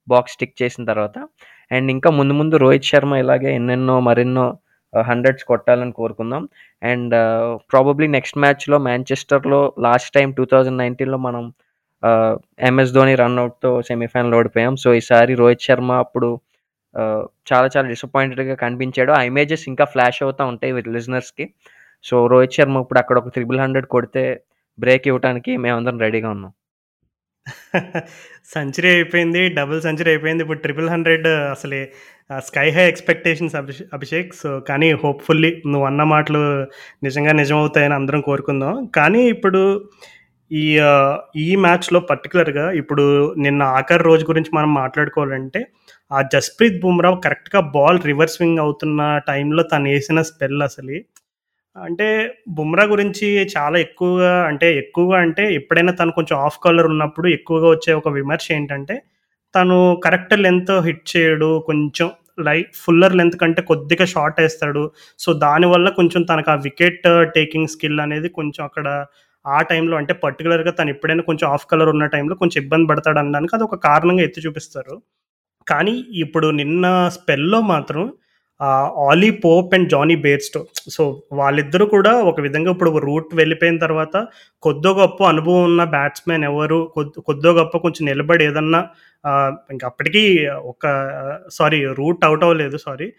బాక్స్ 0.08 0.38
టిక్ 0.42 0.56
చేసిన 0.62 0.84
తర్వాత. 0.92 1.16
అండ్ 1.72 1.90
ఇంకా 1.96 2.10
ముందు 2.20 2.34
ముందు 2.40 2.56
రోహిత్ 2.64 2.90
శర్మ 2.92 3.14
ఇలాగే 3.24 3.52
ఎన్నెన్నో 3.60 3.96
మరెన్నో 4.02 4.46
హండ్రెడ్స్ 5.06 5.46
కొట్టాలని 5.46 5.94
కోరుకుందాం. 5.94 6.44
అండ్ 6.82 7.16
ప్రాబబ్లీ 7.74 8.08
నెక్స్ట్ 8.16 8.40
మ్యాచ్‌లో 8.44 8.80
మాంచెస్టర్‌లో 8.88 9.62
లాస్ట్ 9.86 10.12
టైం 10.18 10.32
టూ 10.40 10.46
థౌజండ్ 10.54 10.82
నైన్టీన్లో 10.84 11.20
మనం 11.28 11.46
ఎంఎస్ 12.68 12.94
ధోని 12.94 13.14
రన్అట్తో 13.22 13.72
సెమీఫైనల్ 13.90 14.36
ఓడిపోయాం. 14.40 14.74
సో 14.84 14.90
ఈసారి 15.00 15.34
రోహిత్ 15.42 15.66
శర్మ 15.68 15.92
అప్పుడు 16.04 16.30
చాలా 17.48 17.68
చాలా 17.74 17.88
డిసప్పాయింటెడ్‌గా 17.94 18.56
కనిపించాడు. 18.64 19.12
ఆ 19.14 19.32
ఇమేజెస్ 19.32 19.66
ఇంకా 19.72 19.86
ఫ్లాష్ 19.94 20.22
అవుతూ 20.26 20.44
ఉంటాయి 20.54 20.74
విత్ 20.78 20.90
లిజనర్స్‌కి. 20.96 21.48
సో 22.04 22.18
రోహిత్ 22.34 22.58
శర్మ 22.60 22.84
ఇప్పుడు 22.86 23.02
అక్కడ 23.04 23.18
ఒక 23.24 23.32
త్రిబుల్ 23.38 23.62
హండ్రెడ్ 23.64 23.90
కొడితే 23.96 24.26
బ్రేక్ 24.80 25.08
ఇవ్వటానికి 25.12 25.52
మేమందరం 25.66 26.00
రెడీగా 26.06 26.30
ఉన్నాం. 26.36 26.54
సెంచరీ 28.54 28.90
అయిపోయింది. 28.94 29.42
డబుల్ 29.58 29.80
సెంచరీ 29.82 30.10
అయిపోయింది. 30.12 30.42
ఇప్పుడు 30.46 30.62
ట్రిపుల్ 30.66 30.90
హండ్రెడ్ 30.90 31.28
అసలే 31.54 31.82
sky 32.30 32.68
high 32.70 32.84
expectations 32.92 33.56
Abhishek 33.56 33.90
Abhishek. 33.94 34.30
So 34.34 34.50
కానీ 34.60 34.88
హోప్ఫుల్లీ 35.04 35.50
నువ్వు 35.72 35.86
అన్న 35.88 36.04
మాటలు 36.14 36.42
నిజంగా 37.04 37.32
నిజమవుతాయని 37.32 37.94
అందరం 37.94 38.22
కోరుకుందాం. 38.22 38.86
కానీ 38.96 39.22
ఇప్పుడు 39.34 39.62
ఈ 40.52 40.64
ఈ 41.36 41.56
మ్యాచ్లో 41.56 42.00
పర్టికులర్గా 42.10 42.66
ఇప్పుడు 42.72 43.06
నిన్న 43.38 43.62
ఆఖరి 43.78 44.04
రోజు 44.04 44.24
గురించి 44.26 44.52
మనం 44.54 44.74
మాట్లాడుకోవాలంటే 44.74 45.62
ఆ 46.12 46.20
జస్ప్రీత్ 46.34 46.82
బుమ్రా 46.82 47.12
కరెక్ట్గా 47.26 47.60
బాల్ 47.76 48.00
రివర్స్ 48.06 48.36
స్వింగ్ 48.36 48.60
అవుతున్న 48.60 49.02
టైంలో 49.28 49.64
తను 49.64 49.90
వేసిన 49.90 50.22
స్పెల్ 50.22 50.62
అసలు. 50.62 50.98
అంటే 51.76 52.08
బుమ్రా 52.50 52.84
గురించి 52.86 53.28
చాలా 53.58 53.78
ఎక్కువగా 53.78 54.34
అంటే 54.44 54.68
ఎక్కువగా 54.78 55.18
అంటే 55.18 55.44
ఎప్పుడైనా 55.54 55.94
తను 55.94 56.12
కొంచెం 56.12 56.38
ఆఫ్ 56.40 56.60
కలర్ 56.66 56.88
ఉన్నప్పుడు 56.88 57.28
ఎక్కువగా 57.28 57.70
వచ్చే 57.70 57.94
ఒక 57.94 58.10
విమర్శ 58.10 58.48
ఏంటంటే 58.52 58.96
తను 59.56 59.78
కరెక్ట్ 60.06 60.36
లెంత్ 60.46 60.72
హిట్ 60.88 61.06
చేయడు 61.14 61.50
కొంచెం 61.68 62.08
లై 62.48 62.58
ఫుల్లర్ 62.84 63.16
లెంత్ 63.20 63.38
కంటే 63.42 63.62
కొద్దిగా 63.72 64.06
షార్ట్ 64.14 64.40
వేస్తాడు. 64.42 64.84
సో 65.24 65.30
దానివల్ల 65.46 65.88
కొంచెం 66.00 66.22
తనకు 66.32 66.52
ఆ 66.54 66.58
వికెట్ 66.68 67.08
టేకింగ్ 67.38 67.72
స్కిల్ 67.74 68.02
అనేది 68.06 68.30
కొంచెం 68.40 68.64
అక్కడ 68.66 68.88
ఆ 69.46 69.58
టైంలో 69.72 69.96
అంటే 70.02 70.14
పర్టికులర్గా 70.24 70.72
తను 70.72 70.90
ఎప్పుడైనా 70.90 71.24
కొంచెం 71.30 71.48
ఆఫ్ 71.56 71.66
కలర్ 71.72 71.90
ఉన్న 71.94 72.06
టైంలో 72.16 72.36
కొంచెం 72.42 72.60
ఇబ్బంది 72.64 72.88
పడతాడు 72.92 73.20
అనడానికి 73.20 73.54
అది 73.58 73.66
ఒక 73.70 73.78
కారణంగా 73.88 74.24
ఎత్తి 74.28 74.46
చూపిస్తారు. 74.46 74.96
కానీ 75.68 75.96
ఇప్పుడు 76.24 76.48
నిన్న 76.62 76.86
స్పెల్లో 77.18 77.60
మాత్రం 77.74 78.04
Ollie 78.62 79.30
Pope 79.32 79.74
and 79.74 79.90
Jonny 79.90 80.16
Bairstow. 80.16 80.66
So 80.90 81.24
వాళ్ళిద్దరూ 81.32 81.86
కూడా 81.86 82.14
ఒక 82.14 82.42
విధంగా 82.42 82.72
ఇప్పుడు 82.72 83.00
రూట్ 83.00 83.36
వెళ్ళిపోయిన 83.36 83.78
తర్వాత 83.78 84.28
కొద్దో 84.62 84.94
గొప్ప 84.94 85.24
అనుభవం 85.24 85.64
ఉన్న 85.64 85.84
బ్యాట్స్మెన్ 85.84 86.44
ఎవరు? 86.44 86.92
కొద్ది 86.94 87.22
కొద్దో 87.22 87.52
గొప్ప 87.52 87.78
కొంచెం 87.78 88.06
నిలబడి 88.06 88.46
ఏదన్నా 88.46 88.88
ఇంకా 89.72 89.88
అప్పటికీ 89.88 90.48
ఒక 90.48 90.86
సారీ 91.52 91.86
రూట్ 91.86 92.26
అవుట్ 92.26 92.44
అవ్వలేదు 92.44 92.78
సారీ. 92.78 93.14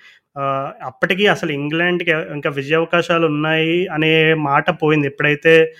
అప్పటికి 0.85 1.27
అసలు 1.27 1.53
ఇంగ్లాండ్కి 1.53 2.11
ఇంకా 2.11 2.51
విజయావకాశాలు 2.51 3.27
ఉన్నాయి 3.27 3.87
అనే 3.89 4.35
మాట 4.35 4.71
పోయింది. 4.71 5.07
ఎప్పుడైతే 5.07 5.73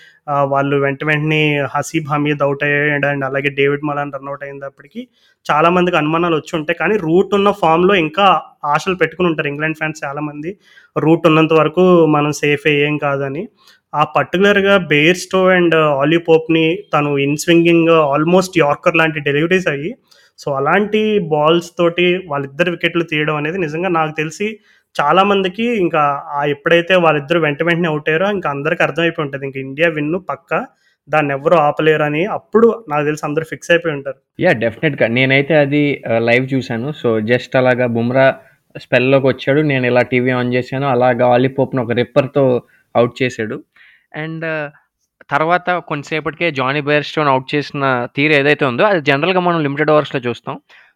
వాళ్ళు 0.43 0.75
వెంట 0.75 1.03
వెంటనే 1.03 1.61
హసీబ్ 1.75 2.07
హమీద్ 2.07 2.43
అవుట్ 2.43 2.63
అయ్యాడు 2.63 3.05
అండ్ 3.05 3.25
అలాగే 3.25 3.49
డేవిడ్ 3.49 3.85
మలాన్ 3.85 4.11
రన్అట్ 4.15 4.43
అయినప్పటికీ 4.43 5.07
చాలా 5.45 5.57
చాలామందికి 5.57 5.97
అనుమానాలు 5.97 6.35
వచ్చి 6.35 6.59
ఉంటాయి. 6.59 6.77
కానీ 6.77 6.97
రూట్ 6.97 7.35
ఉన్న 7.35 7.51
ఫామ్లో 7.51 7.95
ఇంకా 7.95 8.41
ఆశలు 8.73 8.95
పెట్టుకుని 8.95 9.29
ఉంటారు 9.29 9.47
ఇంగ్లాండ్ 9.47 9.77
ఫ్యాన్స్ 9.77 10.01
చాలామంది. 10.05 10.51
రూట్ 10.97 11.27
ఉన్నంత 11.27 11.53
వరకు 11.53 12.05
మనం 12.05 12.31
సేఫ్ 12.31 12.67
ఏం 12.67 12.97
కాదని. 12.97 13.43
ఆ 13.95 14.03
పర్టికులర్గా 14.03 14.77
బేర్స్టో 14.77 15.41
అండ్ 15.47 15.75
ఆలీ 15.75 16.17
పోప్ని 16.17 16.65
తను 16.93 17.11
ఇన్ 17.17 17.37
స్వింగింగ్ 17.37 17.89
ఆల్మోస్ట్ 18.13 18.57
యార్కర్ 18.59 18.95
లాంటి 18.95 19.19
డెలివరీస్ 19.19 19.67
అయ్యి 19.67 19.91
సో 20.39 20.47
అలాంటి 20.51 21.01
బాల్స్ 21.19 21.69
తోటి 21.77 22.07
వాళ్ళిద్దరు 22.27 22.71
వికెట్లు 22.71 23.03
తీయడం 23.03 23.35
అనేది 23.35 23.57
నిజంగా 23.57 23.89
నాకు 23.89 24.13
తెలిసి 24.17 24.47
చాలా 24.95 25.23
మందికి 25.23 25.65
ఇంకా 25.77 26.01
ఆ 26.33 26.41
ఎప్పుడైతే 26.45 26.95
వాళ్ళిద్దరు 26.95 27.39
వెంట 27.39 27.63
వెంటనే 27.63 27.87
అవుట్ 27.87 28.09
అయ్యారో 28.09 28.27
ఇంకా 28.31 28.49
అందరికి 28.49 28.83
అర్థమైపోయి 28.83 29.25
ఉంటుంది. 29.25 29.45
ఇంకా 29.45 29.59
ఇండియా 29.59 29.89
విన్ను 29.89 30.19
పక్క 30.19 30.65
దాన్ని 31.09 31.31
ఎవరు 31.33 31.55
ఆపలేరు 31.55 32.03
అని 32.03 32.25
అప్పుడు 32.25 32.67
నాకు 32.89 33.05
తెలిసి 33.05 33.23
అందరూ 33.25 33.45
ఫిక్స్ 33.49 33.71
అయిపోయి 33.71 33.93
ఉంటారు. 33.93 34.19
యా 34.39 34.51
డెఫినెట్గా 34.63 35.07
నేనైతే 35.07 35.55
అది 35.55 35.83
uh, 36.11 36.19
లైవ్ 36.19 36.45
చూశాను. 36.53 36.91
సో 36.91 37.09
జస్ట్ 37.31 37.55
అలాగా 37.55 37.87
బుమ్రా 37.87 38.27
స్పెల్లోకి 38.79 39.27
వచ్చాడు. 39.27 39.61
నేను 39.61 39.85
ఇలా 39.87 40.01
టీవీ 40.01 40.31
ఆన్ 40.31 40.53
చేశాను. 40.53 40.87
అలా 40.87 41.09
గాలిపోప్ను 41.09 41.83
ఒక 41.83 41.91
రిప్పర్తో 41.91 42.43
అవుట్ 42.95 43.15
చేశాడు. 43.23 43.57
అండ్ 44.15 44.45
తర్వాత 45.29 45.69
కొంతసేపటికే 45.87 46.51
జానీ 46.51 46.81
బేర్స్టోన్ 46.81 47.29
అవుట్ 47.29 47.55
చేసిన 47.55 47.85
తీరు 48.15 48.33
ఏదైతే 48.33 48.65
ఉందో 48.65 48.83
అది 48.83 49.01
జనరల్గా 49.01 49.39
మనం 49.39 49.59
లిమిటెడ్ 49.63 49.91
ఓవర్స్లో 49.91 50.21
చూస్తాం. 50.21 50.55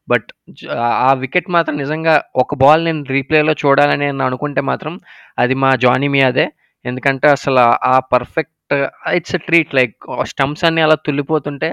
బట్ 0.09 0.29
ఆ 0.75 1.13
వికెట్ 1.13 1.49
మాత్రం 1.49 1.77
నిజంగా 1.77 2.13
ఒక 2.35 2.55
బాల్ 2.55 2.85
నేను 2.85 3.03
రీప్లేలో 3.09 3.53
చూడాలని 3.53 4.05
నేను 4.05 4.25
అనుకుంటే 4.25 4.61
మాత్రం 4.61 4.93
అది 5.39 5.53
మా 5.53 5.75
జానీ 5.75 6.07
మియాదే 6.07 6.47
ఎందుకంటే 6.85 7.27
అసలు 7.27 7.59
ఆ 7.93 7.99
perfect 8.13 8.73
it's 9.13 9.37
treat. 9.39 9.75
Like 9.75 9.95
stumps 10.23 10.65
అన్నీ 10.65 10.81
అలా 10.81 10.95
తుల్లిపోతుంటే 10.95 11.69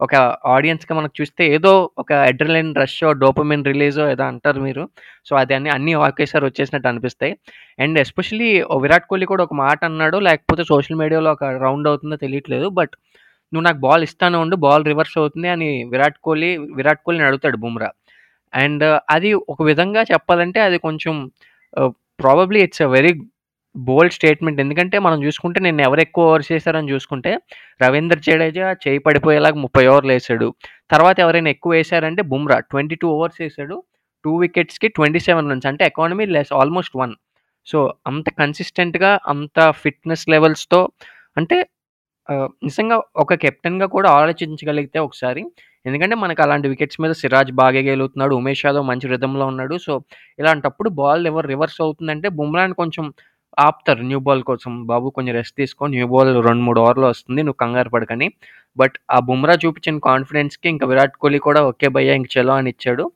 ఒక 0.00 0.14
ఆడియన్స్గా 0.54 0.94
మనకు 0.98 1.14
చూస్తే 1.20 1.42
ఏదో 1.56 1.72
ఒక 2.02 2.10
అడ్రలైన్ 2.28 2.70
రష్ 2.80 2.98
డోపమిన్ 3.22 3.64
రిలీజో 3.70 4.04
ఏదో 4.12 4.24
అంటారు 4.32 4.60
మీరు. 4.66 4.82
సో 5.28 5.32
అది 5.42 5.52
అన్ని 5.56 5.70
అన్ని 5.76 5.92
ఒకేసారి 6.06 6.44
వచ్చేసినట్టు 6.48 6.88
అనిపిస్తాయి. 6.90 7.32
అండ్ 7.84 7.98
ఎస్పెషలీ 8.04 8.50
విరాట్ 8.84 9.08
కోహ్లీ 9.10 9.26
కూడా 9.32 9.44
ఒక 9.48 9.54
మాట 9.64 9.80
అన్నాడు 9.90 10.18
లేకపోతే 10.28 10.64
సోషల్ 10.72 11.00
మీడియాలో 11.02 11.32
ఒక 11.36 11.44
రౌండ్ 11.64 11.88
అవుతుందో 11.90 12.18
తెలియట్లేదు. 12.24 12.68
బట్ 12.80 12.94
నువ్వు 13.52 13.64
నాకు 13.68 13.80
బాల్ 13.86 14.02
ఇస్తాను 14.08 14.36
ఉండు 14.44 14.56
బాల్ 14.66 14.84
రివర్స్ 14.90 15.16
అవుతుంది 15.22 15.48
అని 15.54 15.70
విరాట్ 15.92 16.18
కోహ్లీ 16.26 16.50
విరాట్ 16.78 17.02
కోహ్లీని 17.06 17.26
అడుగుతాడు 17.30 17.58
బుమ్రా. 17.64 17.90
అండ్ 18.52 18.84
అది 19.16 19.30
ఒక 19.52 19.60
విధంగా 19.70 20.02
చెప్పాలంటే 20.12 20.60
అది 20.68 20.78
కొంచెం 20.86 21.14
probably 22.22 22.60
it's 22.66 22.82
a 22.86 22.88
very 22.96 23.12
bold 23.74 24.14
statement. 24.16 24.58
ఎందుకంటే 24.64 24.96
మనం 25.06 25.18
చూసుకుంటే 25.26 25.58
నేను 25.66 25.82
ఎవరు 25.86 26.00
ఎక్కువ 26.06 26.30
ఓవర్స్ 26.30 26.50
చేశారని 26.52 26.92
చూసుకుంటే 26.94 27.32
రవీంద్ర 27.84 28.18
జడేజా 28.28 28.68
చేయి 28.84 29.00
పడిపోయేలాగా 29.06 29.58
ముప్పై 29.64 29.84
ఓవర్లు 29.92 30.12
వేసాడు 30.16 30.48
తర్వాత 30.94 31.16
ఎవరైనా 31.24 31.50
ఎక్కువ 31.56 31.72
వేశారంటే 31.78 32.22
బుమ్రా. 32.32 32.58
ట్వంటీ 32.72 32.96
టూ 33.02 33.08
ఓవర్స్ 33.16 33.40
వేసాడు 33.44 33.76
టూ 34.24 34.32
వికెట్స్కి 34.44 34.88
ట్వంటీ 34.96 35.20
సెవెన్ 35.28 35.50
రన్స్. 35.52 35.68
అంటే 35.72 35.82
economy 35.90 36.24
less 36.36 36.52
almost 36.60 36.96
one. 37.02 37.14
So 37.66 37.78
అంత 38.10 38.26
కన్సిస్టెంట్గా 38.40 39.10
అంత 39.32 39.58
ఫిట్నెస్ 39.82 40.24
లెవెల్స్తో 40.34 40.80
అంటే 41.40 41.58
నిజంగా 42.66 42.96
ఒక 43.22 43.34
కెప్టెన్గా 43.44 43.86
కూడా 43.94 44.08
ఆలోచించగలిగితే 44.18 44.98
ఒకసారి. 45.06 45.42
ఎందుకంటే 45.86 46.16
మనకు 46.22 46.40
అలాంటి 46.44 46.66
వికెట్స్ 46.72 46.98
మీద 47.02 47.12
సిరాజ్ 47.20 47.50
బాగా 47.60 47.80
గెలుగుతున్నాడు 47.88 48.34
ఉమేష్ 48.40 48.62
యాదవ్ 48.66 48.84
మంచి 48.90 49.06
రిధంలో 49.12 49.44
ఉన్నాడు. 49.52 49.76
సో 49.86 49.92
ఇలాంటప్పుడు 50.40 50.88
బాల్ 51.00 51.24
ఎవరు 51.30 51.46
రివర్స్ 51.52 51.78
అవుతుందంటే 51.84 52.28
బుమ్రాని 52.38 52.74
కొంచెం 52.82 53.06
ఆపుతారు. 53.60 54.02
న్యూ 54.02 54.18
బాల్ 54.18 54.42
కోసం. 54.42 54.72
బాబు 54.86 55.10
కొంచెం 55.10 55.34
రెస్ట్ 55.34 55.56
తీసుకో. 55.56 55.86
న్యూ 55.86 56.06
బాల్ 56.06 56.30
రెండు 56.46 56.62
మూడు 56.62 56.80
ఓవర్లు 56.80 57.06
వస్తుంది. 57.06 57.42
నువ్వు 57.42 57.58
కంగారు 57.60 57.88
పడకని. 57.88 58.28
బట్ 58.76 58.92
ఆ 59.10 59.18
బుమ్రా 59.20 59.54
చూపించిన 59.66 59.98
కాన్ఫిడెన్స్కి 59.98 60.68
ఇంకా 60.68 60.86
విరాట్ 60.86 61.16
కోహ్లీ 61.20 61.38
కూడా 61.38 61.62
ఓకే 61.62 61.88
భయ్యా 61.88 62.14
ఇంక 62.14 62.26
చలో 62.38 62.54
అని 62.54 62.70
ఇచ్చాడు. 62.70 63.10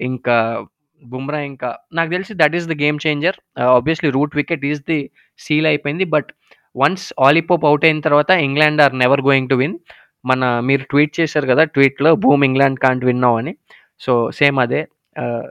ఇంకా 0.00 0.64
బుమ్రా 1.02 1.40
ఇంకా 1.40 1.68
నాకు 1.92 2.10
తెలిసి 2.10 2.32
that 2.34 2.56
is 2.56 2.68
the 2.68 2.72
game 2.82 2.98
changer 3.06 3.60
obviously 3.60 4.10
Root 4.10 4.36
wicket 4.36 4.64
is 4.64 4.82
the 4.88 5.10
seal 5.38 5.66
అయిపోయింది. 5.66 6.04
But 6.04 6.30
once 6.76 7.12
Ollie Pope 7.20 7.64
out 7.64 7.84
అయిన 7.84 8.00
తర్వాత 8.00 8.30
England 8.30 8.82
are 8.82 8.98
never 8.98 9.20
going 9.20 9.48
to 9.48 9.54
win 9.54 9.78
మన 10.24 10.60
మీరు 10.60 10.82
ట్వీట్ 10.82 11.20
చేశారు 11.20 11.46
కదా 11.46 11.64
ట్వీట్లో 11.64 12.14
బూమ్ 12.14 12.44
ఇంగ్లాండ్ 12.44 12.78
కాంట్ 12.78 13.04
విన్నావు 13.04 13.38
అని. 13.38 13.54
సో 14.00 14.30
సేమ్ 14.30 14.58
అదే. 14.58 14.86
Uh, 15.20 15.42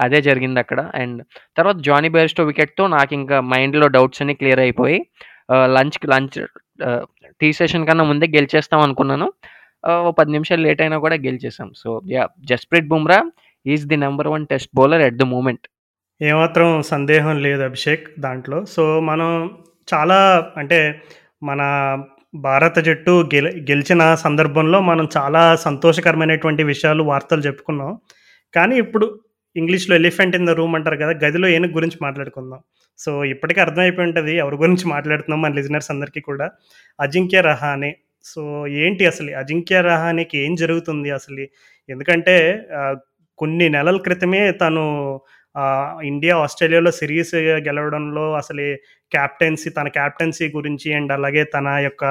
అదే 0.00 0.18
జరిగింది 0.28 0.60
అక్కడ 0.60 0.80
అండ్ 0.94 1.20
తర్వాత 1.56 1.78
జానీ 1.88 2.08
బెయిర్స్టో 2.16 2.44
వికెట్తో 2.50 2.86
నాకు 2.96 3.12
ఇంకా 3.20 3.36
మైండ్లో 3.52 3.86
డౌట్స్ 3.96 4.22
అన్ని 4.22 4.34
క్లియర్ 4.40 4.62
అయిపోయి 4.66 4.98
లంచ్కి 5.76 6.06
లంచ్ 6.06 6.38
టీ 7.40 7.48
సెషన్ 7.58 7.86
కన్నా 7.86 8.04
ముందే 8.04 8.26
గెలిచేస్తాం 8.36 8.80
అనుకున్నాను. 8.80 9.26
ఓ 10.06 10.10
పది 10.18 10.30
నిమిషాలు 10.36 10.62
లేట్ 10.66 10.80
అయినా 10.82 10.96
కూడా 11.04 11.16
గెలిచేసాం. 11.26 11.68
So 11.76 11.88
ya 12.14 12.24
Jasprit 12.50 12.90
Bumrah 12.92 13.18
is 13.66 13.84
the 13.92 13.98
number 14.04 14.28
one 14.34 14.44
test 14.52 14.70
bowler 14.78 15.02
at 15.08 15.18
the 15.22 15.26
moment. 15.34 15.66
ఏమాత్రం 16.20 16.68
సందేహం 16.82 17.36
లేదు 17.46 17.62
అభిషేక్ 17.62 18.06
దాంట్లో. 18.20 18.58
సో 18.74 18.84
మనం 19.10 19.28
చాలా 19.94 20.18
అంటే 20.56 20.78
మన 21.42 21.60
భారత 22.46 22.78
జట్టు 22.86 23.12
గెల 23.34 23.48
గెలిచిన 23.70 24.02
సందర్భంలో 24.24 24.78
మనం 24.88 25.04
చాలా 25.16 25.42
సంతోషకరమైనటువంటి 25.66 26.62
విషయాలు 26.62 27.02
వార్తలు 27.02 27.42
చెప్పుకున్నాం. 27.46 27.92
కానీ 28.54 28.74
ఇప్పుడు 28.76 29.06
ఇంగ్లీష్లో 29.58 29.94
ఎలిఫెంట్ 29.96 30.36
ఇన్ 30.36 30.46
ద 30.46 30.54
రూమ్ 30.60 30.74
అంటారు 30.76 30.96
కదా 30.96 31.12
గదిలో 31.24 31.48
ఏనుగు 31.48 31.72
గురించి 31.72 31.98
మాట్లాడుకుందాం. 32.02 32.60
సో 32.98 33.10
ఇప్పటికే 33.24 33.60
అర్థమైపోయి 33.60 34.06
ఉంటుంది 34.08 34.32
ఎవరి 34.36 34.56
గురించి 34.56 34.86
మాట్లాడుతున్నాం 34.86 35.40
మన 35.42 35.52
లిజనర్స్ 35.58 35.90
అందరికీ 35.90 36.20
కూడా. 36.20 36.46
అజింక్య 37.00 37.40
రహానే. 37.40 37.90
సో 38.24 38.42
ఏంటి 38.82 39.04
అసలు 39.06 39.30
అజింక్య 39.30 39.80
రహానేకి 39.80 40.36
ఏం 40.38 40.54
జరుగుతుంది 40.54 41.10
అసలు? 41.10 41.44
ఎందుకంటే 41.88 42.36
కొన్ని 43.38 43.66
నెలల 43.68 43.96
క్రితమే 43.96 44.42
తను 44.62 44.84
ఇండియా 46.04 46.34
ఆస్ట్రేలియాలో 46.36 46.90
సిరీస్ 46.90 47.34
గెలవడంలో 47.68 48.24
అసలు 48.34 48.66
క్యాప్టెన్సీ 49.12 49.68
తన 49.70 49.88
క్యాప్టెన్సీ 49.88 50.46
గురించి 50.56 50.88
అండ్ 50.94 51.12
అలాగే 51.12 51.44
తన 51.44 51.68
యొక్క 51.86 52.04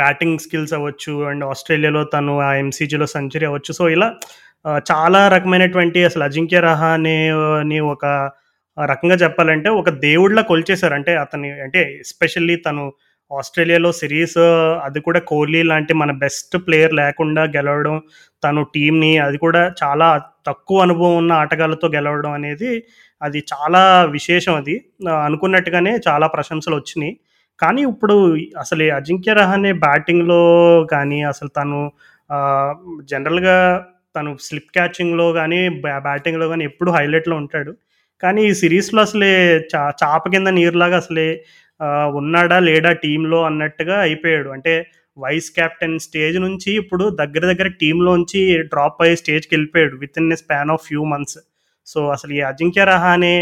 బ్యాటింగ్ 0.00 0.38
స్కిల్స్ 0.38 0.74
అవ్వచ్చు 0.74 1.14
అండ్ 1.24 1.44
ఆస్ట్రేలియాలో 1.44 2.02
తను 2.04 2.34
ఆ 2.40 2.50
ఎంసీజీలో 2.54 3.06
సెంచరీ 3.06 3.46
అవ్వచ్చు. 3.46 3.72
సో 3.72 3.84
ఇలా 3.88 4.08
చాలా 4.64 5.28
రకమైనటువంటి 5.28 6.04
అసలు 6.04 6.24
అజింక్య 6.24 6.60
రహానే 6.60 7.16
ఒక 7.94 8.04
రకంగా 8.76 9.14
చెప్పాలంటే 9.14 9.68
ఒక 9.68 9.88
దేవుడిలా 9.90 10.42
కొలిచేశారు. 10.42 10.94
అంటే 10.94 11.16
అతని 11.16 11.48
అంటే 11.60 11.80
ఎస్పెషల్లీ 12.00 12.56
తను 12.56 12.84
ఆస్ట్రేలియాలో 13.30 13.92
సిరీస్ 13.92 14.38
అది 14.84 15.00
కూడా 15.00 15.20
కోహ్లీ 15.20 15.62
లాంటి 15.62 15.92
మన 15.94 16.10
బెస్ట్ 16.12 16.56
ప్లేయర్ 16.66 16.94
లేకుండా 16.94 17.42
గెలవడం 17.44 18.02
తను 18.44 18.62
టీంని 18.74 19.18
అది 19.18 19.38
కూడా 19.38 19.72
చాలా 19.82 20.08
తక్కువ 20.46 20.82
అనుభవం 20.82 21.16
ఉన్న 21.16 21.32
ఆటగాళ్ళతో 21.32 21.88
గెలవడం 21.88 22.32
అనేది 22.32 22.70
అది 23.22 23.44
చాలా 23.52 23.82
విశేషం 24.10 24.54
అది. 24.54 24.74
అనుకున్నట్టుగానే 25.24 25.98
చాలా 26.08 26.26
ప్రశంసలు 26.26 26.76
వచ్చినాయి. 26.76 27.14
కానీ 27.58 27.82
ఇప్పుడు 27.82 28.16
అసలు 28.60 28.92
అజింక్య 28.92 29.32
రహానే 29.32 29.72
బ్యాటింగ్లో 29.72 30.40
కానీ 30.92 31.22
అసలు 31.22 31.48
తను 31.48 31.80
జనరల్గా 33.04 33.56
తను 34.14 34.30
స్లిప్ 34.46 34.70
క్యాచింగ్‌లో 34.74 35.26
కానీ 35.32 35.60
బ్యాటింగ్‌లో 36.04 36.46
కానీ 36.48 36.64
ఎప్పుడు 36.70 36.90
హైలైట్‌లో 36.90 37.36
ఉంటాడు. 37.42 37.72
కానీ 38.22 38.40
ఈ 38.48 38.54
సిరీస్‌లో 38.62 39.00
అసలే 39.02 39.30
చా 39.72 39.82
చాప 40.02 40.22
కింద 40.34 40.48
నీరులాగా 40.58 40.96
అసలే 41.02 41.28
ఉన్నాడా? 42.18 42.58
లేడా? 42.62 42.90
టీంలో 43.04 43.38
అన్నట్టుగా 43.48 43.96
అయిపోయాడు. 44.00 44.50
అంటే 44.56 44.74
వైస్ 45.16 45.48
కెప్టెన్ 45.56 45.96
స్టేజ్ 45.98 46.36
నుంచి 46.44 46.70
ఇప్పుడు 46.82 47.04
దగ్గర 47.20 47.42
దగ్గర 47.50 47.68
టీంలోంచి 47.80 48.42
డ్రాప్ 48.70 49.00
అయ్యే 49.02 49.16
with 50.02 50.18
in 50.20 50.32
a 50.32 50.38
span 50.42 50.72
of 50.74 50.84
few 50.86 51.02
months. 51.12 51.38
So, 51.86 52.00
అసలు 52.08 52.32
ఈ 52.34 52.42
అజింక్య 52.50 52.84
రహానే 52.92 53.34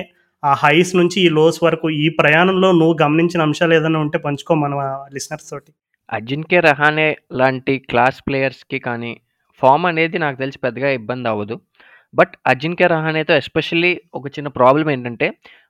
ఆ 0.43 0.53
హైస్ 0.63 0.93
నుంచి 0.97 1.19
ఈ 1.23 1.31
లోస్ 1.39 1.59
వరకు 1.65 1.87
ఈ 2.03 2.09
ప్రయాణంలో 2.21 2.69
నువ్వు 2.73 2.95
గమనించిన 3.03 3.41
అంశాలు 3.49 3.75
ఏదైనా 3.75 3.99
ఉంటే 4.01 4.19
పంచుకో 4.19 4.55
మన 4.57 4.75
లిసనర్స్ 5.15 5.51
తోటి. 5.51 5.71
అజింక్య 6.09 6.61
రహానే 6.67 7.09
లాంటి 7.33 7.75
క్లాస్ 7.91 8.21
ప్లేయర్స్‌కి 8.27 8.79
కానీ, 8.81 9.13
ఫామ్ 9.63 9.87
అనేది 9.87 10.19
నాకు 10.19 10.37
తెలిసి 10.37 10.59
పెద్దగా 10.59 10.91
ఇబ్బంది 10.91 11.29
అవ్వదు 11.29 11.57
బట్ 12.15 12.33
అజింక్య 12.47 12.87
రహానేతో 12.87 13.33
ఎస్పెషల్లీ 13.35 13.91
ఒక 14.15 14.27
చిన్న 14.29 14.49
ప్రాబ్లం 14.49 14.91
ఏంటంటే, 14.91 15.27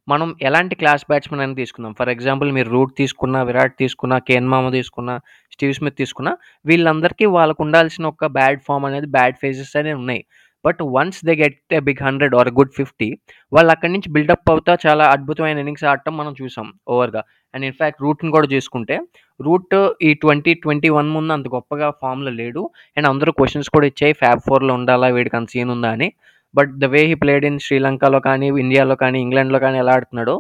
మనం 0.09 0.28
ఎలాంటి 0.43 0.74
క్లాస్ 0.74 1.05
బ్యాట్స్‌మెన్ 1.09 1.43
అని 1.43 1.55
తీసుకుందాం. 1.55 1.93
ఫర్ 1.99 2.09
ఎగ్జాంపుల్ 2.09 2.51
మీరు 2.53 2.68
రూట్ 2.70 2.93
తీసుకున్నా, 2.97 3.41
విరాట్ 3.43 3.74
తీసుకున్నా, 3.78 4.18
కేన్ 4.28 4.49
మామ 4.49 4.70
తీసుకున్నా, 4.70 5.14
స్టీవ్ 5.53 5.74
స్మిత్ 5.74 5.97
తీసుకున్నా, 5.97 6.32
వీళ్ళందరికీ 6.66 7.26
వాళ్ళకు 7.36 7.62
ఉండాల్సిన 7.62 8.07
ఒక 8.07 8.26
బ్యాడ్ 8.38 8.61
ఫామ్ 8.68 8.86
అనేది 8.86 9.09
బ్యాడ్ 9.16 9.36
ఫేజెస్ 9.43 9.74
అనేవి 9.76 9.99
ఉన్నాయి. 9.99 10.22
But 10.65 10.81
once 10.95 11.21
they 11.25 11.35
get 11.37 11.73
a 11.73 11.81
big 11.81 12.01
100 12.03 12.35
or 12.41 12.51
good 12.59 12.73
50 12.79 13.09
వాళ్ళు 13.53 13.71
అక్కడి 13.75 13.93
నుంచి 13.95 14.09
బిల్డప్ 14.11 14.51
అవుతా 14.51 14.73
చాలా 14.85 15.05
అద్భుతమైన 15.15 15.63
ఇన్నింగ్స్ 15.63 15.85
ఆడటం 15.91 16.15
మనం 16.17 16.33
చూసాం 16.41 16.67
ఓవర్‌గా. 16.89 17.23
అండ్ 17.55 17.65
ఇన్‌ఫాక్ట్ 17.69 18.03
రూట్‌ని 18.03 18.31
కూడా 18.33 18.49
చూసుకుంటే, 18.53 18.97
రూట్ 19.41 19.75
ఈ 20.03 20.11
2021 20.17 20.91
ముందు 21.17 21.33
అంత 21.33 21.49
గొప్పగా 21.55 21.89
ఫార్మ్‌లో 22.03 22.33
లేడు. 22.41 22.63
అండ్ 22.97 23.09
అందరూ 23.09 23.33
క్వశ్చన్స్ 23.39 23.71
కూడా 23.77 23.89
ఇచ్చాయి. 23.93 24.15
ఫ్యాబ్ 24.21 24.43
ఫోర్‌లో 24.49 24.75
ఉండాలా? 24.81 25.09
వీడికి 25.17 25.39
అంత 25.41 25.51
సీన్ 25.55 25.73
ఉందా 25.77 25.91
అని. 25.97 26.09
But 26.55 26.73
the 26.83 26.89
way 26.93 27.03
he 27.07 27.17
played 27.21 27.45
in 27.49 27.59
శ్రీలంకలో 27.67 28.21
కానీ, 28.23 28.49
ఇండియాలో 28.63 28.97
కానీ, 29.03 29.19
ఇంగ్లాండ్‌లో 29.21 29.61
కానీ 29.61 29.79
ఎలా 29.83 29.95
ఆడుతున్నాడో 29.99 30.37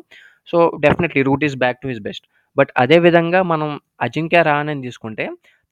so, 0.48 0.58
definitely 0.84 1.22
Root 1.28 1.44
is 1.48 1.56
back 1.58 1.80
to 1.82 1.88
his 1.88 2.02
best. 2.02 2.24
But 2.56 2.70
అదే 2.76 2.96
విధంగా 3.04 3.40
మనం 3.50 3.68
అజింక్య 4.00 4.40
రహానేని 4.48 4.82
తీసుకుంటే, 4.86 5.24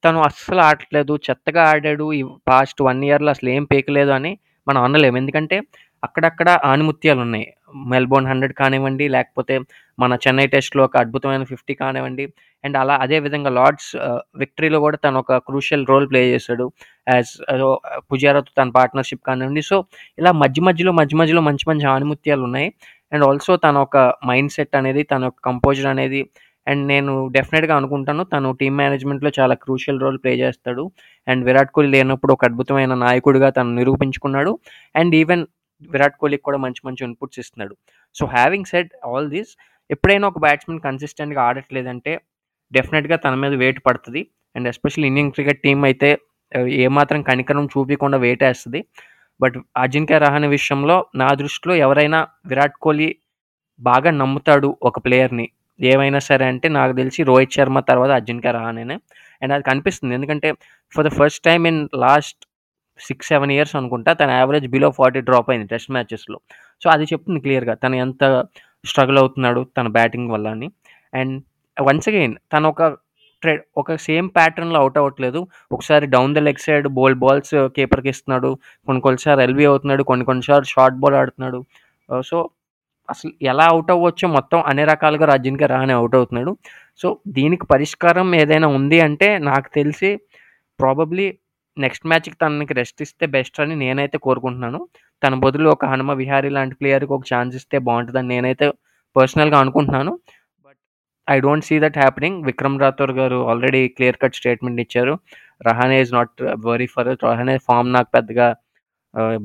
తను 0.03 0.19
అస్సలు 0.27 0.61
ఆడట్లేదు. 0.61 1.13
చెత్తగా 1.25 1.61
ఆడాడు. 1.71 2.05
ఈ 2.13 2.21
పాస్ట్ 2.49 2.81
వన్ 2.87 3.01
ఇయర్‌లో 3.07 3.31
అసలు 3.31 3.49
ఏం 3.55 3.63
పేకలేదు 3.73 4.11
అని 4.17 4.31
మనం 4.67 4.81
అనలేము. 4.83 5.17
ఎందుకంటే 5.21 5.57
అక్కడక్కడ 6.03 6.49
ఆణిముత్యాలున్నాయి. 6.69 7.47
మెల్బోర్న్ 7.91 8.27
100 8.29 8.53
కానివ్వండి, 8.59 9.05
లేకపోతే 9.15 9.55
మన 9.97 10.17
చెన్నై 10.23 10.45
టెస్ట్‌లో 10.53 10.81
ఒక 10.85 10.95
అద్భుతమైన 10.97 11.43
50 11.49 11.73
కానివ్వండి. 11.81 12.25
అండ్ 12.63 12.75
అలా 12.77 12.95
అదే 13.03 13.17
విధంగా 13.25 13.51
లార్డ్స్ 13.57 13.89
విక్టరీలో 14.41 14.79
కూడా 14.85 14.97
తను 15.05 15.19
ఒక 15.23 15.37
క్రూషియల్ 15.47 15.85
రోల్ 15.91 16.07
ప్లే 16.11 16.21
చేశాడు. 16.31 16.65
యాజ్ 17.07 17.31
పుజారాతో 18.11 18.51
తన 18.59 18.69
పార్ట్నర్‌షిప్ 18.77 19.23
కానివ్వండి. 19.29 19.63
సో, 19.69 19.77
ఇలా 20.17 20.31
మధ్య 20.43 20.61
మధ్యలో, 20.69 20.93
మధ్య 21.01 21.17
మధ్యలో 21.21 21.43
మంచి 21.49 21.65
మంచి 21.71 21.87
ఆణిముత్యాలున్నాయి. 21.93 22.69
అండ్ 23.11 23.25
ఆల్సో 23.25 23.53
తన 23.59 23.77
ఒక 23.87 23.97
మైండ్ 24.25 24.53
సెట్ 24.57 24.75
అనేది, 24.79 25.03
తన 25.11 25.23
యొక్క 25.29 25.39
కంపోజర్ 25.47 25.89
అనేది 25.93 26.21
అండ్ 26.67 26.83
నేను 26.87 27.13
డెఫినెట్‌గా 27.29 27.75
అనుకుంటాను 27.75 28.23
తను 28.25 28.49
టీమ్ 28.53 28.77
మేనేజ్‌మెంట్‌లో 28.77 29.31
చాలా 29.39 29.55
క్రూషియల్ 29.63 30.01
రోల్ 30.01 30.19
ప్లే 30.23 30.33
చేస్తాడు. 30.37 30.83
అండ్ 31.27 31.43
విరాట్ 31.45 31.71
కోహ్లీ 31.71 31.91
లేనప్పుడు 31.97 32.33
ఒక 32.33 32.45
అద్భుతమైన 32.45 32.93
నాయకుడిగా 33.03 33.49
తను 33.49 33.73
నిరూపించుకున్నాడు. 33.79 34.53
అండ్ 34.95 35.15
ఈవెన్ 35.15 35.43
విరాట్ 35.89 36.17
కోహ్లీకి 36.17 36.43
కూడా 36.43 36.57
మంచి 36.57 36.81
మంచి 36.87 37.03
ఇన్‌పుట్స్ 37.03 37.39
ఇస్తున్నాడు. 37.39 37.73
So, 38.15 38.25
having 38.35 38.65
said 38.65 38.91
all 39.05 39.29
this 39.29 39.51
ఎప్పుడైనా 39.89 40.27
ఒక 40.27 40.39
బ్యాట్స్‌మెన్ 40.39 40.81
కన్సిస్టెంట్‌గా 40.81 41.41
ఆడట్లేదంటే 41.43 42.13
డెఫినెట్‌గా 42.71 43.17
తన 43.17 43.35
మీద 43.35 43.53
వెయిట్ 43.55 43.79
పడుతుంది 43.85 44.21
and 44.55 44.67
especially 44.67 45.07
Indian 45.07 45.31
cricket 45.31 45.61
team 45.63 45.79
అయితే 45.83 46.09
ఏమాత్రం 46.81 47.21
కనికరం 47.21 47.65
వెయిట్ 48.19 48.43
వేస్తుంది 48.43 48.81
బట్ 49.39 49.57
అజింక్య 49.77 50.17
రహానే 50.19 50.47
విషయంలో 50.49 50.97
నా 51.15 51.29
దృష్టిలో 51.33 51.75
ఎవరైనా 51.75 52.19
విరాట్ 52.45 52.77
కోహ్లీ 52.79 53.09
బాగా 53.79 54.11
నమ్ముతాడు 54.11 54.77
ఒక 54.81 54.99
ప్లేయర్‌ని. 55.05 55.45
ఏమైనా 55.79 56.19
సరే 56.27 56.45
అంటే 56.45 56.67
నాకు 56.75 56.93
తెలిసి 56.95 57.21
రోహిత్ 57.23 57.55
శర్మ 57.57 57.79
తర్వాత 57.89 58.11
అజింక్య 58.19 58.51
రహానేనే. 58.57 58.95
అండ్ 59.41 59.53
అది 59.55 59.63
కనిపిస్తుంది. 59.63 60.13
ఎందుకంటే 60.15 60.49
for 60.93 61.05
the 61.07 61.11
first 61.19 61.41
time 61.45 61.61
in 61.71 61.81
last 62.05 62.39
6, 62.99 63.11
7 63.33 63.53
years 63.55 63.75
అనుకుంటా 63.79 64.11
తన 64.13 64.29
యావరేజ్ 64.39 64.67
బిలో 64.73 64.89
40 64.97 65.21
డ్రాప్ 65.27 65.49
అయింది 65.51 65.67
టెస్ట్ 65.73 65.91
మ్యాచెస్‌లో. 65.95 66.37
సో, 66.81 66.87
అది 66.89 67.05
చెప్తుంది 67.11 67.39
క్లియర్‌గా 67.39 67.75
తను 67.83 67.95
ఎంత 68.05 68.23
స్ట్రగుల్ 68.83 69.19
అవుతున్నాడు 69.21 69.61
తన 69.77 69.87
బ్యాటింగ్ 69.95 70.31
వల్ల 70.31 70.47
అని. 70.55 70.67
అండ్ 71.13 71.35
వన్స్ 71.77 72.09
అగైన్ 72.11 72.35
తను 72.53 72.67
ఒక 72.73 72.83
ట్రెడ్ 73.43 73.61
ఒక 73.77 73.95
సేమ్ 74.05 74.27
ప్యాటర్న్‌లో 74.35 74.79
అవుట్ 74.79 74.97
అవ్వట్లేదు. 75.01 75.39
ఒకసారి 75.71 76.05
down 76.07 76.35
the 76.35 76.41
leg 76.47 76.63
side 76.63 76.87
bowled 76.97 77.19
balls 77.19 77.53
కీపర్‌కి 77.77 78.09
ఇస్తున్నాడు. 78.13 78.49
కొన్ని 78.87 79.01
కొన్ని 79.01 79.21
సార్లు 79.25 79.43
ఎల్బీ 79.43 79.65
అవుతున్నాడు. 79.65 80.03
కొన్ని 80.09 80.25
కొన్నిసార్లు 80.25 80.69
షార్ట్ 80.73 80.99
బాల్ 81.03 81.17
ఆడుతున్నాడు. 81.21 81.59
Uh, 82.09 82.21
సో, 82.23 82.37
అసలు 83.09 83.31
ఎలా 83.51 83.65
అవుట్ 83.71 83.91
అవ్వచ్చో 83.95 84.27
మొత్తం 84.35 84.59
అన్ని 84.69 84.85
రకాలుగా 84.91 85.25
రాజ్యానికి 85.31 85.67
రాని 85.73 85.93
అవుట్ 85.95 86.15
అవుతున్నాడు. 86.19 86.51
సో, 87.01 87.07
దీనికి 87.37 87.65
పరిష్కారం 87.73 88.29
ఏదైనా 88.41 88.67
ఉంది 88.77 88.99
అంటే 89.07 89.29
నాకు 89.49 89.69
తెలిసి 89.77 90.09
ప్రాబబ్లీ 90.79 91.27
నెక్స్ట్ 91.77 92.05
మ్యాచ్‌కి 92.07 92.37
తనకి 92.41 92.73
రెస్ట్ 92.79 93.01
ఇస్తే 93.05 93.25
బెస్ట్ 93.33 93.57
అని 93.63 93.75
నేనైతే 93.83 94.17
కోరుకుంటున్నాను. 94.25 94.79
తన 95.21 95.33
బదులు 95.45 95.67
ఒక 95.71 95.85
హనుమ 95.91 96.11
విహారీ 96.21 96.49
లాంటి 96.57 96.75
ప్లేయర్‌కి 96.79 97.13
ఒక 97.13 97.25
ఛాన్స్ 97.31 97.55
ఇస్తే 97.59 97.77
బాగుంటుందని 97.87 98.29
నేనైతే 98.35 98.67
పర్సనల్‌గా 99.15 99.59
అనుకుంటున్నాను. 99.63 100.13
But 100.67 100.79
I 101.27 101.37
don't 101.45 101.67
see 101.69 101.77
that 101.83 101.99
happening. 102.01 102.39
Vikram 102.49 102.79
Rathore 102.83 103.13
గారు 103.19 103.39
ఆల్రెడీ 103.51 103.83
క్లియర్ 103.97 104.19
కట్ 104.23 104.37
స్టేట్మెంట్ 104.39 104.81
ఇచ్చారు. 104.85 105.15
Rahane 105.61 105.99
is 106.05 106.13
not 106.17 106.35
worry 106.67 106.87
for 106.95 107.09
Rahane 107.27 107.57
form 107.67 107.91
నాకు 107.97 108.11
పెద్దగా 108.17 108.47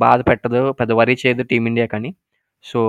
బాధ 0.02 0.18
పెట్టదు. 0.28 0.62
పెద్ద 0.80 0.92
వరీ 1.00 1.14
చేయదు 1.22 1.44
టీమిండియాకని. 1.50 2.10
సో, 2.64 2.80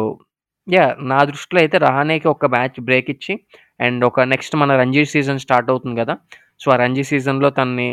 యా 0.68 0.84
నా 1.10 1.18
దృష్టిలో 1.30 1.60
అయితే 1.62 1.78
రహానేకి 1.84 2.28
ఒక 2.32 2.46
మ్యాచ్ 2.54 2.78
బ్రేక్ 2.88 3.10
ఇచ్చి 3.14 3.34
అండ్ 3.80 4.04
ఒక 4.08 4.22
నెక్స్ట్ 4.32 4.56
మన 4.62 4.76
రంజీ 4.82 5.04
సీజన్ 5.12 5.42
స్టార్ట్ 5.44 5.70
అవుతుంది 5.74 5.96
కదా 6.02 6.14
సో, 6.62 6.68
ఆ 6.74 6.84
రంజీ 6.84 7.04
సీజన్‌లో 7.10 7.50
తనని 7.58 7.90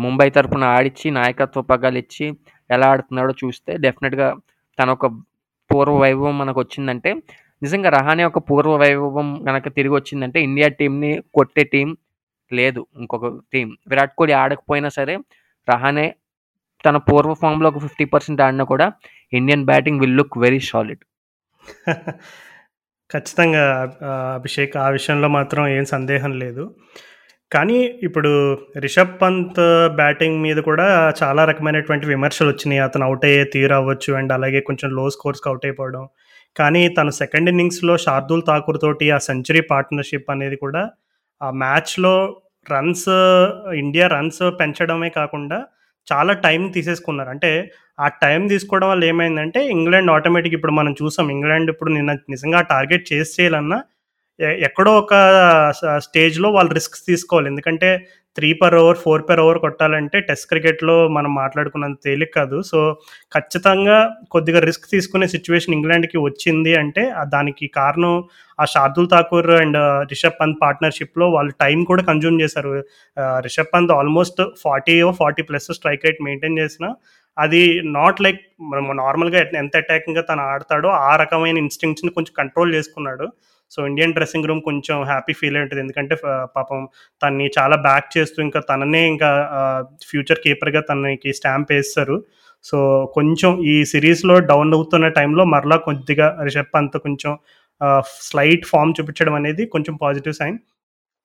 ముంబై 0.00 0.26
తరఫున 0.36 0.64
ఆడిచ్చి 0.74 1.08
నాయకత్వ 1.16 1.62
పగ్గాలిచ్చి 1.70 2.26
ఎలా 2.70 2.86
ఆడుతున్నాడో 2.92 3.32
చూస్తే 3.42 3.72
డెఫినెట్‌గా 3.84 4.28
తన 4.78 4.88
ఒక 4.96 5.06
పూర్వ 5.70 5.94
వైభవం 6.04 6.34
మనకు 6.42 6.58
వచ్చిందంటే 6.64 7.10
నిజంగా 7.62 7.90
రహానే 7.96 8.24
ఒక 8.30 8.40
పూర్వ 8.48 8.72
వైభవం 8.82 9.28
మనకు 9.46 9.70
తిరిగి 9.76 9.94
వచ్చిందంటే 9.96 10.38
ఇండియా 10.48 10.68
టీంని 10.78 11.12
కొట్టే 11.36 11.64
టీం 11.74 11.88
లేదు. 12.50 12.82
ఇంకొక 13.00 13.24
టీం 13.52 13.68
విరాట్ 13.90 14.14
కోహ్లీ 14.18 14.34
ఆడకపోయినా 14.42 14.90
సరే 14.98 15.14
రహానే 15.68 16.06
తన 16.84 16.96
పూర్వ 17.08 17.34
ఫామ్లో 17.40 17.68
ఒక 17.72 17.78
50% 17.86 18.42
ఆడినా 18.46 18.64
కూడా 18.72 18.86
Indian 19.32 19.64
batting 19.70 20.00
will 20.02 20.16
look 20.18 20.36
very 20.42 20.60
solid. 20.70 21.02
ఖచ్చితంగా 23.10 23.64
అభిషేక్ 24.36 24.74
ఆ 24.76 24.88
విషయంలో 24.90 25.28
మాత్రం 25.30 25.64
ఏం 25.76 25.84
సందేహం 25.86 26.32
లేదు. 26.42 26.64
కానీ 27.52 27.78
ఇప్పుడు 28.02 28.30
రిషబ్ 28.78 29.14
పంత్ 29.22 29.60
బ్యాటింగ్ 29.96 30.38
మీద 30.42 30.58
కూడా 30.60 30.86
చాలా 31.22 31.42
రకమైనటువంటి 31.44 32.06
విమర్శలు 32.06 32.48
వచ్చినాయి 32.50 32.80
అతను 32.80 33.04
అవుట్ 33.06 33.24
అయ్యే 33.24 33.44
తీరు 33.54 33.74
అవ్వచ్చు 33.74 34.12
అండ్ 34.14 34.32
అలాగే 34.32 34.60
కొంచెం 34.60 34.90
లో 34.90 35.04
స్కోర్స్‌కి 35.10 35.48
అవుట్ 35.50 35.66
అయిపోవడం. 35.66 36.04
కానీ 36.56 36.82
తను 36.90 37.12
సెకండ్ 37.20 37.50
ఇన్నింగ్స్‌లో 37.50 37.94
శార్దూల్ 37.98 38.44
ఠాకూర్ 38.48 38.80
తోటి 38.80 39.06
ఆ 39.10 39.18
సెంచరీ 39.28 39.62
పార్ట్నర్‌షిప్ 39.72 40.30
అనేది 40.30 40.56
కూడా 40.56 40.82
ఆ 41.40 41.50
మ్యాచ్‌లో 41.62 42.14
రన్స్ 42.66 43.08
ఇండియా 43.78 44.06
రన్స్ 44.08 44.42
పెంచడమే 44.60 45.10
కాకుండా 45.10 45.58
చాలా 46.08 46.32
టైం 46.46 46.62
తీసేసుకున్నారు. 46.70 47.30
అంటే 47.30 47.50
ఆ 47.98 48.08
టైం 48.22 48.40
తీసుకోవడం 48.48 48.88
వల్ల 48.88 49.04
ఏమైందంటే 49.04 49.60
ఇంగ్లాండ్ 49.68 50.10
ఆటోమేటిక్ 50.10 50.54
ఇప్పుడు 50.54 50.72
మనం 50.72 50.92
చూసాం. 51.02 51.28
ఇంగ్లాండ్ 51.30 51.70
ఇప్పుడు 51.70 51.90
నిన్న 51.92 52.12
నిజంగా 52.30 52.60
టార్గెట్ 52.72 53.06
చేసి 53.12 53.32
చేయాలన్నా 53.38 53.78
ఎక్కడో 54.62 54.92
ఒక 54.98 55.14
స్టేజ్‌లో 55.98 56.48
వాళ్ళు 56.50 56.72
రిస్క్ 56.74 56.96
తీసుకోవాలి. 57.06 57.48
ఎందుకంటే 57.48 57.90
three 58.36 58.48
per 58.60 58.76
over, 58.78 58.98
four 59.02 59.22
per 59.28 59.40
over 59.40 59.58
కొట్టాలంటే 59.58 60.18
టెస్ట్ 60.28 60.46
క్రికెట్‌లో 60.48 60.96
మనం 61.16 61.30
మాట్లాడుకున్నంత 61.34 61.98
తేలిక 62.06 62.30
కాదు. 62.38 62.58
సో, 62.62 62.78
ఖచ్చితంగా 63.32 63.98
కొద్దిగా 64.30 64.60
రిస్క్ 64.64 64.86
తీసుకునే 64.90 65.26
సిచ్యువేషన్ 65.34 65.76
ఇంగ్లాండ్‌కి 65.76 66.18
వచ్చింది 66.24 66.72
అంటే 66.82 67.04
దానికి 67.34 67.66
కారణం 67.78 68.14
ఆ 68.58 68.66
షార్దుల్ 68.74 69.10
ఠాకూర్ 69.10 69.50
అండ్ 69.60 69.78
రిషబ్ 70.12 70.38
పంత్ 70.40 70.58
పార్ట్నర్‌షిప్‌లో 70.62 71.28
వాళ్ళు 71.30 71.54
టైం 71.62 71.78
కూడా 71.84 72.04
కన్జ్యూమ్ 72.10 72.40
చేశారు. 72.42 72.72
Rishabh 73.40 73.72
Pant 73.74 73.94
almost 73.98 74.42
40 74.62 74.96
40 75.14 75.44
plus 75.50 75.70
strike 75.78 76.06
rate 76.06 76.22
maintain 76.22 76.58
చేసిన 76.58 76.86
అది 77.36 77.62
నాట్ 77.94 78.20
లైక్ 78.20 78.40
మనం 78.72 78.84
నార్మల్‌గా 78.98 79.38
ఎంత 79.58 79.74
అటాకింగ్‌గా 79.76 80.22
తను 80.28 80.42
ఆడతాడో 80.50 80.88
ఆ 81.04 81.12
రకమైన 81.22 81.56
ఇన్స్టింగ్స్ని 81.58 82.10
కొంచెం 82.10 82.34
కంట్రోల్ 82.36 82.70
చేసుకున్నాడు. 82.74 83.26
సో, 83.74 83.80
ఇండియన్ 83.86 84.14
డ్రెస్సింగ్ 84.14 84.48
రూమ్ 84.48 84.62
కొంచెం 84.62 84.96
హ్యాపీ 85.04 85.32
ఫీల్ 85.32 85.58
ఉంటుంది. 85.62 85.82
ఎందుకంటే 85.82 86.16
పాపం 86.56 86.80
తన్ని 87.22 87.48
చాలా 87.58 87.76
బ్యాక్ 87.86 88.08
చేస్తూ 88.16 88.38
ఇంకా 88.42 88.60
తననే 88.70 89.02
ఇంకా 89.08 89.30
ఫ్యూచర్ 90.10 90.42
కీపర్‌గా 90.44 90.82
తనకి 90.90 91.32
స్టాంప్ 91.32 91.72
వేస్తారు. 91.72 92.16
సో, 92.64 92.78
కొంచెం 93.14 93.50
ఈ 93.66 93.76
సిరీస్‌లో 93.84 94.36
డౌన్ 94.50 94.74
అవుతున్న 94.74 95.08
టైంలో 95.10 95.44
మరలా 95.46 95.78
కొద్దిగా 95.88 96.28
రిషబ్ 96.44 96.72
పంత్ 96.74 96.96
కొంచెం 96.98 97.32
స్లైట్ 98.28 98.64
ఫామ్ 98.66 98.94
చూపించడం 98.98 99.34
అనేది 99.34 99.62
కొంచెం 99.66 99.94
పాజిటివ్ 99.96 100.34
సైన్. 100.34 100.56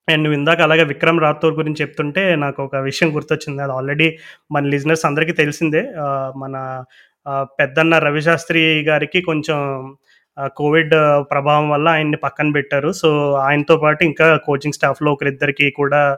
అండ్ 0.08 0.24
నువ్వు 0.24 0.38
ఇందాక 0.39 0.60
అలాగే 0.62 0.84
విక్రమ్ 0.84 1.20
రాథోర్ 1.20 1.56
గురించి 1.56 1.82
చెప్తుంటే 1.84 2.24
నాకు 2.38 2.60
ఒక 2.64 2.78
విషయం 2.88 3.10
గుర్తొచ్చింది. 3.16 3.62
అది 3.64 3.74
ఆల్రెడీ 3.74 4.08
మన 4.52 4.64
లిజనర్స్ 4.66 5.06
అందరికీ 5.06 5.34
తెలిసిందే. 5.34 5.84
మన 6.38 6.56
పెద్దన్న 7.60 7.95
రవిశాస్త్రి 8.00 8.62
గారికి 8.84 9.22
కొంచెం 9.22 9.60
కోవిడ్ 10.48 10.92
ప్రభావం 11.32 11.70
వల్ల 11.70 11.90
ఆయన్ని 11.90 12.18
పక్కన 12.18 12.52
పెట్టారు. 12.52 12.92
సో 12.92 13.34
ఆయనతో 13.34 13.78
పాటు 13.78 14.04
ఇంకా 14.04 14.38
కోచింగ్ 14.38 14.74
స్టాఫ్లో 14.74 15.12
ఒకరిద్దరికి 15.12 15.72
కూడా 15.72 16.18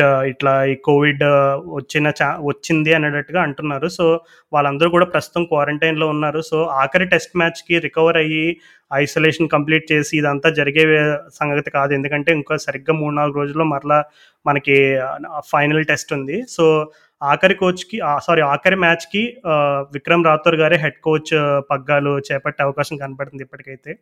చ- 0.00 0.24
ఇట్లా 0.24 0.64
ఈ 0.64 0.74
కోవిడ్ 0.74 1.22
వచ్చిన 1.22 2.12
చా 2.22 2.38
వచ్చింది 2.42 2.94
అనేటట్టుగా 2.94 3.42
అంటున్నారు. 3.42 3.88
సో 3.88 4.20
వాళ్ళందరూ 4.52 4.90
కూడా 4.90 5.06
ప్రస్తుతం 5.06 5.44
క్వారంటైన్లో 5.44 6.08
ఉన్నారు. 6.08 6.40
సో 6.40 6.62
ఆఖరి 6.62 7.04
టెస్ట్ 7.04 7.36
మ్యాచ్కి 7.36 7.78
రికవర్ 7.78 8.16
అయ్యి 8.16 8.56
ఐసోలేషన్ 8.94 9.48
కంప్లీట్ 9.48 9.92
చేసి 9.92 10.18
ఇదంతా 10.18 10.50
జరిగే 10.50 11.16
సంగతి 11.34 11.70
కాదు. 11.70 11.92
ఎందుకంటే 11.92 12.32
ఇంకా 12.32 12.56
సరిగ్గా 12.56 12.94
మూడు 12.94 13.14
నాలుగు 13.14 13.36
రోజుల్లో 13.36 13.64
మరలా 13.64 14.04
మనకి 14.46 15.00
ఫైనల్ 15.52 15.84
టెస్ట్ 15.84 16.12
ఉంది. 16.12 16.42
సో 16.48 16.90
ఆఖరి 17.22 17.54
కోచ్కి 17.54 18.00
సారీ 18.22 18.42
ఆఖరి 18.42 18.76
మ్యాచ్కి 18.76 19.36
విక్రమ్ 19.92 20.24
రాథోర్ 20.24 20.56
గారే 20.56 20.76
హెడ్ 20.76 21.02
కోచ్ 21.02 21.62
పగ్గాలు 21.70 22.18
చేపట్టే 22.18 22.62
అవకాశం 22.62 22.96
కనపడుతుంది 22.96 23.42
ఇప్పటికైతే. 23.42 23.98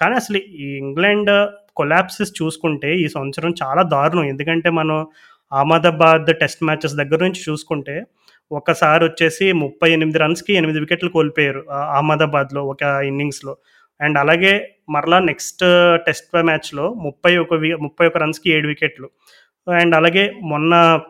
కానీ 0.00 0.14
అసలు 0.14 0.36
ఈ 0.36 0.76
ఇంగ్లాండ్ 0.76 1.50
కొలాప్సెస్ 1.76 2.32
చూసుకుంటే 2.42 2.96
ఈ 2.96 3.08
సంవత్సరం 3.08 3.54
చాలా 3.62 3.82
దారుణం. 3.82 4.24
ఎందుకంటే 4.24 4.70
మనం 4.70 5.06
అహ్మదాబాద్ 5.52 6.38
టెస్ట్ 6.40 6.64
మ్యాచెస్ 6.64 6.94
దగ్గర 6.94 7.22
నుంచి 7.22 7.40
చూసుకుంటే 7.48 8.04
ఒకసారి 8.52 9.04
వచ్చేసి 9.04 9.52
ముప్పై 9.52 9.90
ఎనిమిది 9.90 10.18
రన్స్కి 10.18 10.54
ఎనిమిది 10.54 10.80
వికెట్లు 10.80 11.08
కోల్పోయారు 11.08 11.64
అహ్మదాబాద్లో 11.70 12.64
ఒక 12.64 12.82
ఇన్నింగ్స్లో. 12.82 13.56
అండ్ 14.00 14.18
అలాగే 14.18 14.74
మరలా 14.90 15.18
నెక్స్ట్ 15.18 15.60
టెస్ట్ 16.06 16.36
మ్యాచ్లో 16.36 16.94
ముప్పై 16.94 17.36
ఒక 17.36 17.54
వి- 17.54 17.78
ముప్పై 17.78 18.06
ఒక 18.06 18.18
రన్స్కి 18.18 18.50
ఏడు 18.50 18.68
వికెట్లు. 18.68 19.10
అండ్ 19.70 19.94
అలాగే 19.94 20.32
మొన్న 20.42 21.00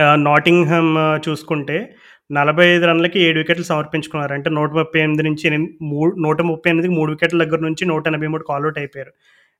నాటింగ్హమ్ 0.00 1.20
చూసుకుంటే 1.28 1.94
నలభై 2.32 2.66
ఐదు 2.66 2.86
రన్లకి 2.86 3.20
ఏడు 3.20 3.38
వికెట్లు 3.38 3.64
సమర్పించుకున్నారు. 3.64 4.32
అంటే 4.32 4.50
నూట 4.50 4.70
ముప్పై 4.70 5.00
ఎనిమిది 5.00 5.22
నుంచి 5.22 5.68
మూడు 5.82 6.20
నూట 6.20 6.42
ముప్పై 6.42 6.70
ఎనిమిదికి 6.70 6.94
మూడు 6.94 7.10
వికెట్ల 7.10 7.44
దగ్గర 7.44 7.60
నుంచి 7.60 7.86
నూట 7.86 8.08
ఎనభై 8.08 8.26
మూడు 8.26 8.44
కాల్అవుట్ 8.44 8.78
అయిపోయారు. 8.78 9.12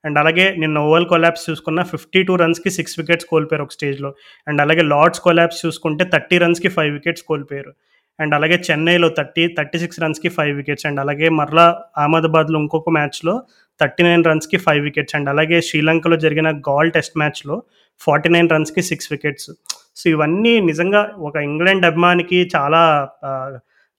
అండ్ 0.04 0.18
అలాగే 0.18 0.54
నిన్న 0.58 0.78
ఓవల్ 0.78 1.06
కొలాబ్స్ 1.06 1.50
చూసుకున్న 1.50 1.82
ఫిఫ్టీ 1.82 2.22
టూ 2.22 2.36
రన్స్కి 2.36 2.70
సిక్స్ 2.70 2.98
వికెట్స్ 2.98 3.26
కోల్పోయారు 3.26 3.64
ఒక 3.64 3.72
స్టేజ్లో. 3.72 4.14
అండ్ 4.48 4.60
అలాగే 4.62 4.82
లార్డ్స్ 4.82 5.20
కొలాబ్స్ 5.20 5.66
చూసుకుంటే 5.66 6.04
థర్టీ 6.04 6.38
రన్స్కి 6.38 6.68
ఫైవ్ 6.68 6.92
వికెట్స్ 6.94 7.22
కోల్పోయారు. 7.22 7.72
అండ్ 8.20 8.34
అలాగే 8.34 8.62
చెన్నైలో 8.70 9.08
థర్టీ 9.08 9.54
థర్టీ 9.58 9.78
సిక్స్ 9.78 10.00
రన్స్కి 10.00 10.28
ఫైవ్ 10.28 10.56
వికెట్స్. 10.56 10.86
అండ్ 10.86 11.00
అలాగే 11.00 11.28
మరలా 11.28 11.82
అహ్మదాబాద్లో 11.98 12.60
ఇంకొక 12.60 12.90
మ్యాచ్లో 12.90 13.42
థర్టీ 13.80 14.02
నైన్ 14.02 14.24
రన్స్కి 14.24 14.56
ఫైవ్ 14.56 14.84
వికెట్స్. 14.84 15.14
అండ్ 15.16 15.28
అలాగే 15.28 15.60
శ్రీలంకలో 15.60 16.16
జరిగిన 16.16 16.58
గాల్ 16.70 16.90
టెస్ట్ 16.90 17.18
మ్యాచ్లో 17.18 17.62
ఫార్టీ 18.00 18.28
నైన్ 18.28 18.50
రన్స్కి 18.50 18.82
సిక్స్ 18.82 19.08
వికెట్స్ 19.10 19.50
సో 19.96 20.10
ఇవన్నీ 20.10 20.60
నిజంగా 20.60 21.12
ఒక 21.18 21.36
ఇంగ్లాండ్ 21.36 21.86
అభిమానికి 21.86 22.50
చాలా 22.56 22.82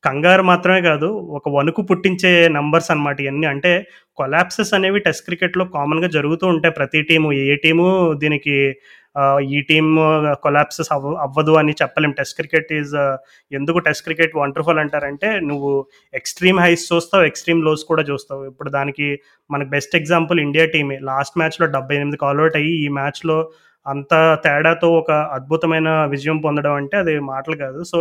కంగారు 0.03 0.43
మాత్రమే 0.43 0.81
కాదు 0.81 1.05
ఒక 1.05 1.49
వణుకు 1.49 1.81
పుట్టించే 1.81 2.47
నంబర్స్ 2.47 2.91
అనమాట 2.91 3.21
ఇవన్నీ 3.21 3.47
అంటే 3.47 3.87
కొలాప్సెస్ 4.17 4.73
అనేవి 4.73 4.99
టెస్ట్ 4.99 5.25
క్రికెట్లో 5.25 5.65
కామన్గా 5.65 6.07
జరుగుతూ 6.07 6.47
ఉంటాయి 6.47 6.73
ప్రతి 6.73 7.01
టీము. 7.01 7.33
ఏ 7.33 7.55
టీము 7.55 8.13
దీనికి 8.13 8.75
ఈ 9.41 9.61
టీమ్ 9.61 9.91
కొలాప్సెస్ 10.43 10.91
అవ్వ 10.91 11.13
అవ్వదు 11.15 11.51
అని 11.51 11.73
చెప్పలేం. 11.81 12.11
టెస్ట్ 12.11 12.35
క్రికెట్ 12.35 12.73
ఈజ్ 12.73 12.95
ఎందుకు 13.51 13.77
టెస్ట్ 13.77 14.03
క్రికెట్ 14.03 14.35
వండర్ఫుల్ 14.35 14.79
అంటారంటే 14.79 15.39
నువ్వు 15.39 15.85
ఎక్స్ట్రీమ్ 16.13 16.59
హైస్ 16.59 16.93
చూస్తావు 16.93 17.23
ఎక్స్ట్రీమ్ 17.23 17.63
లోస్ 17.65 17.83
కూడా 17.83 18.03
చూస్తావు. 18.03 18.43
ఇప్పుడు 18.45 18.69
దానికి 18.69 19.19
మనకు 19.51 19.69
బెస్ట్ 19.69 19.95
ఎగ్జాంపుల్ 19.95 20.39
ఇండియా 20.39 20.65
టీమే 20.65 20.99
లాస్ట్ 21.03 21.37
మ్యాచ్లో 21.37 21.67
డెబ్బై 21.67 21.95
ఎనిమిది 21.95 22.17
కాల్అవుట్ 22.17 22.55
అయ్యి 22.55 22.85
ఈ 22.85 22.87
మ్యాచ్లో 22.87 23.51
అంత 23.87 24.39
తేడాతో 24.45 24.87
ఒక 24.91 25.11
అద్భుతమైన 25.11 25.89
విజయం 26.05 26.37
పొందడం 26.37 26.73
అంటే 26.73 26.97
అది 26.97 27.19
మాటలు 27.19 27.55
కాదు. 27.55 27.83
సో 27.83 27.97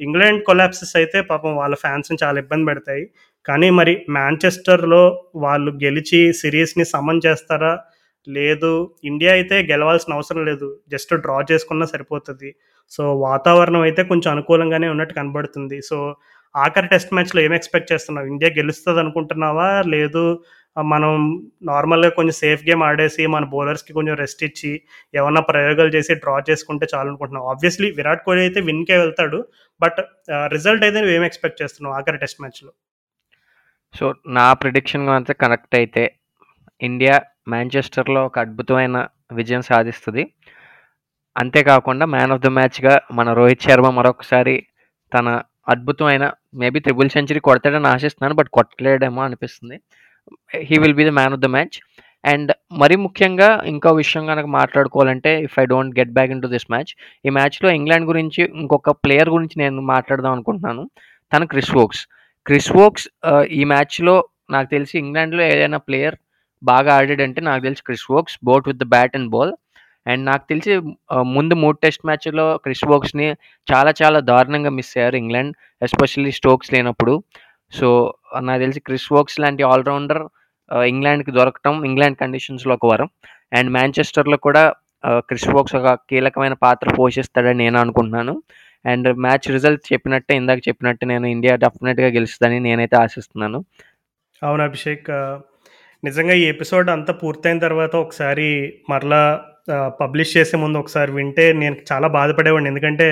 ఇంగ్లాండ్ 0.00 0.44
కొలాప్సెస్ 0.44 0.96
అయితే 0.96 1.20
పాపం 1.20 1.56
వాళ్ళ 1.56 1.74
ఫ్యాన్స్ని 1.74 2.18
చాలా 2.24 2.38
ఇబ్బంది 2.38 2.66
పెడతాయి. 2.66 3.04
కానీ 3.46 3.70
మరి 3.70 4.04
మాంచెస్టర్లో 4.10 5.02
వాళ్ళు 5.36 5.70
గెలిచి 5.84 6.32
సిరీస్ని 6.32 6.84
సమన్ 6.84 7.22
చేస్తారా? 7.26 7.72
లేదు. 8.28 8.90
ఇండియా 9.04 9.32
అయితే 9.32 9.56
గెలవాల్సిన 9.62 10.14
అవసరం 10.14 10.44
లేదు. 10.44 10.76
జస్ట్ 10.88 11.14
డ్రా 11.14 11.44
చేసుకున్నా 11.52 11.86
సరిపోతుంది. 11.86 12.50
సో 12.90 13.14
వాతావరణం 13.20 13.82
అయితే 13.82 14.02
కొంచెం 14.04 14.32
అనుకూలంగానే 14.32 14.88
ఉన్నట్టు 14.88 15.14
కనబడుతుంది. 15.14 15.80
సో 15.82 15.96
ఆఖరి 16.56 16.88
టెస్ట్ 16.88 17.14
మ్యాచ్లో 17.14 17.40
ఏం 17.42 17.54
ఎక్స్పెక్ట్ 17.54 17.92
చేస్తున్నావు? 17.92 18.26
ఇండియా 18.26 18.50
గెలుస్తుంది 18.58 19.00
అనుకుంటున్నావా 19.00 19.82
లేదు. 19.86 20.24
మనం 20.92 21.12
నార్మల్గా 21.62 22.10
కొంచెం 22.16 22.34
సేఫ్ 22.40 22.62
గేమ్ 22.68 22.82
ఆడేసి 22.82 23.26
మన 23.26 23.44
బౌలర్స్కి 23.44 23.92
కొంచెం 23.92 24.14
రెస్ట్ 24.14 24.42
ఇచ్చి 24.48 24.70
ఏమన్నా 25.18 25.40
ప్రయోగాలు 25.50 25.90
చేసి 25.96 26.14
డ్రా 26.14 26.34
చేసుకుంటే 26.50 26.86
చాలు 26.94 27.08
అనుకుంటున్నాం. 27.08 27.46
ఆబ్వియస్లీ 27.52 27.90
విరాట్ 27.90 28.22
కోహ్లీ 28.24 28.42
అయితే 28.42 28.60
విన్కే 28.60 28.98
వెళ్తాడు 28.98 29.40
బట్ 29.80 29.98
రిజల్ట్ 30.54 30.84
అయితే 30.84 30.98
నువ్వు 31.00 31.16
ఏం 31.16 31.24
ఎక్స్పెక్ట్ 31.24 31.62
చేస్తున్నావు 31.62 31.96
ఆఖరి 31.98 32.20
టెస్ట్ 32.24 32.40
మ్యాచ్లో 32.40 32.72
సో 33.94 34.14
నా 34.38 34.46
ప్రిడిక్షన్ 34.52 35.08
అంతా 35.18 35.34
కనెక్ట్ 35.42 35.76
అయితే 35.80 36.04
ఇండియా 36.80 37.14
మాంచెస్టర్లో 37.48 38.20
ఒక 38.26 38.38
అద్భుతమైన 38.38 38.96
విజయం 39.32 39.62
సాధిస్తుంది. 39.62 40.22
అంతేకాకుండా 41.36 42.06
మ్యాన్ 42.06 42.32
ఆఫ్ 42.32 42.42
ద 42.44 42.48
మ్యాచ్గా 42.58 42.94
మన 43.12 43.32
రోహిత్ 43.32 43.66
శర్మ 43.66 43.88
మరొకసారి 43.98 44.54
తన 45.14 45.28
అద్భుతమైన 45.68 46.24
మేబీ 46.54 46.80
త్రిబుల్ 46.80 47.10
సెంచరీ 47.10 47.40
కొడతాడని 47.40 47.88
ఆశిస్తున్నాను 47.88 48.34
బట్ 48.34 48.48
కొట్టలేడేమో 48.48 49.20
అనిపిస్తుంది. 49.22 49.76
He 50.68 50.76
will 50.82 50.98
be 51.00 51.06
the 51.08 51.12
man 51.18 51.34
of 51.36 51.42
the 51.46 51.50
match 51.56 51.76
and 52.24 52.50
మరి 52.80 52.94
ముఖ్యంగా 53.04 53.48
ఇంకో 53.72 53.90
విషయం 54.00 54.24
కనుక 54.30 54.46
మాట్లాడుకోవాలంటే 54.58 55.30
if 55.46 55.56
I 55.62 55.64
don't 55.72 55.92
get 55.98 56.14
back 56.16 56.32
in 56.34 56.42
to 56.44 56.48
this 56.54 56.68
match 56.74 56.90
ఈ 57.26 57.32
మ్యాచ్లో 57.38 57.68
ఇంగ్లాండ్ 57.78 58.06
గురించి 58.10 58.40
ఇంకొక 58.62 58.94
ప్లేయర్ 59.04 59.30
గురించి 59.36 59.56
నేను 59.62 59.84
మాట్లాడదాం 59.94 60.32
అనుకుంటున్నాను. 60.36 60.84
తను 61.32 61.46
క్రిస్ 61.52 61.72
వోక్స్. 61.78 62.02
క్రిస్ 62.46 62.72
వోక్స్ 62.78 63.06
ఈ 63.58 63.62
మ్యాచ్లో 63.72 64.16
నాకు 64.50 64.68
తెలిసి 64.74 64.94
ఇంగ్లాండ్లో 65.04 65.42
ఏదైనా 65.52 65.78
ప్లేయర్ 65.88 66.16
బాగా 66.62 66.90
ఆడాడంటే 66.98 67.40
నాకు 67.48 67.62
తెలిసి 67.66 67.82
Chris 67.88 68.06
Woakes 68.12 68.36
both 68.48 68.68
with 68.68 68.80
the 68.82 68.86
bat 68.94 69.16
and 69.18 69.30
ball 69.34 69.52
and 70.06 70.22
నాకు 70.30 70.44
తెలిసి 70.50 70.72
ముందు 71.36 71.54
మూడు 71.62 71.76
టెస్ట్ 71.82 72.04
మ్యాచ్లో 72.08 72.44
క్రిస్ 72.64 72.84
వోక్స్ని 72.90 73.26
చాలా 73.68 73.90
చాలా 74.00 74.18
దారుణంగా 74.30 74.70
మిస్ 74.78 74.92
అయ్యారు 74.96 75.16
ఇంగ్లాండ్ 75.22 75.52
ఎస్పెషల్లీ 75.82 76.32
స్టోక్స్ 76.38 76.72
లేనప్పుడు. 76.74 77.14
సో 77.72 78.14
నాకు 78.40 78.60
తెలిసి 78.60 78.80
క్రిస్ 78.80 79.08
వోక్స్ 79.12 79.40
లాంటి 79.40 79.62
ఆల్రౌండర్ 79.62 80.22
ఇంగ్లాండ్కి 80.86 81.30
దొరకటం 81.30 81.84
ఇంగ్లాండ్ 81.84 82.18
కండిషన్స్లో 82.18 82.74
ఒక 82.74 82.86
వరం. 82.86 83.08
అండ్ 83.52 83.70
మాంచెస్టర్లో 83.72 84.36
కూడా 84.36 84.62
క్రిస్ 85.28 85.48
వోక్స్ 85.48 85.76
ఒక 85.76 85.92
కీలకమైన 86.10 86.52
పాత్ర 86.52 86.88
పోషిస్తాడని 86.98 87.58
నేను 87.64 87.78
అనుకుంటున్నాను. 87.78 88.34
అండ్ 88.86 89.08
మ్యాచ్ 89.18 89.46
రిజల్ట్ 89.52 89.92
చెప్పినట్టే 89.92 90.32
ఇందాక 90.36 90.60
చెప్పినట్టు 90.68 91.04
నేను 91.04 91.26
ఇండియా 91.26 91.54
డెఫినెట్గా 91.56 92.08
గెలుస్తుందని 92.08 92.58
నేనైతే 92.60 92.96
ఆశిస్తున్నాను. 92.96 93.58
అవును 94.42 94.62
అభిషేక్. 94.62 95.10
నిజంగా 96.04 96.34
ఈ 96.34 96.44
ఎపిసోడ్ 96.44 96.88
అంతా 96.90 97.12
పూర్తయిన 97.12 97.58
తర్వాత 97.58 97.94
ఒకసారి 97.96 98.48
మరలా 98.90 99.22
పబ్లిష్ 100.00 100.36
చేసే 100.36 100.56
ముందు 100.56 100.76
ఒకసారి 100.78 101.10
వింటే 101.12 101.52
నేను 101.52 101.76
చాలా 101.92 102.08
బాధపడేవాడిని. 102.08 102.70
ఎందుకంటే 102.70 103.08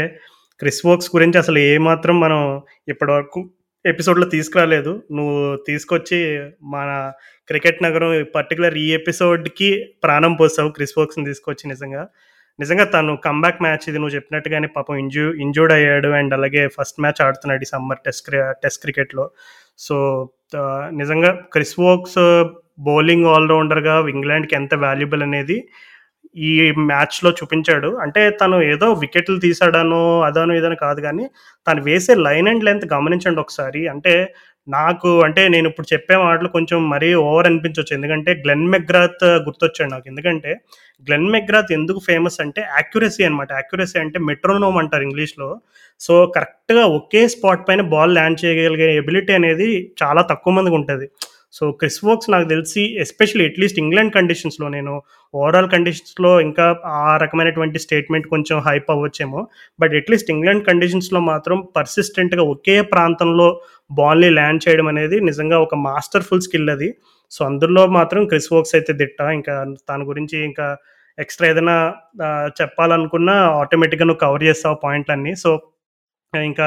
క్రిస్ 0.60 0.82
వోక్స్ 0.86 1.10
గురించి 1.16 1.38
అసలు 1.38 1.58
ఏమాత్రం 1.72 2.20
మనం 2.20 2.40
ఇప్పటివరకు 2.88 3.40
ఎపిసోడ్లో 3.86 4.26
తీసుకురాలేదు. 4.26 5.02
నువ్వు 5.12 5.56
తీసుకొచ్చి 5.56 6.18
మన 6.62 7.12
క్రికెట్ 7.48 7.82
నగరం 7.82 8.26
పర్టికులర్ 8.34 8.74
ఈ 8.74 8.86
ఎపిసోడ్కి 8.92 9.86
ప్రాణం 10.04 10.34
పోసావు 10.34 10.70
క్రిస్ 10.70 10.94
వోక్స్ని 10.98 11.24
తీసుకొచ్చి 11.24 11.68
నిజంగా. 11.68 12.02
నిజంగా 12.60 12.84
తను 12.84 13.18
కంబ్యాక్ 13.24 13.62
మ్యాచ్ 13.62 13.84
ఇది 13.88 13.98
నువ్వు 13.98 14.14
చెప్పినట్టుగానే 14.14 14.66
పాపం 14.66 14.96
ఇంజూ 14.96 15.32
ఇంజూర్డ్ 15.34 15.72
అయ్యాడు 15.72 16.08
అండ్ 16.08 16.34
అలాగే 16.34 16.68
ఫస్ట్ 16.68 17.00
మ్యాచ్ 17.00 17.22
ఆడుతున్నాడు 17.22 17.62
ఈ 17.62 17.64
సమ్మర్ 17.64 17.98
టెస్ట్ 18.06 18.26
క్రి 18.26 18.38
టెస్ట్ 18.62 18.82
క్రికెట్లో 18.82 19.30
సో 19.78 19.96
నిజంగా 20.92 21.32
క్రిస్ 21.52 21.76
వోక్స్ 21.80 22.18
బౌలింగ్ 22.78 23.26
ఆల్రౌండర్గా 23.26 24.08
ఇంగ్లాండ్కి 24.08 24.56
ఎంత 24.56 24.74
వాల్యుబుల్ 24.74 25.22
అనేది 25.22 25.68
ఈ 26.36 26.50
మ్యాచ్లో 26.90 27.30
చూపించాడు. 27.38 27.90
అంటే 28.04 28.22
తను 28.40 28.56
ఏదో 28.72 28.88
వికెట్లు 29.02 29.38
తీసాడనో 29.46 30.02
అదనో 30.28 30.54
ఇదనో 30.60 30.76
కాదు 30.86 31.00
కానీ 31.06 31.24
తను 31.66 31.80
వేసే 31.88 32.14
లైన్ 32.26 32.48
అండ్ 32.52 32.66
లెంత్ 32.68 32.86
గమనించండి 32.94 33.40
ఒకసారి. 33.44 33.82
అంటే 33.94 34.14
నాకు 34.68 35.10
అంటే 35.26 35.42
నేను 35.54 35.66
ఇప్పుడు 35.70 35.88
చెప్పే 35.92 36.14
మాటలు 36.24 36.48
కొంచెం 36.54 36.78
మరీ 36.92 37.08
ఓవర్ 37.26 37.48
అనిపించవచ్చు 37.50 37.92
ఎందుకంటే 37.96 38.30
గ్లెన్ 38.44 38.64
మెగ్రాత్ 38.72 39.24
గుర్తొచ్చాడు 39.46 39.90
నాకు. 39.94 40.06
ఎందుకంటే 40.12 40.50
గ్లెన్ 41.06 41.28
మెగ్రాత్ 41.34 41.70
ఎందుకు 41.78 42.00
ఫేమస్ 42.08 42.38
అంటే 42.44 42.62
యాక్యురసీ 42.78 43.22
అనమాట 43.28 43.50
యాక్యురసీ 43.60 43.98
అంటే 44.04 44.18
మెట్రోనోమ్ 44.30 44.78
అంటారు 44.82 45.04
ఇంగ్లీష్లో 45.08 45.48
సో 46.00 46.14
కరెక్ట్గా 46.36 46.84
ఒకే 46.98 47.22
స్పాట్ 47.34 47.64
పైన 47.68 47.82
బాల్ 47.94 48.14
ల్యాండ్ 48.18 48.40
చేయగలిగే 48.44 48.88
ఎబిలిటీ 49.02 49.34
అనేది 49.40 49.68
చాలా 50.02 50.22
తక్కువ 50.32 50.54
మందికి 50.58 50.76
ఉంటుంది. 50.80 51.06
సో 51.52 51.70
క్రిస్ 51.72 51.98
వోక్స్ 52.04 52.30
నాకు 52.30 52.48
తెలిసి 52.48 52.82
ఎస్పెషల్లీ 53.00 53.44
అట్లీస్ట్ 53.48 53.78
ఇంగ్లాండ్ 53.78 54.14
కండిషన్స్లో 54.14 54.68
నేను 54.68 55.02
ఓవరాల్ 55.34 55.70
కండిషన్స్లో 55.70 56.40
ఇంకా 56.40 56.66
ఆ 56.86 57.16
రకమైనటువంటి 57.16 57.78
స్టేట్మెంట్ 57.78 58.26
కొంచెం 58.26 58.58
హైప్ 58.60 58.90
అవ్వచ్చేమో. 58.90 59.40
బట్ 59.80 59.94
అట్లీస్ట్ 59.94 60.30
ఇంగ్లాండ్ 60.30 60.64
కండిషన్స్లో 60.66 61.20
మాత్రం 61.20 61.68
పర్సిస్టెంట్గా 61.76 62.42
ఒకే 62.42 62.82
ప్రాంతంలో 62.82 63.60
బాల్ని 63.90 64.30
ల్యాండ్ 64.30 64.68
చేయడం 64.68 64.88
అనేది 64.88 65.20
నిజంగా 65.20 65.58
ఒక 65.58 65.74
మాస్టర్ఫుల్ 65.74 66.40
స్కిల్ 66.40 66.70
అది. 66.70 66.94
సో 67.30 67.44
అందులో 67.44 67.86
మాత్రం 67.86 68.26
క్రిస్ 68.26 68.52
వోక్స్ 68.52 68.74
అయితే 68.74 68.92
దిట్ట. 68.92 69.20
ఇంకా 69.20 69.54
దాని 69.90 70.04
గురించి 70.04 70.44
ఇంకా 70.44 70.76
ఎక్స్ట్రా 71.18 71.48
ఏదైనా 71.48 71.94
చెప్పాలనుకున్నా 72.60 73.34
ఆటోమేటిక్గా 73.60 74.06
నువ్వు 74.06 74.22
కవర్ 74.26 74.42
చేస్తావు 74.44 74.76
పాయింట్లన్నీ 74.84 75.36
సో 75.36 75.50
ఇంకా 76.32 76.66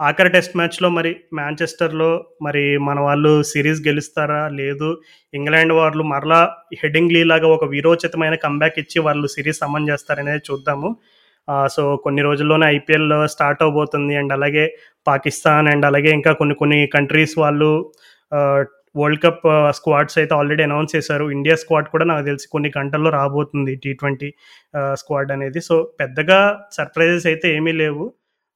ఆఖరి 0.00 0.30
టెస్ట్ 0.34 0.56
మ్యాచ్లో 0.58 0.88
మరి 0.96 1.10
మాంచెస్టర్లో 1.38 2.24
మరి 2.42 2.64
మన 2.88 2.98
వాళ్ళు 3.00 3.42
సిరీస్ 3.42 3.80
గెలుస్తారా? 3.86 4.48
లేదు. 4.60 4.88
ఇంగ్లాండ్ 5.34 5.72
వాళ్ళు 5.72 6.02
మరలా 6.12 6.40
హెడింగ్లీ 6.82 7.22
లాగా 7.30 7.48
ఒక 7.56 7.64
వీరోచితమైన 7.72 8.34
కంబ్యాక్ 8.44 8.78
ఇచ్చి 8.78 8.98
వాళ్ళు 9.06 9.28
సిరీస్ 9.34 9.58
సమన్ 9.58 9.88
చేస్తారనేది 9.90 10.42
చూద్దాము. 10.50 10.90
సో 11.74 11.82
కొన్ని 12.04 12.22
రోజుల్లోనే 12.22 12.66
ఐపీఎల్ 12.76 13.12
స్టార్ట్ 13.34 13.62
అవబోతుంది. 13.66 14.14
అండ్ 14.20 14.32
అలాగే 14.36 14.64
పాకిస్తాన్ 15.06 15.68
అండ్ 15.72 15.86
అలాగే 15.90 16.10
ఇంకా 16.18 16.32
కొన్ని 16.32 16.54
కొన్ని 16.54 16.78
కంట్రీస్ 16.96 17.34
వాళ్ళు 17.38 17.70
వరల్డ్ 19.00 19.22
కప్ 19.24 19.42
స్క్వాడ్స్ 19.78 20.16
అయితే 20.20 20.32
ఆల్రెడీ 20.34 20.62
అనౌన్స్ 20.62 20.94
చేశారు. 20.96 21.24
ఇండియా 21.30 21.56
స్క్వాడ్ 21.62 21.88
కూడా 21.94 22.04
నాకు 22.04 22.24
తెలిసి 22.24 22.46
కొన్ని 22.54 22.70
గంటల్లో 22.78 23.10
రాబోతుంది 23.10 23.74
టీ 23.84 23.90
ట్వంటీ 24.00 24.28
స్క్వాడ్ 25.00 25.32
అనేది. 25.32 25.60
సో 25.60 25.74
పెద్దగా 26.00 26.38
సర్ప్రైజెస్ 26.78 27.26
అయితే 27.32 27.48
ఏమీ 27.56 27.72
లేవు. 27.72 28.06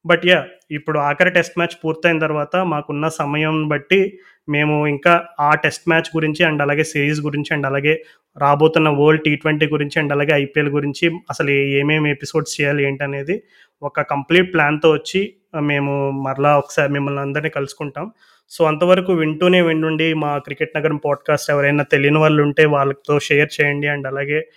బట్ 0.05 0.21
యా 0.25 0.45
ఇప్పుడు 0.71 0.99
ఆఖరి 0.99 1.29
టెస్ట్ 1.29 1.53
మ్యాచ్ 1.57 1.85
పూర్తయిన 1.85 2.19
తర్వాత 2.19 2.55
మాకున్న 2.55 3.07
సమయం 3.07 3.67
బట్టి 3.67 4.19
మేము 4.49 4.87
ఇంకా 4.87 5.25
ఆ 5.39 5.55
టెస్ట్ 5.55 5.89
మ్యాచ్ 5.89 6.09
గురించి 6.15 6.45
అండ్ 6.45 6.61
అలాగే 6.61 6.83
సిరీస్ 6.83 7.21
గురించి 7.21 7.53
అండ్ 7.53 7.65
అలాగే 7.65 8.03
రాబోతున్న 8.37 8.89
వరల్డ్ 8.89 9.23
టీ 9.23 9.35
ట్వంటీ 9.35 9.65
గురించి 9.65 9.99
అండ్ 9.99 10.13
అలాగే 10.13 10.31
ఐపీఎల్ 10.33 10.69
గురించి 10.69 11.19
అసలు 11.29 11.49
ఏమేమి 11.49 12.11
ఎపిసోడ్స్ 12.11 12.61
చేయాలి 12.61 12.83
ఏంటనేది 12.83 13.43
ఒక 13.83 14.01
కంప్లీట్ 14.01 14.53
ప్లాన్తో 14.53 14.91
వచ్చి 14.91 15.33
మేము 15.59 16.11
మరలా 16.11 16.57
ఒకసారి 16.57 16.91
మిమ్మల్ని 16.91 17.21
అందరినీ 17.21 17.49
కలుసుకుంటాం. 17.49 18.11
సో 18.49 18.65
అంతవరకు 18.65 19.13
వింటూనే 19.13 19.61
వింటుండి 19.61 20.13
మా 20.13 20.37
క్రికెట్ 20.37 20.77
నగరం 20.77 20.95
పాడ్కాస్ట్ 20.95 21.51
ఎవరైనా 21.51 21.83
తెలియని 21.83 22.17
వాళ్ళు 22.17 22.43
ఉంటే 22.43 22.65
వాళ్ళతో 22.65 23.19
షేర్ 23.19 23.49
చేయండి 23.61 23.87
అండ్ 23.87 24.07
అలాగే 24.07 24.49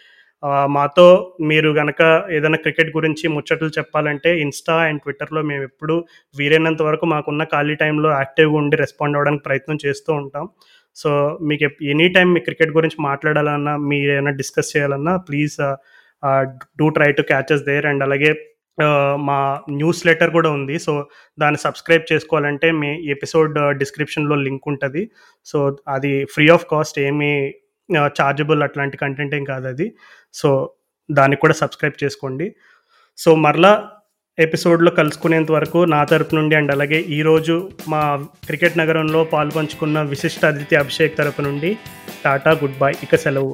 మాతో 0.45 1.35
మీరు 1.51 1.69
గనక 1.69 2.03
ఏదైనా 2.31 2.57
క్రికెట్ 2.57 2.91
గురించి 2.97 3.29
ముచ్చట్లు 3.29 3.71
చెప్పాలంటే 3.79 4.41
ఇన్స్టా 4.41 4.75
అండ్ 4.89 5.03
ట్విట్టర్లో 5.03 5.43
మేము 5.43 5.63
ఎప్పుడు 5.63 6.05
వీలైనంత 6.39 6.83
వరకు 6.83 7.07
మాకున్న 7.07 7.45
ఖాళీ 7.45 7.75
టైంలో 7.75 8.11
యాక్టివ్గా 8.11 8.57
ఉండి 8.57 8.77
రెస్పాండ్ 8.77 9.17
అవ్వడానికి 9.17 9.45
ప్రయత్నం 9.45 9.79
చేస్తూ 9.87 10.13
ఉంటాం. 10.15 10.47
సో 10.97 11.39
మీకు 11.43 11.65
ఎనీ 11.93 12.09
టైం 12.09 12.29
మీ 12.35 12.41
క్రికెట్ 12.41 12.77
గురించి 12.79 12.99
మాట్లాడాలన్నా 13.01 13.77
మీరు 13.77 14.13
ఏమైనా 14.13 14.37
డిస్కస్ 14.37 14.77
చేయాలన్నా 14.77 15.17
please 15.17 15.57
do 16.81 16.89
try 16.89 17.13
to 17.13 17.23
catches 17.23 17.67
there. 17.71 17.87
And 17.87 18.03
అలాగే 18.03 18.31
మా 19.29 19.61
న్యూస్ 19.71 20.07
లెటర్ 20.07 20.31
కూడా 20.31 20.51
ఉంది. 20.51 20.79
సో 20.79 21.07
దాన్ని 21.41 21.59
సబ్స్క్రైబ్ 21.59 22.11
చేసుకోవాలంటే 22.13 22.71
మీ 22.71 22.91
ఎపిసోడ్ 23.11 23.55
డిస్క్రిప్షన్లో 23.79 24.37
లింక్ 24.37 24.67
ఉంటుంది. 24.69 25.11
సో 25.47 25.77
అది 25.89 26.25
ఫ్రీ 26.25 26.49
ఆఫ్ 26.49 26.67
కాస్ట్ 26.73 26.99
ఏమీ 26.99 27.55
చార్జబుల్ 28.19 28.63
అట్లాంటి 28.63 28.97
కంటెంట్ 28.97 29.35
ఏం 29.35 29.45
కాదు 29.45 29.67
అది. 29.69 29.87
సో 30.41 30.51
దానికి 31.09 31.41
కూడా 31.45 31.55
సబ్స్క్రైబ్ 31.63 32.03
చేసుకోండి. 32.05 32.47
సో 33.19 33.31
మరలా 33.45 33.73
ఎపిసోడ్లో 34.39 34.91
కలుసుకునేంత 34.99 35.51
వరకు 35.57 35.81
నా 35.93 36.01
తరపు 36.11 36.35
నుండి 36.39 36.55
అండ్ 36.61 36.73
అలాగే 36.75 36.99
ఈరోజు 37.17 37.55
మా 37.93 38.01
క్రికెట్ 38.49 38.81
నగరంలో 38.81 39.21
పాల్పంచుకున్న 39.35 40.03
విశిష్ట 40.13 40.43
అతిథి 40.53 40.77
అభిషేక్ 40.83 41.15
తరపు 41.21 41.43
నుండి 41.47 41.71
టాటా 42.25 42.53
గుడ్ 42.63 42.79
బాయ్ 42.83 42.97
ఇక 43.05 43.17
సెలవు. 43.25 43.53